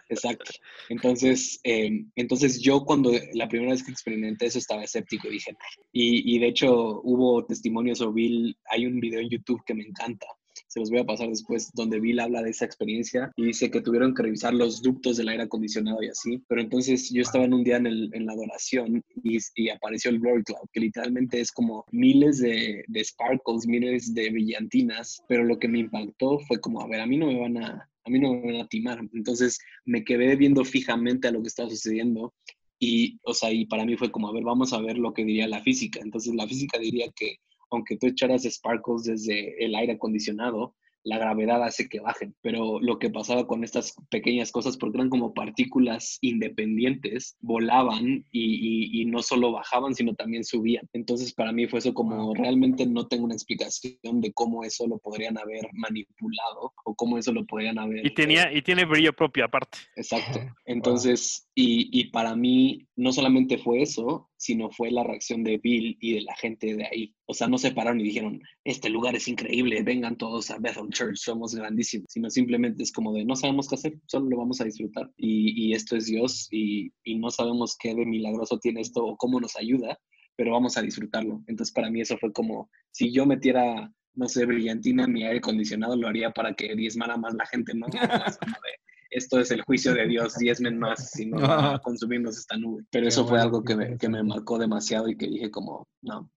exacto. 0.09 0.53
Entonces, 0.89 1.61
em, 1.65 2.11
entonces 2.17 2.61
yo 2.61 2.85
cuando 2.85 3.13
la 3.35 3.49
primera 3.49 3.73
vez 3.73 3.83
que 3.83 3.91
experimenté 3.91 4.47
eso 4.47 4.59
estaba 4.59 4.85
escéptico 4.85 5.29
dije, 5.29 5.57
y, 5.93 6.39
de 6.39 6.49
hecho 6.49 7.01
hubo 7.03 7.45
testimonios 7.45 8.01
o 8.01 8.13
Bill, 8.13 8.57
hay 8.71 8.87
un 8.87 9.01
video 9.01 9.21
en 9.21 9.31
YouTube 9.31 9.63
que 9.65 9.75
me 9.75 9.85
encanta, 9.85 10.27
se 10.69 10.81
los 10.81 10.91
voy 10.91 11.01
a 11.01 11.05
pasar 11.05 11.29
después, 11.29 11.71
donde 11.75 12.01
Bill 12.01 12.21
habla 12.21 12.43
de 12.43 12.51
esa 12.51 12.65
experiencia 12.65 13.33
y 13.37 13.47
dice 13.47 13.71
que 13.71 13.81
tuvieron 13.81 14.15
que 14.15 14.23
revisar 14.23 14.55
los 14.55 14.83
ductos 14.83 15.17
del 15.17 15.29
aire 15.29 15.45
acondicionado 15.45 16.03
y 16.03 16.09
así. 16.09 16.43
Pero 16.49 16.61
entonces 16.61 17.11
yo 17.11 17.23
estaba 17.23 17.45
en 17.45 17.55
un 17.55 17.65
día 17.65 17.77
en, 17.77 18.27
la 18.27 18.33
adoración 18.33 19.03
y, 19.23 19.69
apareció 19.71 20.11
el 20.11 20.21
Glory 20.21 20.43
Cloud, 20.45 20.69
que 20.73 20.81
literalmente 20.81 21.41
es 21.41 21.53
como 21.53 21.85
miles 21.93 22.39
de, 22.39 22.85
de 22.89 23.05
sparkles, 23.05 23.67
miles 23.67 24.15
de 24.15 24.31
brillantinas, 24.31 25.23
pero 25.29 25.45
lo 25.45 25.59
que 25.59 25.69
me 25.69 25.81
impactó 25.81 26.39
fue 26.41 26.61
como, 26.61 26.81
a 26.81 26.89
ver, 26.89 27.01
a 27.01 27.07
mí 27.07 27.17
no 27.17 27.27
me 27.27 27.41
van 27.41 27.57
a, 27.59 27.89
a 28.07 28.11
mí 28.11 28.19
no 28.19 28.33
me 28.33 28.53
van 28.53 28.63
a 28.63 28.69
timar. 28.69 29.01
Entonces 29.13 29.59
me 29.85 30.05
quedé 30.05 30.37
viendo 30.37 30.65
fijamente 30.65 31.29
a 31.29 31.33
lo 31.33 31.43
que 31.43 31.49
estaba 31.49 31.69
sucediendo 31.69 32.33
y, 32.79 33.19
o 33.25 33.35
sea, 33.35 33.53
y 33.53 33.67
para 33.67 33.85
mí 33.85 33.97
fue 33.97 34.11
como, 34.11 34.29
a 34.29 34.33
ver, 34.33 34.45
vamos 34.45 34.73
a 34.73 34.81
ver 34.81 34.97
lo 34.97 35.13
que 35.13 35.25
diría 35.25 35.49
la 35.49 35.63
física. 35.63 36.01
Entonces 36.01 36.35
la 36.35 36.47
física 36.47 36.79
diría 36.79 37.07
que 37.15 37.39
aunque 37.71 37.97
tú 37.97 38.07
echaras 38.07 38.45
sparkles 38.45 39.05
desde 39.05 39.65
el 39.65 39.75
aire 39.75 39.95
acondicionado, 39.95 40.77
la 41.07 41.19
gravedad 41.19 41.63
hace 41.63 41.89
que 41.89 42.01
bajen. 42.01 42.35
Pero 42.43 42.81
lo 42.81 42.99
que 42.99 43.11
pasaba 43.11 43.47
con 43.47 43.63
estas 43.63 43.95
pequeñas 44.11 44.51
cosas, 44.51 44.77
porque 44.77 44.99
eran 44.99 45.09
como 45.09 45.33
partículas 45.33 46.19
independientes, 46.21 47.37
volaban 47.41 48.27
y, 48.33 49.05
no 49.07 49.23
solo 49.23 49.53
bajaban, 49.53 49.95
sino 49.95 50.15
también 50.15 50.45
subían. 50.45 50.89
Entonces, 50.93 51.33
para 51.33 51.53
mí 51.53 51.69
fue 51.69 51.79
eso 51.79 51.95
como 51.95 52.35
realmente 52.35 52.87
no 52.87 53.07
tengo 53.07 53.25
una 53.25 53.35
explicación 53.35 54.21
de 54.21 54.33
cómo 54.33 54.65
eso 54.65 54.87
lo 54.89 54.99
podrían 54.99 55.39
haber 55.39 55.69
manipulado 55.73 56.73
o 56.85 56.95
cómo 56.97 57.19
eso 57.19 57.33
lo 57.33 57.47
podrían 57.47 57.79
haber. 57.79 58.05
Y, 58.05 58.13
tenía, 58.13 58.53
y 58.53 58.63
tiene 58.63 58.85
brillo 58.85 59.13
propio 59.13 59.45
aparte. 59.45 59.79
Exacto. 59.95 60.41
Entonces, 60.67 61.49
y, 61.55 61.89
y 61.99 62.11
para 62.11 62.35
mí 62.35 62.89
no 62.97 63.13
solamente 63.13 63.59
fue 63.59 63.83
eso, 63.83 64.29
sino 64.37 64.71
fue 64.71 64.91
la 64.91 65.03
reacción 65.03 65.43
de 65.43 65.59
Bill 65.59 65.97
y 66.01 66.15
de 66.15 66.21
la 66.23 66.35
gente 66.37 66.75
de 66.75 66.87
ahí. 66.87 67.15
O 67.27 67.35
sea, 67.35 67.49
no 67.49 67.59
se 67.59 67.73
pararon 67.73 68.01
y 68.01 68.05
dijeron, 68.05 68.41
este 68.65 68.89
lugar 68.89 69.15
es 69.17 69.29
increíble, 69.29 69.83
vengan 69.83 70.17
todos 70.17 70.51
a 70.51 70.59
Bethel 70.59 70.91
Church, 70.91 71.17
somos 71.17 71.55
grandísimos, 71.55 72.07
sino 72.09 72.31
simplemente 72.31 72.83
es 72.83 72.93
como 72.93 73.13
de, 73.13 73.25
no 73.25 73.37
sabemos 73.37 73.69
qué 73.69 73.77
hacer, 73.77 73.99
solo 74.07 74.29
lo 74.29 74.39
vamos 74.39 74.61
a 74.61 74.65
disfrutar. 74.65 75.11
Y, 75.17 75.75
esto 75.75 75.97
es 75.97 76.07
Dios 76.07 76.49
y, 76.51 76.93
y, 77.05 77.19
no 77.19 77.31
sabemos 77.31 77.77
qué 77.79 77.95
de 77.95 78.07
milagroso 78.07 78.59
tiene 78.59 78.81
esto 78.81 79.05
o 79.05 79.17
cómo 79.17 79.41
nos 79.41 79.57
ayuda, 79.57 79.99
pero 80.37 80.53
vamos 80.53 80.77
a 80.77 80.83
disfrutarlo. 80.83 81.43
Entonces, 81.47 81.73
para 81.73 81.91
mí 81.91 82.01
eso 82.01 82.17
fue 82.19 82.33
como, 82.33 82.71
si 82.91 83.13
yo 83.13 83.27
metiera, 83.27 83.93
no 84.15 84.29
sé, 84.29 84.47
brillantina 84.47 85.05
en 85.05 85.13
mi 85.13 85.25
aire 85.25 85.39
acondicionado, 85.39 85.97
lo 85.97 86.09
haría 86.09 86.31
para 86.31 86.55
que 86.55 86.75
diezmara 86.77 87.17
más 87.17 87.35
la 87.35 87.47
gente, 87.47 87.75
¿no? 87.75 87.87
esto 89.11 89.39
es 89.39 89.51
el 89.51 89.63
juicio 89.63 89.95
de 89.95 90.07
Dios, 90.07 90.37
diezmen 90.37 90.79
más 90.79 91.11
si 91.11 91.27
no 91.27 91.39
consumimos 91.83 92.39
esta 92.39 92.57
nube. 92.57 92.85
Pero 92.91 93.09
eso 93.09 93.27
fue 93.27 93.41
algo 93.41 93.65
que 93.65 93.77
me, 93.77 93.97
que 93.99 94.09
me 94.09 94.23
marcó 94.23 94.59
demasiado 94.59 95.09
y 95.09 95.17
que 95.17 95.29
dije 95.29 95.51
como, 95.51 95.87
no, 96.03 96.31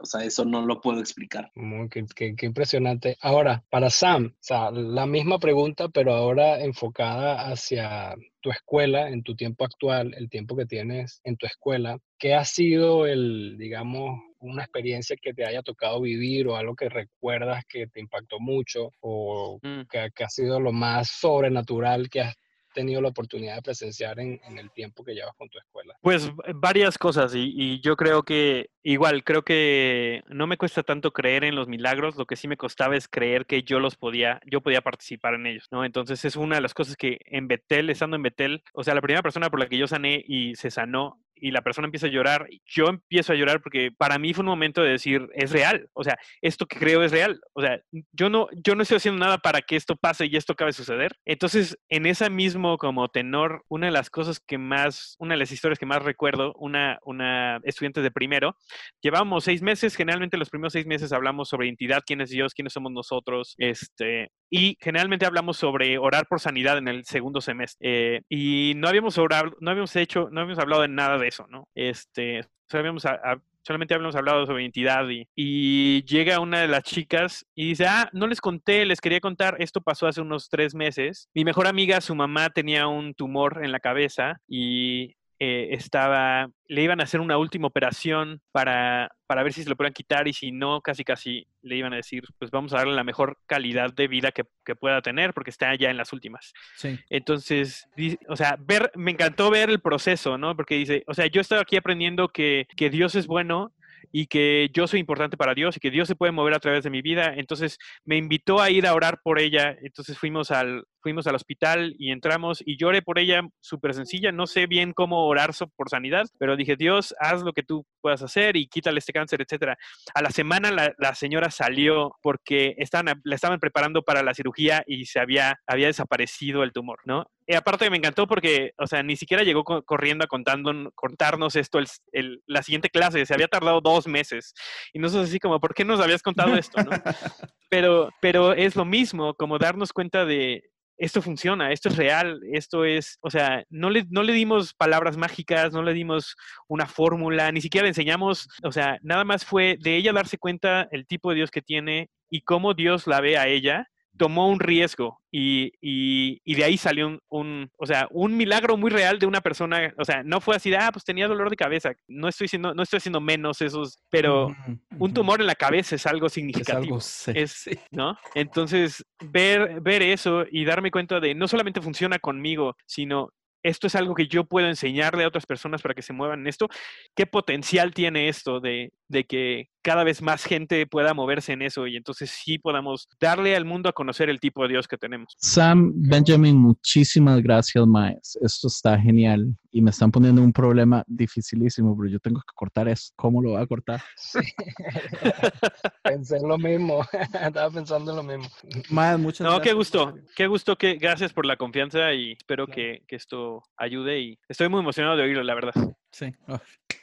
o 0.00 0.06
sea, 0.06 0.24
eso 0.24 0.44
no 0.44 0.64
lo 0.66 0.80
puedo 0.80 1.00
explicar. 1.00 1.50
Muy, 1.54 1.88
qué, 1.88 2.04
qué, 2.14 2.46
impresionante. 2.46 3.16
Ahora, 3.20 3.64
para 3.70 3.90
Sam, 3.90 4.32
o 4.34 4.36
sea, 4.40 4.70
la 4.70 5.06
misma 5.06 5.38
pregunta, 5.38 5.88
pero 5.88 6.14
ahora 6.14 6.60
enfocada 6.60 7.50
hacia 7.50 8.14
tu 8.40 8.50
escuela, 8.50 9.08
en 9.08 9.22
tu 9.22 9.34
tiempo 9.34 9.64
actual, 9.64 10.14
el 10.16 10.28
tiempo 10.28 10.56
que 10.56 10.66
tienes 10.66 11.20
en 11.24 11.36
tu 11.36 11.46
escuela. 11.46 11.98
¿Qué 12.18 12.34
ha 12.34 12.44
sido 12.44 13.06
el, 13.06 13.56
digamos, 13.58 14.20
una 14.42 14.64
experiencia 14.64 15.16
que 15.20 15.32
te 15.32 15.46
haya 15.46 15.62
tocado 15.62 16.00
vivir 16.00 16.48
o 16.48 16.56
algo 16.56 16.74
que 16.74 16.88
recuerdas 16.88 17.64
que 17.68 17.86
te 17.86 18.00
impactó 18.00 18.40
mucho 18.40 18.90
o 19.00 19.58
mm. 19.62 19.82
que, 19.90 20.24
ha 20.24 20.28
sido 20.28 20.60
lo 20.60 20.72
más 20.72 21.08
sobrenatural 21.08 22.10
que 22.10 22.20
has 22.20 22.34
tenido 22.72 23.00
la 23.00 23.08
oportunidad 23.08 23.56
de 23.56 23.62
presenciar 23.62 24.18
en, 24.20 24.40
el 24.56 24.70
tiempo 24.70 25.04
que 25.04 25.14
llevas 25.14 25.34
con 25.36 25.48
tu 25.48 25.58
escuela? 25.58 25.96
Pues 26.00 26.30
varias 26.54 26.98
cosas 26.98 27.34
y, 27.34 27.52
y, 27.54 27.80
yo 27.80 27.96
creo 27.96 28.22
que 28.22 28.70
igual, 28.82 29.24
creo 29.24 29.42
que 29.42 30.22
no 30.28 30.46
me 30.46 30.56
cuesta 30.56 30.82
tanto 30.82 31.12
creer 31.12 31.44
en 31.44 31.54
los 31.54 31.68
milagros, 31.68 32.16
lo 32.16 32.26
que 32.26 32.36
sí 32.36 32.48
me 32.48 32.56
costaba 32.56 32.96
es 32.96 33.08
creer 33.08 33.46
que 33.46 33.62
yo 33.62 33.78
los 33.78 33.96
podía, 33.96 34.40
yo 34.46 34.60
podía 34.60 34.80
participar 34.80 35.34
en 35.34 35.46
ellos, 35.46 35.68
¿no? 35.70 35.84
Entonces 35.84 36.24
es 36.24 36.36
una 36.36 36.56
de 36.56 36.62
las 36.62 36.74
cosas 36.74 36.96
que 36.96 37.18
en 37.26 37.48
Betel, 37.48 37.90
estando 37.90 38.16
en 38.16 38.22
Betel, 38.22 38.62
o 38.72 38.84
sea, 38.84 38.94
la 38.94 39.00
primera 39.00 39.22
persona 39.22 39.50
por 39.50 39.60
la 39.60 39.68
que 39.68 39.78
yo 39.78 39.86
sané 39.86 40.22
y 40.26 40.54
se 40.56 40.70
sanó 40.70 41.20
y 41.42 41.50
la 41.50 41.62
persona 41.62 41.86
empieza 41.86 42.06
a 42.06 42.10
llorar, 42.10 42.46
yo 42.64 42.86
empiezo 42.86 43.32
a 43.32 43.36
llorar 43.36 43.60
porque 43.60 43.90
para 43.90 44.16
mí 44.16 44.32
fue 44.32 44.42
un 44.42 44.50
momento 44.50 44.80
de 44.80 44.90
decir, 44.90 45.28
es 45.34 45.50
real, 45.50 45.88
o 45.92 46.04
sea, 46.04 46.16
esto 46.40 46.66
que 46.66 46.78
creo 46.78 47.02
es 47.02 47.10
real, 47.10 47.40
o 47.52 47.60
sea, 47.60 47.80
yo 48.12 48.30
no, 48.30 48.46
yo 48.64 48.76
no 48.76 48.82
estoy 48.82 48.98
haciendo 48.98 49.18
nada 49.18 49.38
para 49.38 49.60
que 49.60 49.74
esto 49.74 49.96
pase 49.96 50.26
y 50.26 50.36
esto 50.36 50.52
acabe 50.52 50.68
de 50.68 50.74
suceder. 50.74 51.16
Entonces, 51.24 51.76
en 51.88 52.06
ese 52.06 52.30
mismo 52.30 52.78
como 52.78 53.08
tenor, 53.08 53.64
una 53.68 53.86
de 53.86 53.92
las 53.92 54.08
cosas 54.08 54.38
que 54.38 54.56
más, 54.56 55.16
una 55.18 55.34
de 55.34 55.38
las 55.38 55.50
historias 55.50 55.80
que 55.80 55.86
más 55.86 56.02
recuerdo, 56.02 56.54
una, 56.58 57.00
una 57.02 57.60
estudiante 57.64 58.02
de 58.02 58.12
primero, 58.12 58.56
llevábamos 59.00 59.42
seis 59.42 59.62
meses, 59.62 59.96
generalmente 59.96 60.36
los 60.36 60.48
primeros 60.48 60.74
seis 60.74 60.86
meses 60.86 61.12
hablamos 61.12 61.48
sobre 61.48 61.66
identidad, 61.66 62.04
quién 62.06 62.20
es 62.20 62.30
Dios, 62.30 62.54
quiénes 62.54 62.72
somos 62.72 62.92
nosotros, 62.92 63.56
este, 63.58 64.30
y 64.48 64.76
generalmente 64.80 65.26
hablamos 65.26 65.56
sobre 65.56 65.98
orar 65.98 66.26
por 66.28 66.38
sanidad 66.38 66.78
en 66.78 66.86
el 66.86 67.04
segundo 67.04 67.40
semestre. 67.40 68.16
Eh, 68.16 68.20
y 68.28 68.74
no 68.76 68.86
habíamos 68.86 69.16
orado, 69.18 69.56
no 69.60 69.70
habíamos 69.70 69.96
hecho, 69.96 70.28
no 70.30 70.42
habíamos 70.42 70.62
hablado 70.62 70.82
de 70.82 70.88
nada 70.88 71.18
de 71.18 71.31
¿no? 71.48 71.68
Este, 71.74 72.42
solamente 72.68 73.94
habíamos 73.94 74.16
hablado 74.16 74.46
sobre 74.46 74.62
identidad 74.62 75.08
y, 75.08 75.28
y, 75.34 76.04
llega 76.04 76.40
una 76.40 76.60
de 76.60 76.68
las 76.68 76.82
chicas 76.82 77.46
y 77.54 77.68
dice, 77.68 77.86
ah, 77.86 78.08
no 78.12 78.26
les 78.26 78.40
conté, 78.40 78.84
les 78.84 79.00
quería 79.00 79.20
contar, 79.20 79.56
esto 79.58 79.80
pasó 79.80 80.06
hace 80.06 80.20
unos 80.20 80.48
tres 80.48 80.74
meses. 80.74 81.28
Mi 81.34 81.44
mejor 81.44 81.66
amiga, 81.66 82.00
su 82.00 82.14
mamá 82.14 82.50
tenía 82.50 82.86
un 82.86 83.14
tumor 83.14 83.64
en 83.64 83.72
la 83.72 83.80
cabeza 83.80 84.40
y 84.48 85.14
eh, 85.44 85.74
estaba, 85.74 86.48
le 86.68 86.82
iban 86.84 87.00
a 87.00 87.02
hacer 87.02 87.20
una 87.20 87.36
última 87.36 87.66
operación 87.66 88.40
para, 88.52 89.10
para 89.26 89.42
ver 89.42 89.52
si 89.52 89.64
se 89.64 89.68
lo 89.68 89.74
podían 89.74 89.92
quitar 89.92 90.28
y 90.28 90.32
si 90.32 90.52
no, 90.52 90.80
casi 90.80 91.02
casi 91.02 91.48
le 91.62 91.74
iban 91.74 91.92
a 91.92 91.96
decir, 91.96 92.22
pues 92.38 92.52
vamos 92.52 92.72
a 92.72 92.76
darle 92.76 92.94
la 92.94 93.02
mejor 93.02 93.36
calidad 93.46 93.92
de 93.92 94.06
vida 94.06 94.30
que, 94.30 94.44
que 94.64 94.76
pueda 94.76 95.02
tener 95.02 95.34
porque 95.34 95.50
está 95.50 95.74
ya 95.74 95.90
en 95.90 95.96
las 95.96 96.12
últimas. 96.12 96.52
Sí. 96.76 96.96
Entonces, 97.10 97.88
o 98.28 98.36
sea, 98.36 98.56
ver, 98.60 98.92
me 98.94 99.10
encantó 99.10 99.50
ver 99.50 99.68
el 99.68 99.80
proceso, 99.80 100.38
¿no? 100.38 100.54
Porque 100.54 100.76
dice, 100.76 101.02
o 101.08 101.14
sea, 101.14 101.26
yo 101.26 101.40
estoy 101.40 101.58
aquí 101.58 101.74
aprendiendo 101.74 102.28
que, 102.28 102.68
que 102.76 102.88
Dios 102.88 103.16
es 103.16 103.26
bueno 103.26 103.72
y 104.12 104.26
que 104.26 104.70
yo 104.72 104.86
soy 104.86 105.00
importante 105.00 105.36
para 105.36 105.54
Dios 105.54 105.76
y 105.76 105.80
que 105.80 105.90
Dios 105.90 106.06
se 106.06 106.14
puede 106.14 106.30
mover 106.30 106.54
a 106.54 106.60
través 106.60 106.84
de 106.84 106.90
mi 106.90 107.02
vida. 107.02 107.34
Entonces 107.36 107.80
me 108.04 108.16
invitó 108.16 108.60
a 108.60 108.70
ir 108.70 108.86
a 108.86 108.94
orar 108.94 109.20
por 109.24 109.40
ella. 109.40 109.76
Entonces 109.82 110.16
fuimos 110.16 110.52
al, 110.52 110.84
fuimos 111.02 111.26
al 111.26 111.34
hospital 111.34 111.94
y 111.98 112.12
entramos 112.12 112.62
y 112.64 112.76
lloré 112.76 113.02
por 113.02 113.18
ella, 113.18 113.42
súper 113.60 113.94
sencilla. 113.94 114.32
No 114.32 114.46
sé 114.46 114.66
bien 114.66 114.92
cómo 114.92 115.26
orar 115.26 115.52
por 115.76 115.88
sanidad, 115.88 116.26
pero 116.38 116.56
dije, 116.56 116.76
Dios, 116.76 117.14
haz 117.18 117.42
lo 117.42 117.52
que 117.52 117.62
tú 117.62 117.84
puedas 118.00 118.22
hacer 118.22 118.56
y 118.56 118.66
quítale 118.66 118.98
este 118.98 119.12
cáncer, 119.12 119.42
etcétera. 119.42 119.76
A 120.14 120.22
la 120.22 120.30
semana 120.30 120.70
la, 120.70 121.14
señora 121.14 121.50
salió 121.50 122.12
porque 122.22 122.74
estaban, 122.78 123.20
la 123.24 123.34
estaban 123.34 123.60
preparando 123.60 124.02
para 124.02 124.22
la 124.22 124.34
cirugía 124.34 124.82
y 124.86 125.04
se 125.06 125.20
había, 125.20 125.60
había 125.66 125.88
desaparecido 125.88 126.62
el 126.62 126.72
tumor, 126.72 127.00
¿no? 127.04 127.26
Y 127.46 127.54
aparte 127.54 127.90
me 127.90 127.96
encantó 127.96 128.26
porque, 128.26 128.72
o 128.78 128.86
sea, 128.86 129.02
ni 129.02 129.16
siquiera 129.16 129.42
llegó 129.42 129.64
corriendo 129.64 130.24
a 130.24 130.28
contando, 130.28 130.90
contarnos 130.94 131.56
esto 131.56 131.80
el, 132.12 132.42
la 132.46 132.62
siguiente 132.62 132.88
clase, 132.88 133.26
se 133.26 133.34
había 133.34 133.48
tardado 133.48 133.80
dos 133.80 134.06
meses. 134.06 134.54
Y 134.92 135.00
nosotros 135.00 135.28
así 135.28 135.38
como, 135.38 135.58
¿por 135.60 135.74
qué 135.74 135.84
nos 135.84 136.00
habías 136.00 136.22
contado 136.22 136.56
esto? 136.56 136.82
¿no? 136.82 136.90
Pero, 137.68 138.10
pero 138.20 138.52
es 138.52 138.76
lo 138.76 138.84
mismo, 138.84 139.32
como 139.32 139.58
darnos 139.58 139.94
cuenta 139.94 140.26
de, 140.26 140.62
esto 140.98 141.22
funciona, 141.22 141.72
esto 141.72 141.88
es 141.88 141.96
real, 141.96 142.40
esto 142.52 142.84
es, 142.84 143.18
o 143.20 143.30
sea, 143.30 143.64
no 143.70 143.90
le, 143.90 144.04
no 144.10 144.22
le 144.22 144.32
dimos 144.32 144.74
palabras 144.74 145.16
mágicas, 145.16 145.72
no 145.72 145.82
le 145.82 145.92
dimos 145.94 146.36
una 146.68 146.86
fórmula, 146.86 147.50
ni 147.52 147.60
siquiera 147.60 147.84
le 147.84 147.90
enseñamos, 147.90 148.48
o 148.62 148.72
sea, 148.72 148.98
nada 149.02 149.24
más 149.24 149.44
fue 149.44 149.76
de 149.80 149.96
ella 149.96 150.12
darse 150.12 150.38
cuenta 150.38 150.88
el 150.90 151.06
tipo 151.06 151.30
de 151.30 151.36
Dios 151.36 151.50
que 151.50 151.62
tiene 151.62 152.10
y 152.30 152.42
cómo 152.42 152.74
Dios 152.74 153.06
la 153.06 153.20
ve 153.20 153.36
a 153.36 153.48
ella 153.48 153.88
tomó 154.16 154.48
un 154.48 154.60
riesgo 154.60 155.20
y, 155.30 155.72
y, 155.80 156.54
de 156.54 156.64
ahí 156.64 156.76
salió 156.76 157.18
un, 157.28 157.70
o 157.78 157.86
sea, 157.86 158.06
un 158.10 158.36
milagro 158.36 158.76
muy 158.76 158.90
real 158.90 159.18
de 159.18 159.26
una 159.26 159.40
persona, 159.40 159.92
o 159.96 160.04
sea, 160.04 160.22
no 160.22 160.40
fue 160.40 160.56
así 160.56 160.70
de, 160.70 160.76
ah, 160.76 160.90
pues 160.92 161.04
tenía 161.04 161.28
dolor 161.28 161.48
de 161.48 161.56
cabeza, 161.56 161.92
no 162.06 162.28
estoy 162.28 162.48
siendo, 162.48 162.74
no 162.74 162.82
estoy 162.82 162.98
haciendo 162.98 163.20
menos 163.20 163.62
esos, 163.62 163.98
pero 164.10 164.54
un 164.98 165.14
tumor 165.14 165.40
en 165.40 165.46
la 165.46 165.54
cabeza 165.54 165.96
es 165.96 166.06
algo 166.06 166.28
significativo, 166.28 166.98
es, 166.98 167.70
¿no? 167.90 168.18
Entonces, 168.34 169.04
ver, 169.24 169.80
ver 169.80 170.02
eso 170.02 170.44
y 170.50 170.64
darme 170.64 170.90
cuenta 170.90 171.18
de, 171.18 171.34
no 171.34 171.48
solamente 171.48 171.80
funciona 171.80 172.18
conmigo, 172.18 172.76
sino 172.86 173.30
esto 173.62 173.86
es 173.86 173.94
algo 173.94 174.14
que 174.14 174.26
yo 174.26 174.44
puedo 174.44 174.66
enseñarle 174.66 175.24
a 175.24 175.28
otras 175.28 175.46
personas 175.46 175.82
para 175.82 175.94
que 175.94 176.02
se 176.02 176.12
muevan 176.12 176.40
en 176.40 176.48
esto. 176.48 176.68
¿Qué 177.14 177.26
potencial 177.26 177.94
tiene 177.94 178.28
esto 178.28 178.60
de, 178.60 178.92
de 179.08 179.24
que 179.24 179.68
cada 179.82 180.04
vez 180.04 180.22
más 180.22 180.44
gente 180.44 180.86
pueda 180.86 181.12
moverse 181.14 181.52
en 181.52 181.62
eso 181.62 181.86
y 181.86 181.96
entonces 181.96 182.30
sí 182.30 182.58
podamos 182.58 183.08
darle 183.20 183.56
al 183.56 183.64
mundo 183.64 183.88
a 183.88 183.92
conocer 183.92 184.30
el 184.30 184.40
tipo 184.40 184.62
de 184.62 184.70
Dios 184.70 184.88
que 184.88 184.96
tenemos. 184.96 185.34
Sam, 185.38 185.92
Benjamin, 185.94 186.56
muchísimas 186.56 187.42
gracias, 187.42 187.86
Maes. 187.86 188.38
Esto 188.40 188.68
está 188.68 188.98
genial 188.98 189.54
y 189.70 189.82
me 189.82 189.90
están 189.90 190.10
poniendo 190.10 190.42
un 190.42 190.52
problema 190.52 191.02
dificilísimo, 191.06 191.96
pero 191.96 192.10
yo 192.10 192.20
tengo 192.20 192.40
que 192.40 192.54
cortar 192.54 192.88
eso. 192.88 193.12
¿Cómo 193.16 193.42
lo 193.42 193.50
voy 193.50 193.62
a 193.62 193.66
cortar? 193.66 194.00
Sí. 194.16 194.38
Pensé 196.04 196.36
en 196.36 196.48
lo 196.48 196.58
mismo. 196.58 197.04
Estaba 197.42 197.70
pensando 197.70 198.10
en 198.12 198.16
lo 198.16 198.22
mismo. 198.22 198.48
Maes, 198.90 199.18
muchas 199.18 199.46
no, 199.46 199.60
qué 199.60 199.72
gusto. 199.72 200.14
Qué 200.36 200.46
gusto. 200.46 200.76
Que, 200.76 200.94
gracias 200.94 201.32
por 201.32 201.46
la 201.46 201.56
confianza 201.56 202.12
y 202.12 202.32
espero 202.32 202.66
que, 202.66 203.02
que 203.08 203.16
esto 203.16 203.62
ayude 203.76 204.20
y 204.20 204.38
estoy 204.48 204.68
muy 204.68 204.80
emocionado 204.80 205.16
de 205.16 205.22
oírlo, 205.22 205.42
la 205.42 205.54
verdad. 205.54 205.74
Sí. 206.12 206.26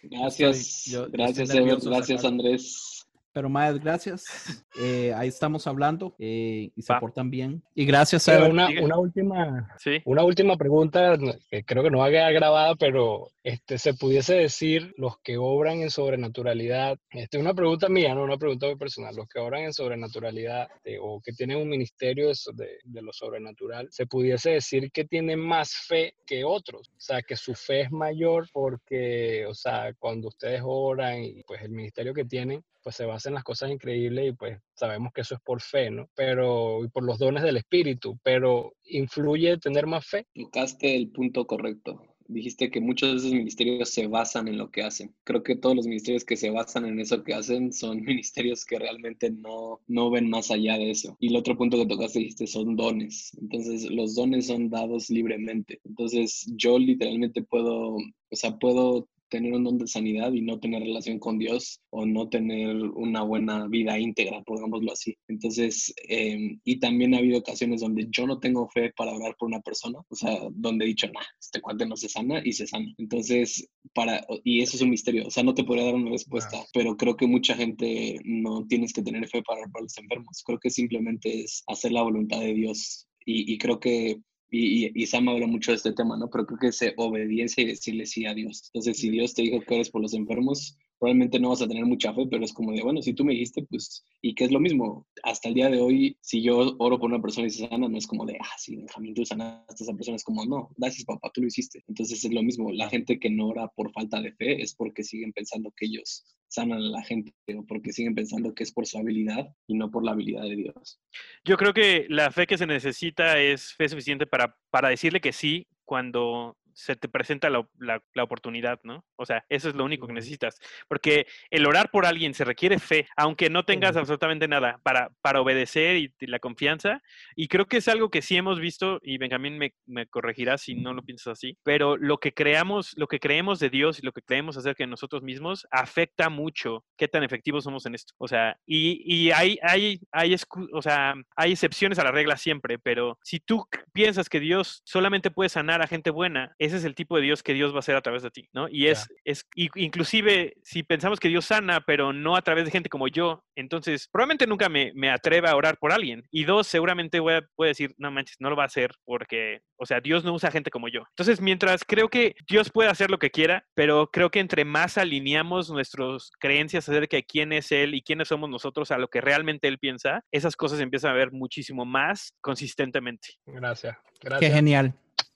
Gracias. 0.04 0.86
gracias, 1.12 1.50
Gracias, 1.86 2.24
Andrés. 2.24 2.88
Pero 3.32 3.50
más 3.50 3.80
gracias. 3.80 4.65
Eh, 4.82 5.13
ahí 5.13 5.28
estamos 5.28 5.68
hablando 5.68 6.15
eh, 6.20 6.72
y 6.74 6.82
se 6.82 6.94
portan 7.02 7.30
bien. 7.30 7.62
Y 7.76 7.86
gracias 7.86 8.30
a 8.30 8.48
una, 8.48 8.70
una, 8.82 8.98
última, 8.98 9.76
una 10.06 10.24
última 10.24 10.56
pregunta 10.56 11.18
que 11.50 11.65
creo 11.65 11.84
que 11.84 11.89
no 11.92 11.98
va 11.98 12.06
a 12.06 12.12
quedar 12.12 12.32
grabada, 12.32 12.76
pero 12.76 13.28
este, 13.44 13.78
se 13.78 13.94
pudiese 13.94 14.36
decir 14.36 14.94
los 14.96 15.20
que 15.20 15.38
obran 15.38 15.82
en 15.82 15.89
sobrenaturalidad. 15.89 16.98
Este, 17.10 17.38
una 17.38 17.54
pregunta 17.54 17.89
mía, 17.89 18.15
no 18.15 18.24
una 18.24 18.38
pregunta 18.38 18.68
muy 18.68 18.78
personal. 18.78 19.15
Los 19.15 19.28
que 19.28 19.39
obran 19.39 19.63
en 19.63 19.74
sobrenaturalidad 19.74 20.68
eh, 20.84 20.98
o 21.02 21.20
que 21.20 21.34
tienen 21.34 21.58
un 21.58 21.68
ministerio 21.68 22.28
de, 22.28 22.78
de, 22.84 23.02
lo 23.02 23.12
sobrenatural, 23.12 23.88
se 23.92 24.06
pudiese 24.06 24.52
decir 24.52 24.92
que 24.92 25.06
tienen 25.06 25.39
más 25.39 25.74
fe 25.74 26.13
que 26.26 26.44
otros. 26.44 26.89
O 26.89 27.02
sea, 27.02 27.22
que 27.22 27.36
su 27.36 27.54
fe 27.54 27.82
es 27.82 27.92
mayor 27.92 28.48
porque, 28.54 29.46
o 29.46 29.54
sea, 29.54 29.94
cuando 29.98 30.28
ustedes 30.28 30.62
oran 30.63 31.24
y 31.24 31.44
pues 31.44 31.62
el 31.62 31.72
ministerio 31.72 32.13
que 32.13 32.26
tienen, 32.26 32.63
pues 32.89 32.95
se 32.95 33.06
basa 33.06 33.30
en 33.30 33.36
las 33.36 33.43
cosas 33.43 33.69
increíbles 33.69 34.30
y 34.30 34.32
pues 34.32 34.60
sabemos 34.73 35.13
que 35.13 35.21
eso 35.21 35.36
es 35.36 35.41
por 35.41 35.62
fe, 35.62 35.91
¿no? 35.91 36.10
Pero, 36.15 36.84
y 36.84 36.88
por 36.88 37.04
los 37.04 37.19
dones 37.19 37.43
del 37.43 37.58
Espíritu, 37.58 38.17
pero 38.23 38.73
¿influye 38.84 39.60
tener 39.60 39.86
más 39.86 40.08
fe? 40.08 40.25
Tocaste 40.34 40.95
el 40.95 41.10
punto 41.12 41.45
correcto. 41.45 42.02
Dijiste 42.28 42.71
que 42.71 42.82
muchos 42.82 43.12
de 43.12 43.17
esos 43.17 43.32
ministerios 43.32 43.91
se 43.91 44.08
basan 44.08 44.47
en 44.47 44.58
lo 44.58 44.71
que 44.71 44.82
hacen. 44.82 45.13
Creo 45.23 45.43
que 45.43 45.56
todos 45.56 45.75
los 45.75 45.86
ministerios 45.86 46.25
que 46.25 46.36
se 46.36 46.49
basan 46.49 46.86
en 46.86 46.99
eso 46.99 47.23
que 47.23 47.36
hacen 47.36 47.71
son 47.71 48.02
ministerios 48.02 48.65
que 48.65 48.80
realmente 48.80 49.30
no, 49.30 49.82
no 49.86 50.10
ven 50.10 50.28
más 50.28 50.49
allá 50.49 50.80
de 50.80 50.89
eso. 50.89 51.15
Y 51.19 51.28
el 51.28 51.36
otro 51.36 51.56
punto 51.56 51.78
que 51.78 51.86
tocaste 51.86 52.17
dijiste 52.17 52.47
son 52.47 52.75
dones. 52.75 53.38
Entonces, 53.39 53.88
los 53.91 54.15
dones 54.15 54.47
son 54.47 54.71
dados 54.71 55.12
libremente. 55.12 55.80
Entonces, 55.86 56.52
yo 56.56 56.80
literalmente 56.80 57.43
puedo, 57.43 57.97
o 57.97 58.36
sea, 58.36 58.58
puedo 58.58 59.08
tener 59.30 59.54
un 59.54 59.63
don 59.63 59.78
de 59.78 59.88
sanidad 59.88 60.34
y 60.34 60.42
no 60.42 60.60
tener 60.60 60.82
relación 60.82 61.20
con 61.20 61.38
Dios 61.38 61.82
o 61.89 62.06
no 62.06 62.30
tener 62.30 62.76
una 62.76 63.22
buena 63.24 63.68
vida 63.68 64.00
íntegra, 64.00 64.42
pongámoslo 64.44 64.92
así. 64.92 65.18
Entonces, 65.28 65.94
em, 66.08 66.60
y 66.63 66.80
también 66.80 67.13
ha 67.13 67.20
habido 67.20 67.39
ocasiones 67.39 67.82
donde 67.82 68.08
yo 68.10 68.28
no 68.28 68.39
tengo 68.39 68.68
fe 68.70 68.92
para 68.96 69.13
orar 69.13 69.36
por 69.38 69.48
una 69.48 69.62
persona, 69.62 70.00
o 70.08 70.15
sea, 70.15 70.38
donde 70.52 70.86
he 70.86 70.89
dicho, 70.89 71.08
nah, 71.08 71.22
este 71.39 71.62
cuate 71.62 71.86
no 71.86 71.96
se 71.96 72.10
sana 72.10 72.42
y 72.44 72.54
se 72.54 72.68
sana. 72.68 72.94
Entonces, 72.98 73.70
para, 73.94 74.26
y 74.44 74.62
eso 74.62 74.76
es 74.76 74.82
un 74.82 74.89
misterio, 74.89 75.28
o 75.28 75.32
sea, 75.32 75.44
no 75.44 75.54
te 75.54 75.63
podría 75.63 75.86
dar 75.86 75.96
una 75.96 76.12
respuesta, 76.12 76.58
pero 76.74 76.98
creo 76.98 77.15
que 77.15 77.28
mucha 77.28 77.56
gente 77.56 78.20
no 78.24 78.65
tienes 78.68 78.94
que 78.94 79.02
tener 79.02 79.28
fe 79.28 79.42
para 79.44 79.62
orar 79.62 79.72
por 79.72 79.84
los 79.84 79.98
enfermos. 79.98 80.44
Creo 80.46 80.60
que 80.60 80.70
simplemente 80.70 81.42
es 81.42 81.63
hacer 81.68 81.92
la 81.92 82.04
voluntad 82.04 82.39
de 82.39 82.54
Dios. 82.54 83.08
Y, 83.26 83.54
y 83.54 83.58
creo 83.58 83.80
que 83.80 84.22
y, 84.52 85.02
y, 85.02 85.06
Sam 85.06 85.30
habla 85.30 85.48
mucho 85.48 85.72
de 85.72 85.78
este 85.78 85.94
tema, 85.94 86.18
¿no? 86.18 86.30
Pero 86.30 86.46
creo 86.46 86.60
que 86.60 86.68
es 86.68 86.94
obediencia 86.98 87.64
y 87.64 87.68
decirle 87.68 88.06
sí 88.06 88.26
a 88.26 88.34
Dios. 88.34 88.72
Entonces, 88.74 88.98
si 88.98 89.10
Dios 89.10 89.34
te 89.34 89.44
dijo 89.44 89.62
que 89.62 89.76
eres 89.76 89.90
por 89.90 90.02
los 90.02 90.14
enfermos, 90.14 90.78
probablemente 91.00 91.40
no 91.40 91.50
vas 91.50 91.62
a 91.62 91.68
tener 91.68 91.86
mucha 91.86 92.14
fe, 92.14 92.28
pero 92.30 92.44
es 92.44 92.54
como 92.54 92.74
de, 92.74 92.84
bueno, 92.84 93.02
si 93.02 93.14
tú 93.14 93.24
me 93.24 93.34
dijiste, 93.34 93.66
pues, 93.70 94.06
y 94.22 94.36
que 94.36 94.44
es 94.44 94.52
lo 94.52 94.60
mismo, 94.60 95.08
hasta 95.24 95.48
el 95.48 95.56
día 95.56 95.70
de 95.70 95.80
hoy, 95.80 96.18
si 96.22 96.42
yo 96.42 96.76
oro 96.78 97.00
por 97.00 97.10
una 97.10 97.22
persona 97.22 97.48
y 97.48 97.50
se 97.50 97.68
sana, 97.68 97.88
no 97.88 97.98
es 97.98 98.06
como 98.06 98.26
de, 98.26 98.38
ah, 98.40 98.56
sí, 98.58 98.76
Benjamín, 98.76 99.14
tú 99.14 99.26
sanaste 99.26 99.84
a 99.84 99.86
esa 99.86 99.94
persona, 99.94 100.18
es 100.18 100.24
como, 100.24 100.46
no, 100.46 100.70
gracias 100.78 101.06
papá, 101.06 101.32
tú 101.34 101.42
lo 101.42 101.48
hiciste. 101.48 101.84
Entonces 101.88 102.24
es 102.24 102.34
lo 102.34 102.44
mismo, 102.44 102.72
la 102.72 102.90
gente 102.90 103.20
que 103.20 103.30
no 103.30 103.48
ora 103.48 103.68
por 103.70 103.92
falta 103.94 104.22
de 104.22 104.34
fe 104.34 104.62
es 104.62 104.76
porque 104.76 105.04
siguen 105.04 105.32
pensando 105.32 105.74
que 105.76 105.86
ellos 105.86 106.26
sanan 106.50 106.80
a 106.80 106.82
la 106.82 107.04
gente 107.04 107.32
o 107.56 107.66
porque 107.66 107.94
siguen 107.94 108.16
pensando 108.16 108.54
que 108.54 108.64
es 108.64 108.72
por 108.72 108.86
su 108.86 108.98
habilidad 108.98 109.48
y 109.68 109.76
no 109.76 109.92
por 109.92 110.04
la 110.04 110.12
habilidad 110.12 110.44
de 110.44 110.56
Dios. 110.56 111.00
Yo 111.46 111.58
creo 111.58 111.74
que 111.74 112.08
la 112.10 112.32
fe 112.32 112.48
que 112.48 112.58
se 112.58 112.66
necesita 112.66 113.40
es 113.40 113.74
fe 113.74 113.88
suficiente 113.88 114.26
para, 114.26 114.58
para 114.72 114.90
decirle 114.90 115.22
que 115.22 115.32
sí 115.32 115.68
cuando 115.86 116.58
se 116.80 116.96
te 116.96 117.10
presenta 117.10 117.50
la, 117.50 117.68
la, 117.78 118.24
oportunidad, 118.24 118.80
¿no? 118.84 119.04
O 119.18 119.26
sea, 119.26 119.46
eso 119.50 119.68
es 119.70 119.76
lo 119.76 119.84
único 119.84 120.08
que 120.08 120.13
necesitas. 120.13 120.60
Porque 120.88 121.28
el 121.50 121.65
orar 121.65 121.92
por 121.92 122.06
alguien 122.06 122.34
se 122.34 122.46
requiere 122.46 122.80
fe, 122.80 123.08
aunque 123.18 123.50
no 123.50 123.65
tengas 123.65 123.98
absolutamente 123.98 124.48
nada 124.48 124.80
para, 124.82 125.10
para 125.22 125.42
obedecer 125.42 125.98
y, 125.98 126.13
la 126.22 126.39
confianza. 126.39 127.02
Y 127.36 127.48
creo 127.48 127.65
que 127.65 127.78
es 127.78 127.88
algo 127.88 128.10
que 128.10 128.22
sí 128.22 128.38
hemos 128.38 128.60
visto, 128.60 129.00
y 129.04 129.18
Benjamín 129.18 129.58
me, 129.58 129.74
me, 129.86 130.08
corregirá 130.08 130.58
si 130.58 130.76
no 130.76 130.94
lo 130.94 131.04
piensas 131.04 131.34
así, 131.34 131.58
pero 131.63 131.98
lo 131.98 132.20
que 132.20 132.34
creamos, 132.34 132.94
lo 132.98 133.08
que 133.08 133.20
creemos 133.20 133.60
de 133.60 133.69
Dios 133.69 134.00
y 134.00 134.06
lo 134.06 134.12
que 134.12 134.21
creemos 134.21 134.58
acerca 134.58 134.84
de 134.84 134.90
nosotros 134.90 135.21
mismos 135.23 135.67
afecta 135.71 136.30
mucho 136.30 136.86
qué 136.98 137.08
tan 137.08 137.23
efectivos 137.23 137.63
somos 137.63 137.86
en 137.86 137.96
esto. 137.96 138.13
O 138.17 138.27
sea, 138.27 138.58
y, 138.65 139.02
y 139.06 139.32
hay, 139.32 139.58
hay, 139.63 140.00
hay, 140.12 140.36
o 140.71 140.82
sea, 140.82 141.15
hay 141.36 141.52
excepciones 141.52 142.00
a 142.00 142.04
la 142.04 142.12
regla 142.12 142.38
siempre, 142.38 142.80
pero 142.80 143.17
si 143.23 143.40
tú 143.40 143.67
piensas 143.92 144.30
que 144.30 144.40
Dios 144.40 144.82
solamente 144.86 145.32
puede 145.32 145.50
sanar 145.50 145.82
a 145.82 145.88
gente 145.88 146.10
buena, 146.12 146.56
ese 146.70 146.78
es 146.78 146.86
el 146.86 146.96
tipo 146.96 147.15
de 147.17 147.24
Dios 147.24 147.44
que 147.44 147.54
Dios 147.54 147.72
va 147.72 147.78
a 147.78 147.80
hacer 147.80 147.96
a 147.96 148.02
través 148.02 148.24
de 148.24 148.32
ti, 148.32 148.48
¿no? 148.54 148.67
Y 148.70 148.88
es, 148.88 149.08
es 149.26 149.46
y- 149.56 149.70
inclusive 149.76 150.54
si 150.63 150.84
pensamos 150.84 151.20
que 151.20 151.28
Dios 151.28 151.46
sana, 151.46 151.82
pero 151.82 152.13
no 152.13 152.36
a 152.36 152.42
través 152.42 152.65
de 152.65 152.72
gente 152.72 152.90
como 152.90 153.08
yo, 153.08 153.44
entonces 153.56 154.08
probablemente 154.12 154.48
nunca 154.48 154.70
me, 154.70 154.92
me 154.96 155.10
atreva 155.10 155.52
a 155.52 155.56
orar 155.56 155.78
por 155.78 155.92
alguien. 155.92 156.24
Y 156.32 156.46
dos, 156.46 156.67
seguramente 156.67 157.20
voy 157.20 157.34
a, 157.34 157.42
voy 157.58 157.67
a 157.67 157.70
decir, 157.70 157.94
no 157.98 158.12
manches, 158.12 158.38
no 158.40 158.50
lo 158.50 158.56
va 158.56 158.63
a 158.63 158.67
hacer 158.67 158.92
porque, 159.06 159.60
o 159.78 159.86
sea, 159.86 160.00
Dios 160.00 160.24
no 160.24 160.34
usa 160.34 160.52
gente 160.52 160.72
como 160.72 160.88
yo. 160.88 161.02
Entonces, 161.12 161.42
mientras 161.42 161.84
creo 161.86 162.08
que 162.10 162.36
Dios 162.48 162.70
puede 162.72 162.90
hacer 162.90 163.10
lo 163.12 163.20
que 163.20 163.30
quiera, 163.32 163.65
pero 163.76 164.08
creo 164.12 164.30
que 164.30 164.40
entre 164.40 164.65
más 164.65 164.98
alineamos 164.98 165.70
nuestras 165.70 166.32
creencias 166.40 166.88
acerca 166.88 167.17
de 167.17 167.24
quién 167.24 167.52
es 167.54 167.72
Él 167.72 167.96
y 167.96 168.02
quiénes 168.02 168.28
somos 168.28 168.50
nosotros 168.50 168.92
a 168.92 168.98
lo 168.98 169.08
que 169.08 169.22
realmente 169.22 169.67
Él 169.67 169.80
piensa, 169.80 170.24
esas 170.32 170.56
cosas 170.56 170.80
empiezan 170.80 171.12
a 171.12 171.15
ver 171.15 171.32
muchísimo 171.32 171.86
más 171.86 172.34
consistentemente. 172.42 173.30
Gracias. 173.46 173.98
Qué 174.20 174.28
Gracias. 174.30 174.54
genial. 174.54 174.94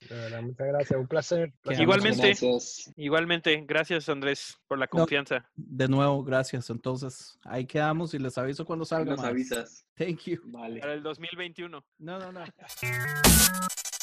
De 0.10 0.16
verdad, 0.16 0.42
muchas 0.42 0.68
gracias. 0.68 1.00
Un 1.00 1.08
placer. 1.08 1.54
Igualmente. 1.80 2.28
Gracias. 2.28 2.92
Igualmente, 2.96 3.64
gracias 3.68 4.10
Andrés 4.10 4.58
por 4.68 4.78
la 4.78 4.86
No. 4.86 4.90
confianza. 4.90 5.50
De 5.56 5.88
nuevo, 5.88 6.24
gracias. 6.24 6.70
Entonces, 6.70 7.38
ahí 7.44 7.66
quedamos 7.66 8.14
y 8.14 8.20
les 8.20 8.38
aviso 8.38 8.66
cuando 8.66 8.86
salga 8.86 9.12
Nos 9.12 9.22
más. 9.22 9.30
avisas. 9.30 9.86
Thank 9.96 10.22
you. 10.26 10.40
Vale. 10.46 10.80
Para 10.80 10.94
el 10.94 11.04
2021. 11.04 11.84
No, 12.00 12.20
no, 12.20 12.32
no. 12.32 12.44